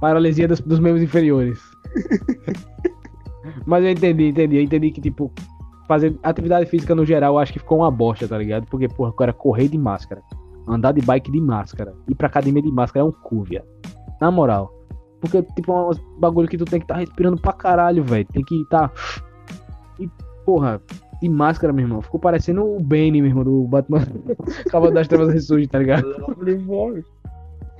[0.00, 1.60] Paralisia dos, dos membros inferiores.
[3.66, 4.56] Mas eu entendi, entendi.
[4.56, 5.32] Eu entendi que, tipo,
[5.86, 8.66] fazer atividade física no geral, eu acho que ficou uma bosta, tá ligado?
[8.66, 10.22] Porque, porra, agora correr de máscara,
[10.66, 13.66] andar de bike de máscara, ir pra academia de máscara é um cu, viado.
[14.20, 14.72] Na moral.
[15.20, 18.26] Porque, tipo, é uns bagulho que tu tem que tá respirando pra caralho, velho.
[18.26, 18.90] Tem que tá.
[19.98, 20.08] E,
[20.44, 20.80] porra,
[21.20, 22.02] de máscara, meu irmão.
[22.02, 24.06] Ficou parecendo o Bane, meu irmão, do Batman.
[24.70, 26.06] Cavalo das Trevas Ressurge, tá ligado?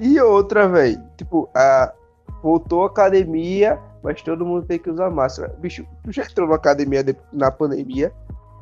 [0.00, 1.00] E outra, velho.
[1.16, 1.92] Tipo, a...
[2.42, 5.54] voltou a academia, mas todo mundo tem que usar máscara.
[5.58, 8.12] Bicho, tu já entrou na academia de- na pandemia?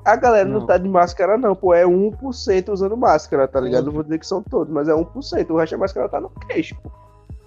[0.04, 0.60] A galera não.
[0.60, 0.66] Não.
[0.66, 1.74] tá de máscara, não, pô.
[1.74, 3.86] É 1% usando máscara, tá ligado?
[3.86, 5.50] Não vou dizer que são todos, mas é 1%.
[5.50, 6.90] O resto da máscara tá no queixo, pô.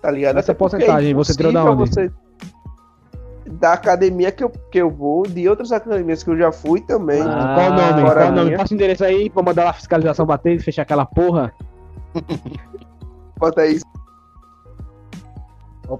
[0.02, 0.38] Tá ligado?
[0.38, 1.90] Essa porque é porcentagem, você tirou da onde?
[1.90, 2.12] você-
[3.52, 7.22] Da academia que eu, que eu vou, de outras academias que eu já fui também.
[7.22, 8.14] Ah, qual o nome?
[8.14, 8.58] Qual o nome?
[8.58, 11.52] Passa o endereço aí pra mandar lá a fiscalização bater e fechar aquela porra.
[13.38, 13.80] Bota aí.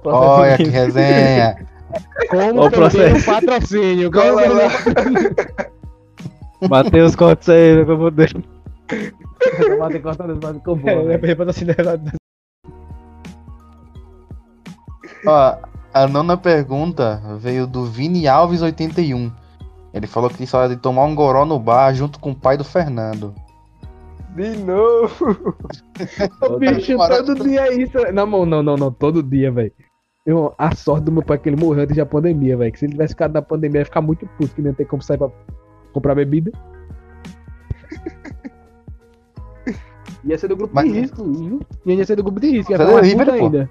[0.06, 1.68] Olha que resenha.
[2.30, 3.16] Como o processo.
[3.16, 4.12] um patrocínio?
[4.12, 4.38] Como
[6.70, 8.34] Matheus, corta isso aí, meu Deus.
[9.80, 11.20] Bater cortando as bases com É, boa, velho.
[15.26, 15.58] Ó,
[15.94, 19.32] a nona pergunta veio do Vini Alves 81.
[19.94, 22.64] Ele falou que só de tomar um goró no bar junto com o pai do
[22.64, 23.34] Fernando.
[24.40, 25.56] De novo.
[26.42, 26.96] Ô, bicho,
[27.26, 27.98] todo dia é isso.
[28.14, 29.74] Não, não, não, não, não, todo dia, velho.
[30.26, 32.72] Eu- A sorte do meu pai é que ele morreu antes da pandemia, velho.
[32.72, 35.02] Que se ele tivesse ficado na pandemia, ia ficar muito puto que ia ter como
[35.02, 35.30] sair pra
[35.92, 36.52] comprar bebida.
[40.26, 41.62] Ia ser do grupo Mas- de risco, viu?
[41.86, 43.70] Ia ser do grupo de risco, ia ficar mais puto ainda.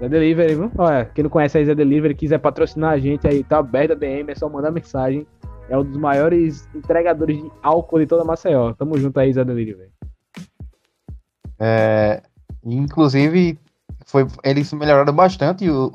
[0.00, 0.70] Zé Delivery, viu?
[0.78, 3.94] Olha, quem não conhece aí Zé Delivery, quiser patrocinar a gente aí, tá aberto a
[3.94, 5.26] DM, é só mandar mensagem.
[5.68, 8.72] É um dos maiores entregadores de álcool de toda Maceió.
[8.74, 9.90] Tamo junto aí, Zé Delivery.
[11.58, 12.22] É,
[12.64, 13.58] inclusive,
[14.04, 15.90] foi, eles melhoraram bastante o,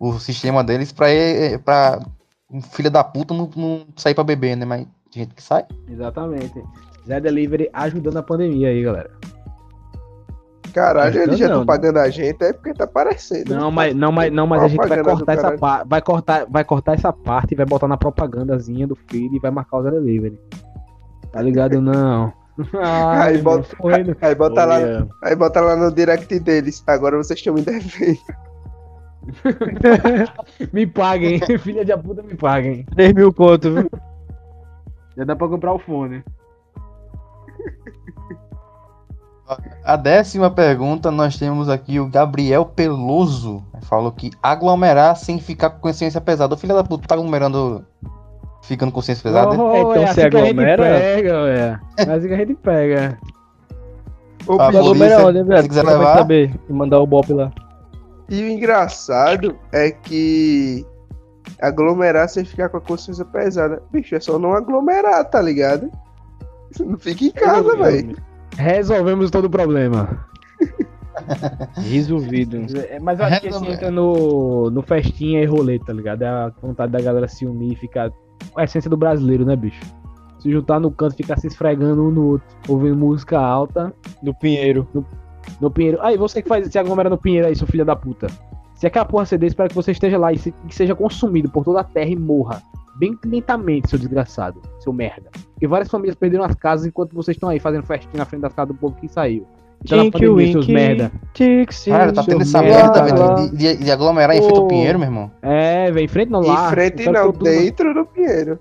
[0.00, 1.06] o, o sistema deles pra,
[1.64, 2.00] pra
[2.50, 4.64] um filho da puta não, não sair pra beber, né?
[4.64, 5.64] Mas gente que sai.
[5.88, 6.62] Exatamente.
[7.06, 9.10] Zé Delivery ajudando a pandemia aí, galera.
[10.76, 11.66] Caralho, eles já não, estão né?
[11.66, 13.48] pagando a gente, é porque tá aparecendo.
[13.54, 15.88] Não, mas, não, mas, não, mas a gente vai cortar essa parte.
[15.88, 19.50] Vai cortar, vai cortar essa parte e vai botar na propagandazinha do feed e vai
[19.50, 20.38] marcar o Zé Delivery.
[21.32, 21.80] Tá ligado?
[21.80, 22.30] Não.
[22.78, 24.14] Ai, Aí bota- foi, né?
[24.20, 24.76] Aí bota, lá,
[25.24, 26.84] aí bota lá no direct deles.
[26.86, 28.18] Agora vocês estão me devendo.
[30.74, 32.84] Me paguem, filha de puta, me paguem.
[32.94, 33.90] 3 mil conto, viu?
[35.16, 36.22] Já dá pra comprar o fone.
[39.84, 43.62] A décima pergunta, nós temos aqui o Gabriel Peloso.
[43.82, 46.54] Falou que aglomerar sem ficar com consciência pesada.
[46.54, 47.84] O filho da puta tá aglomerando
[48.62, 49.50] ficando com consciência pesada.
[49.50, 50.82] Oh, Então é se assim que a gente aglomera?
[50.82, 51.80] pega, ué.
[51.98, 53.18] É assim que a gente pega.
[54.48, 55.62] Ah, bicho, polícia, Aglomera onde, velho?
[55.62, 56.18] se quiser é levar.
[56.18, 57.50] saber e mandar o bop lá.
[58.28, 60.86] E o engraçado é que
[61.60, 63.82] aglomerar sem ficar com a consciência pesada.
[63.90, 65.90] Bicho, é só não aglomerar, tá ligado?
[66.78, 68.16] Não fica em casa, velho.
[68.56, 70.26] Resolvemos todo o problema.
[71.76, 72.56] Resolvido.
[72.90, 76.22] É, Mas eu acho que esse Resolve- entra no, no festinha e rolê, tá ligado?
[76.22, 78.10] É a vontade da galera se unir e ficar.
[78.56, 79.80] A essência do brasileiro, né, bicho?
[80.38, 83.92] Se juntar no canto, ficar se esfregando um no outro, ouvindo música alta
[84.22, 84.86] Do Pinheiro.
[85.60, 85.98] no Pinheiro.
[86.02, 88.26] Aí, você que faz, se aglomera no Pinheiro aí, seu filho da puta.
[88.74, 91.64] Se aquela porra ceder, espero que você esteja lá e, se- que seja consumido por
[91.64, 92.62] toda a terra e morra.
[92.98, 95.30] Bem lentamente, seu desgraçado, seu merda.
[95.52, 98.54] Porque várias famílias perderam as casas enquanto vocês estão aí fazendo festinha na frente das
[98.54, 99.46] casas do povo que saiu.
[99.86, 101.12] Tá na Tinky pandemia, seus merda.
[101.34, 101.90] Tixi.
[101.90, 104.66] Cara, tá tendo essa merda, velho, de, de- de aglomerar em frente ao.
[104.66, 105.30] Pinheiro, meu irmão.
[105.42, 106.66] É, velho, em frente não lá.
[106.66, 108.58] em frente não, dentro do Pinheiro.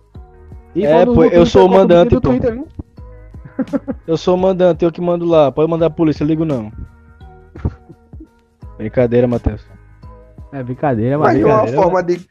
[0.75, 2.29] E É, pô, eu sou o mandante, pô.
[4.05, 5.49] Eu sou o mandante, eu que mando lá.
[5.49, 6.69] Pode mandar a polícia, eu ligo não.
[8.77, 9.65] Brincadeira, Matheus.
[10.51, 11.81] É brincadeira, Mas mas de uma brincadeira.
[11.81, 12.27] forma de.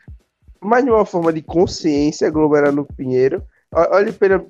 [0.65, 3.43] Mas de uma forma de consciência aglomerar no Pinheiro.
[3.73, 4.45] Olha pera,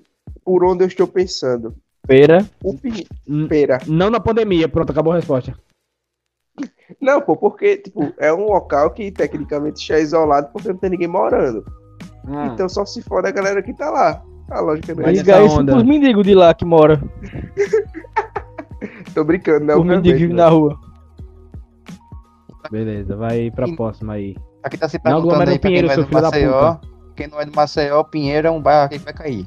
[0.45, 1.75] por onde eu estou pensando.
[2.07, 2.47] Pera.
[2.63, 3.09] O Pinheiro.
[3.49, 3.79] Pera.
[3.87, 5.55] Não na pandemia, pronto, acabou a resposta.
[7.01, 10.91] Não, pô, porque, tipo, é um local que tecnicamente já é isolado porque não tem
[10.91, 11.65] ninguém morando.
[12.27, 14.23] Ah, Então só se for a galera que tá lá.
[14.51, 17.03] A lógica não é Mas isso onda- pros mendigos de lá que mora.
[19.15, 19.75] Tô brincando, né?
[19.75, 20.43] Os mendigos obviamente, vivem né?
[20.43, 20.79] na rua.
[22.71, 24.37] beleza, vai pra E- próxima aí.
[24.65, 26.77] Aqui tá se Não perguntando aglomera aí pra quem Pinheiro, não é do Maceió.
[27.15, 29.47] Quem não é do Maceió, Pinheiro é um bairro que vai cair.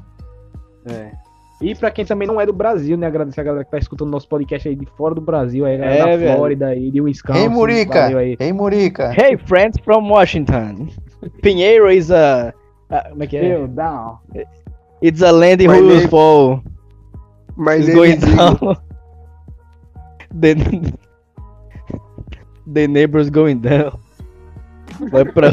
[0.86, 1.10] É.
[1.60, 3.08] E pra quem também não é do Brasil, né?
[3.08, 5.96] Agradecer a galera que tá escutando nosso podcast aí de fora do Brasil, aí, galera
[5.96, 6.36] É, da velho.
[6.36, 7.40] Flórida aí, de Wisconsin.
[7.40, 8.08] Ei, Murica!
[8.38, 9.12] Ei, Murica!
[9.12, 10.86] Hey, friends from Washington.
[11.42, 12.54] Pinheiro is a.
[12.88, 13.66] a- como é que é?
[13.66, 14.18] Down.
[15.02, 16.62] It's a land My whose name- fall
[17.56, 18.76] Mas is ele going down.
[20.40, 20.54] the,
[22.72, 23.98] the neighbors going down.
[25.10, 25.50] Vai pra.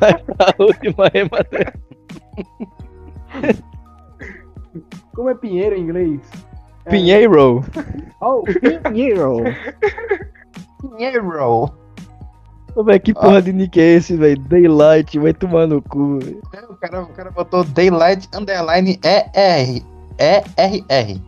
[0.00, 1.72] Vai pra última Matheus.
[5.14, 6.20] Como é Pinheiro em inglês?
[6.90, 7.64] Pinheiro.
[8.20, 8.42] Oh,
[8.82, 9.44] Pinheiro.
[10.80, 11.72] Pinheiro!
[12.74, 14.40] Ô, velho, que porra de nick é esse, velho?
[14.42, 16.18] Daylight, vai tomar no cu.
[16.18, 16.40] velho.
[16.68, 19.82] O cara, o cara botou Daylight Underline ER.
[20.18, 21.20] ERR.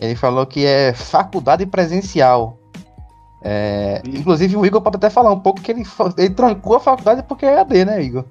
[0.00, 2.59] Ele falou que é faculdade presencial.
[3.42, 5.82] É, inclusive o Igor pode até falar um pouco que ele,
[6.18, 8.24] ele trancou a faculdade porque é AD, né, Igor?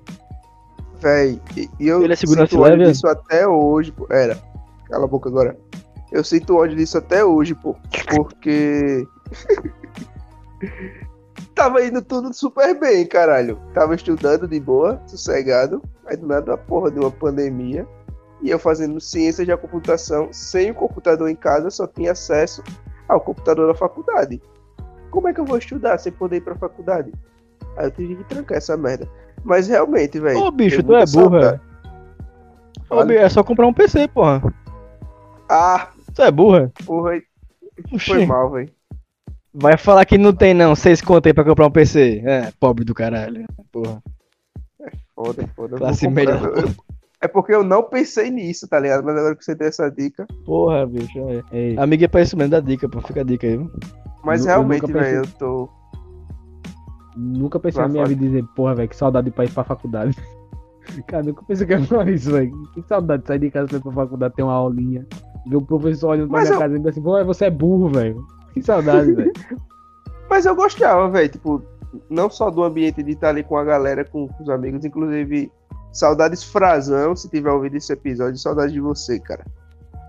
[1.00, 1.42] Véi,
[1.80, 4.06] e eu Ele é sinto ódio disso até hoje, pô.
[4.10, 4.38] Era.
[4.86, 5.58] Cala a boca agora.
[6.12, 7.76] Eu sinto ódio disso até hoje, pô.
[8.16, 9.08] Porque.
[11.56, 13.60] Tava indo tudo super bem, caralho.
[13.74, 15.82] Tava estudando de boa, sossegado.
[16.06, 17.88] Aí do nada a porra de uma pandemia.
[18.42, 22.64] E eu fazendo ciência da computação, sem o computador em casa, só tinha acesso
[23.08, 24.42] ao computador da faculdade.
[25.12, 27.12] Como é que eu vou estudar sem poder ir pra faculdade?
[27.78, 29.08] Aí eu tive que trancar essa merda.
[29.44, 30.40] Mas realmente, velho.
[30.40, 31.62] Ô, bicho, tu é burro, saudade.
[32.90, 32.94] é?
[32.94, 34.42] Ô, bicho, é só comprar um PC, porra.
[35.50, 36.72] Ah, Tu é burra?
[36.86, 37.22] porra,
[37.94, 38.06] Oxi.
[38.12, 38.70] foi mal, velho.
[39.54, 40.76] Vai falar que não tem, não.
[40.76, 42.22] Seis conto aí pra comprar um PC.
[42.26, 43.46] É, pobre do caralho.
[43.72, 44.02] Porra.
[45.16, 45.76] Foda, foda.
[45.76, 46.40] eu Classe vou comprar.
[46.42, 46.58] melhor.
[46.58, 49.04] Eu- É porque eu não pensei nisso, tá ligado?
[49.04, 50.26] Mas agora que você deu essa dica.
[50.46, 51.20] Porra, bicho.
[51.20, 51.44] é.
[51.52, 53.02] Ei, Amiga é pra isso mesmo, dá dica, pô.
[53.02, 53.58] Fica a dica aí.
[53.58, 53.70] viu?
[54.24, 55.70] Mas Eu- realmente, nunca pensei- velho, eu tô.
[57.18, 59.52] nunca pensei Vai, na minha vida dizer, porra, velho, que saudade de ir pra ir
[59.52, 60.16] pra faculdade.
[61.08, 62.52] Cara, nunca pensei que eu ia falar isso, velho.
[62.74, 65.06] Que saudade de sair de casa pra ir pra faculdade, ter uma aulinha.
[65.48, 67.50] Ver o professor olhando pra Mas minha eu- casa e dizendo assim, pô, você é
[67.50, 68.26] burro, velho.
[68.54, 69.32] Que saudade, velho.
[70.30, 71.30] Mas eu gostava, velho.
[71.30, 71.62] Tipo,
[72.10, 75.52] não só do ambiente de estar ali com a galera, com, com os amigos, inclusive.
[75.92, 79.46] Saudades Frazão, se tiver ouvido esse episódio, saudades de você, cara.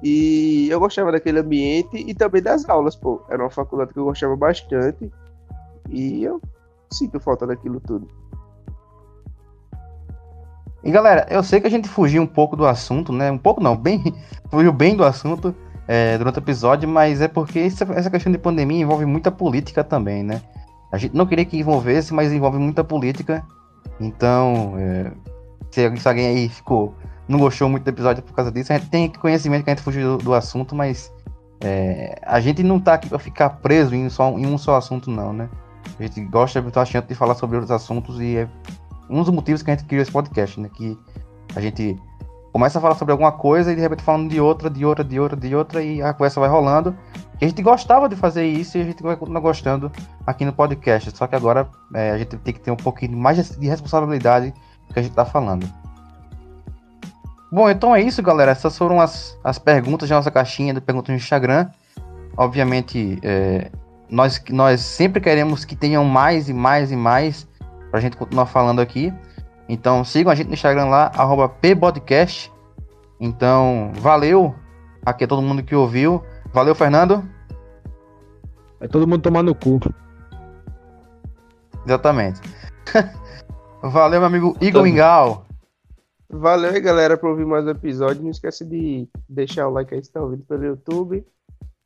[0.02, 3.22] E eu gostava daquele ambiente e também das aulas, pô.
[3.28, 5.10] Era uma faculdade que eu gostava bastante.
[5.88, 6.40] E eu
[6.90, 8.08] sinto falta daquilo tudo.
[10.82, 13.30] E galera, eu sei que a gente fugiu um pouco do assunto, né?
[13.30, 14.02] Um pouco não, bem.
[14.50, 15.54] Fugiu bem do assunto
[15.86, 20.22] é, durante o episódio, mas é porque essa, questão de pandemia envolve muita política também,
[20.22, 20.40] né?
[20.90, 23.44] A gente não queria que envolvesse, mas envolve muita política.
[24.00, 25.12] Então, é,
[25.70, 26.94] se, alguém aí ficou.
[27.28, 29.84] Não gostou muito do episódio por causa disso, a gente tem conhecimento que a gente
[29.84, 31.12] fugiu do, do assunto, mas
[31.60, 35.10] é, a gente não tá aqui pra ficar preso em, só, em um só assunto,
[35.10, 35.48] não, né?
[35.98, 38.48] A gente gosta bastante de falar sobre outros assuntos e é
[39.08, 40.70] um dos motivos que a gente criou esse podcast, né?
[40.72, 40.98] Que
[41.54, 41.96] a gente
[42.52, 45.20] começa a falar sobre alguma coisa e de repente falando de outra, de outra, de
[45.20, 46.96] outra, de outra, e a conversa vai rolando.
[47.40, 49.90] E a gente gostava de fazer isso e a gente vai continuar gostando
[50.26, 51.16] aqui no podcast.
[51.16, 54.52] Só que agora é, a gente tem que ter um pouquinho mais de responsabilidade
[54.92, 55.68] que a gente tá falando.
[57.52, 58.52] Bom, então é isso, galera.
[58.52, 61.68] Essas foram as, as perguntas da nossa caixinha de perguntas no Instagram.
[62.36, 63.70] Obviamente, é,
[64.08, 67.48] nós, nós sempre queremos que tenham mais e mais e mais
[67.90, 69.12] pra gente continuar falando aqui.
[69.68, 72.52] Então sigam a gente no Instagram lá, arroba pbodcast.
[73.20, 74.54] Então, valeu
[75.04, 76.24] aqui a todo mundo que ouviu.
[76.52, 77.22] Valeu, Fernando.
[78.78, 79.78] Vai todo mundo tomar no cu.
[81.84, 82.40] Exatamente.
[83.82, 85.46] valeu, meu amigo Igor Mingal.
[86.28, 88.22] Valeu aí, galera, por ouvir mais um episódio.
[88.22, 91.24] Não esquece de deixar o like aí se tá ouvindo pelo YouTube.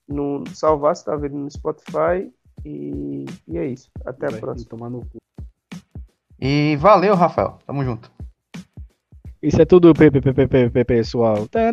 [0.07, 2.31] No, salvar se tá vendo no Spotify.
[2.65, 3.91] E, e é isso.
[4.05, 4.69] Até a Vai próxima.
[4.69, 5.19] tomar no cu.
[6.41, 7.59] E valeu, Rafael.
[7.67, 8.11] Tamo junto.
[9.43, 11.47] Isso é tudo, pe- pe- pe- pe- pe- pe- pessoal.
[11.49, 11.73] Tan,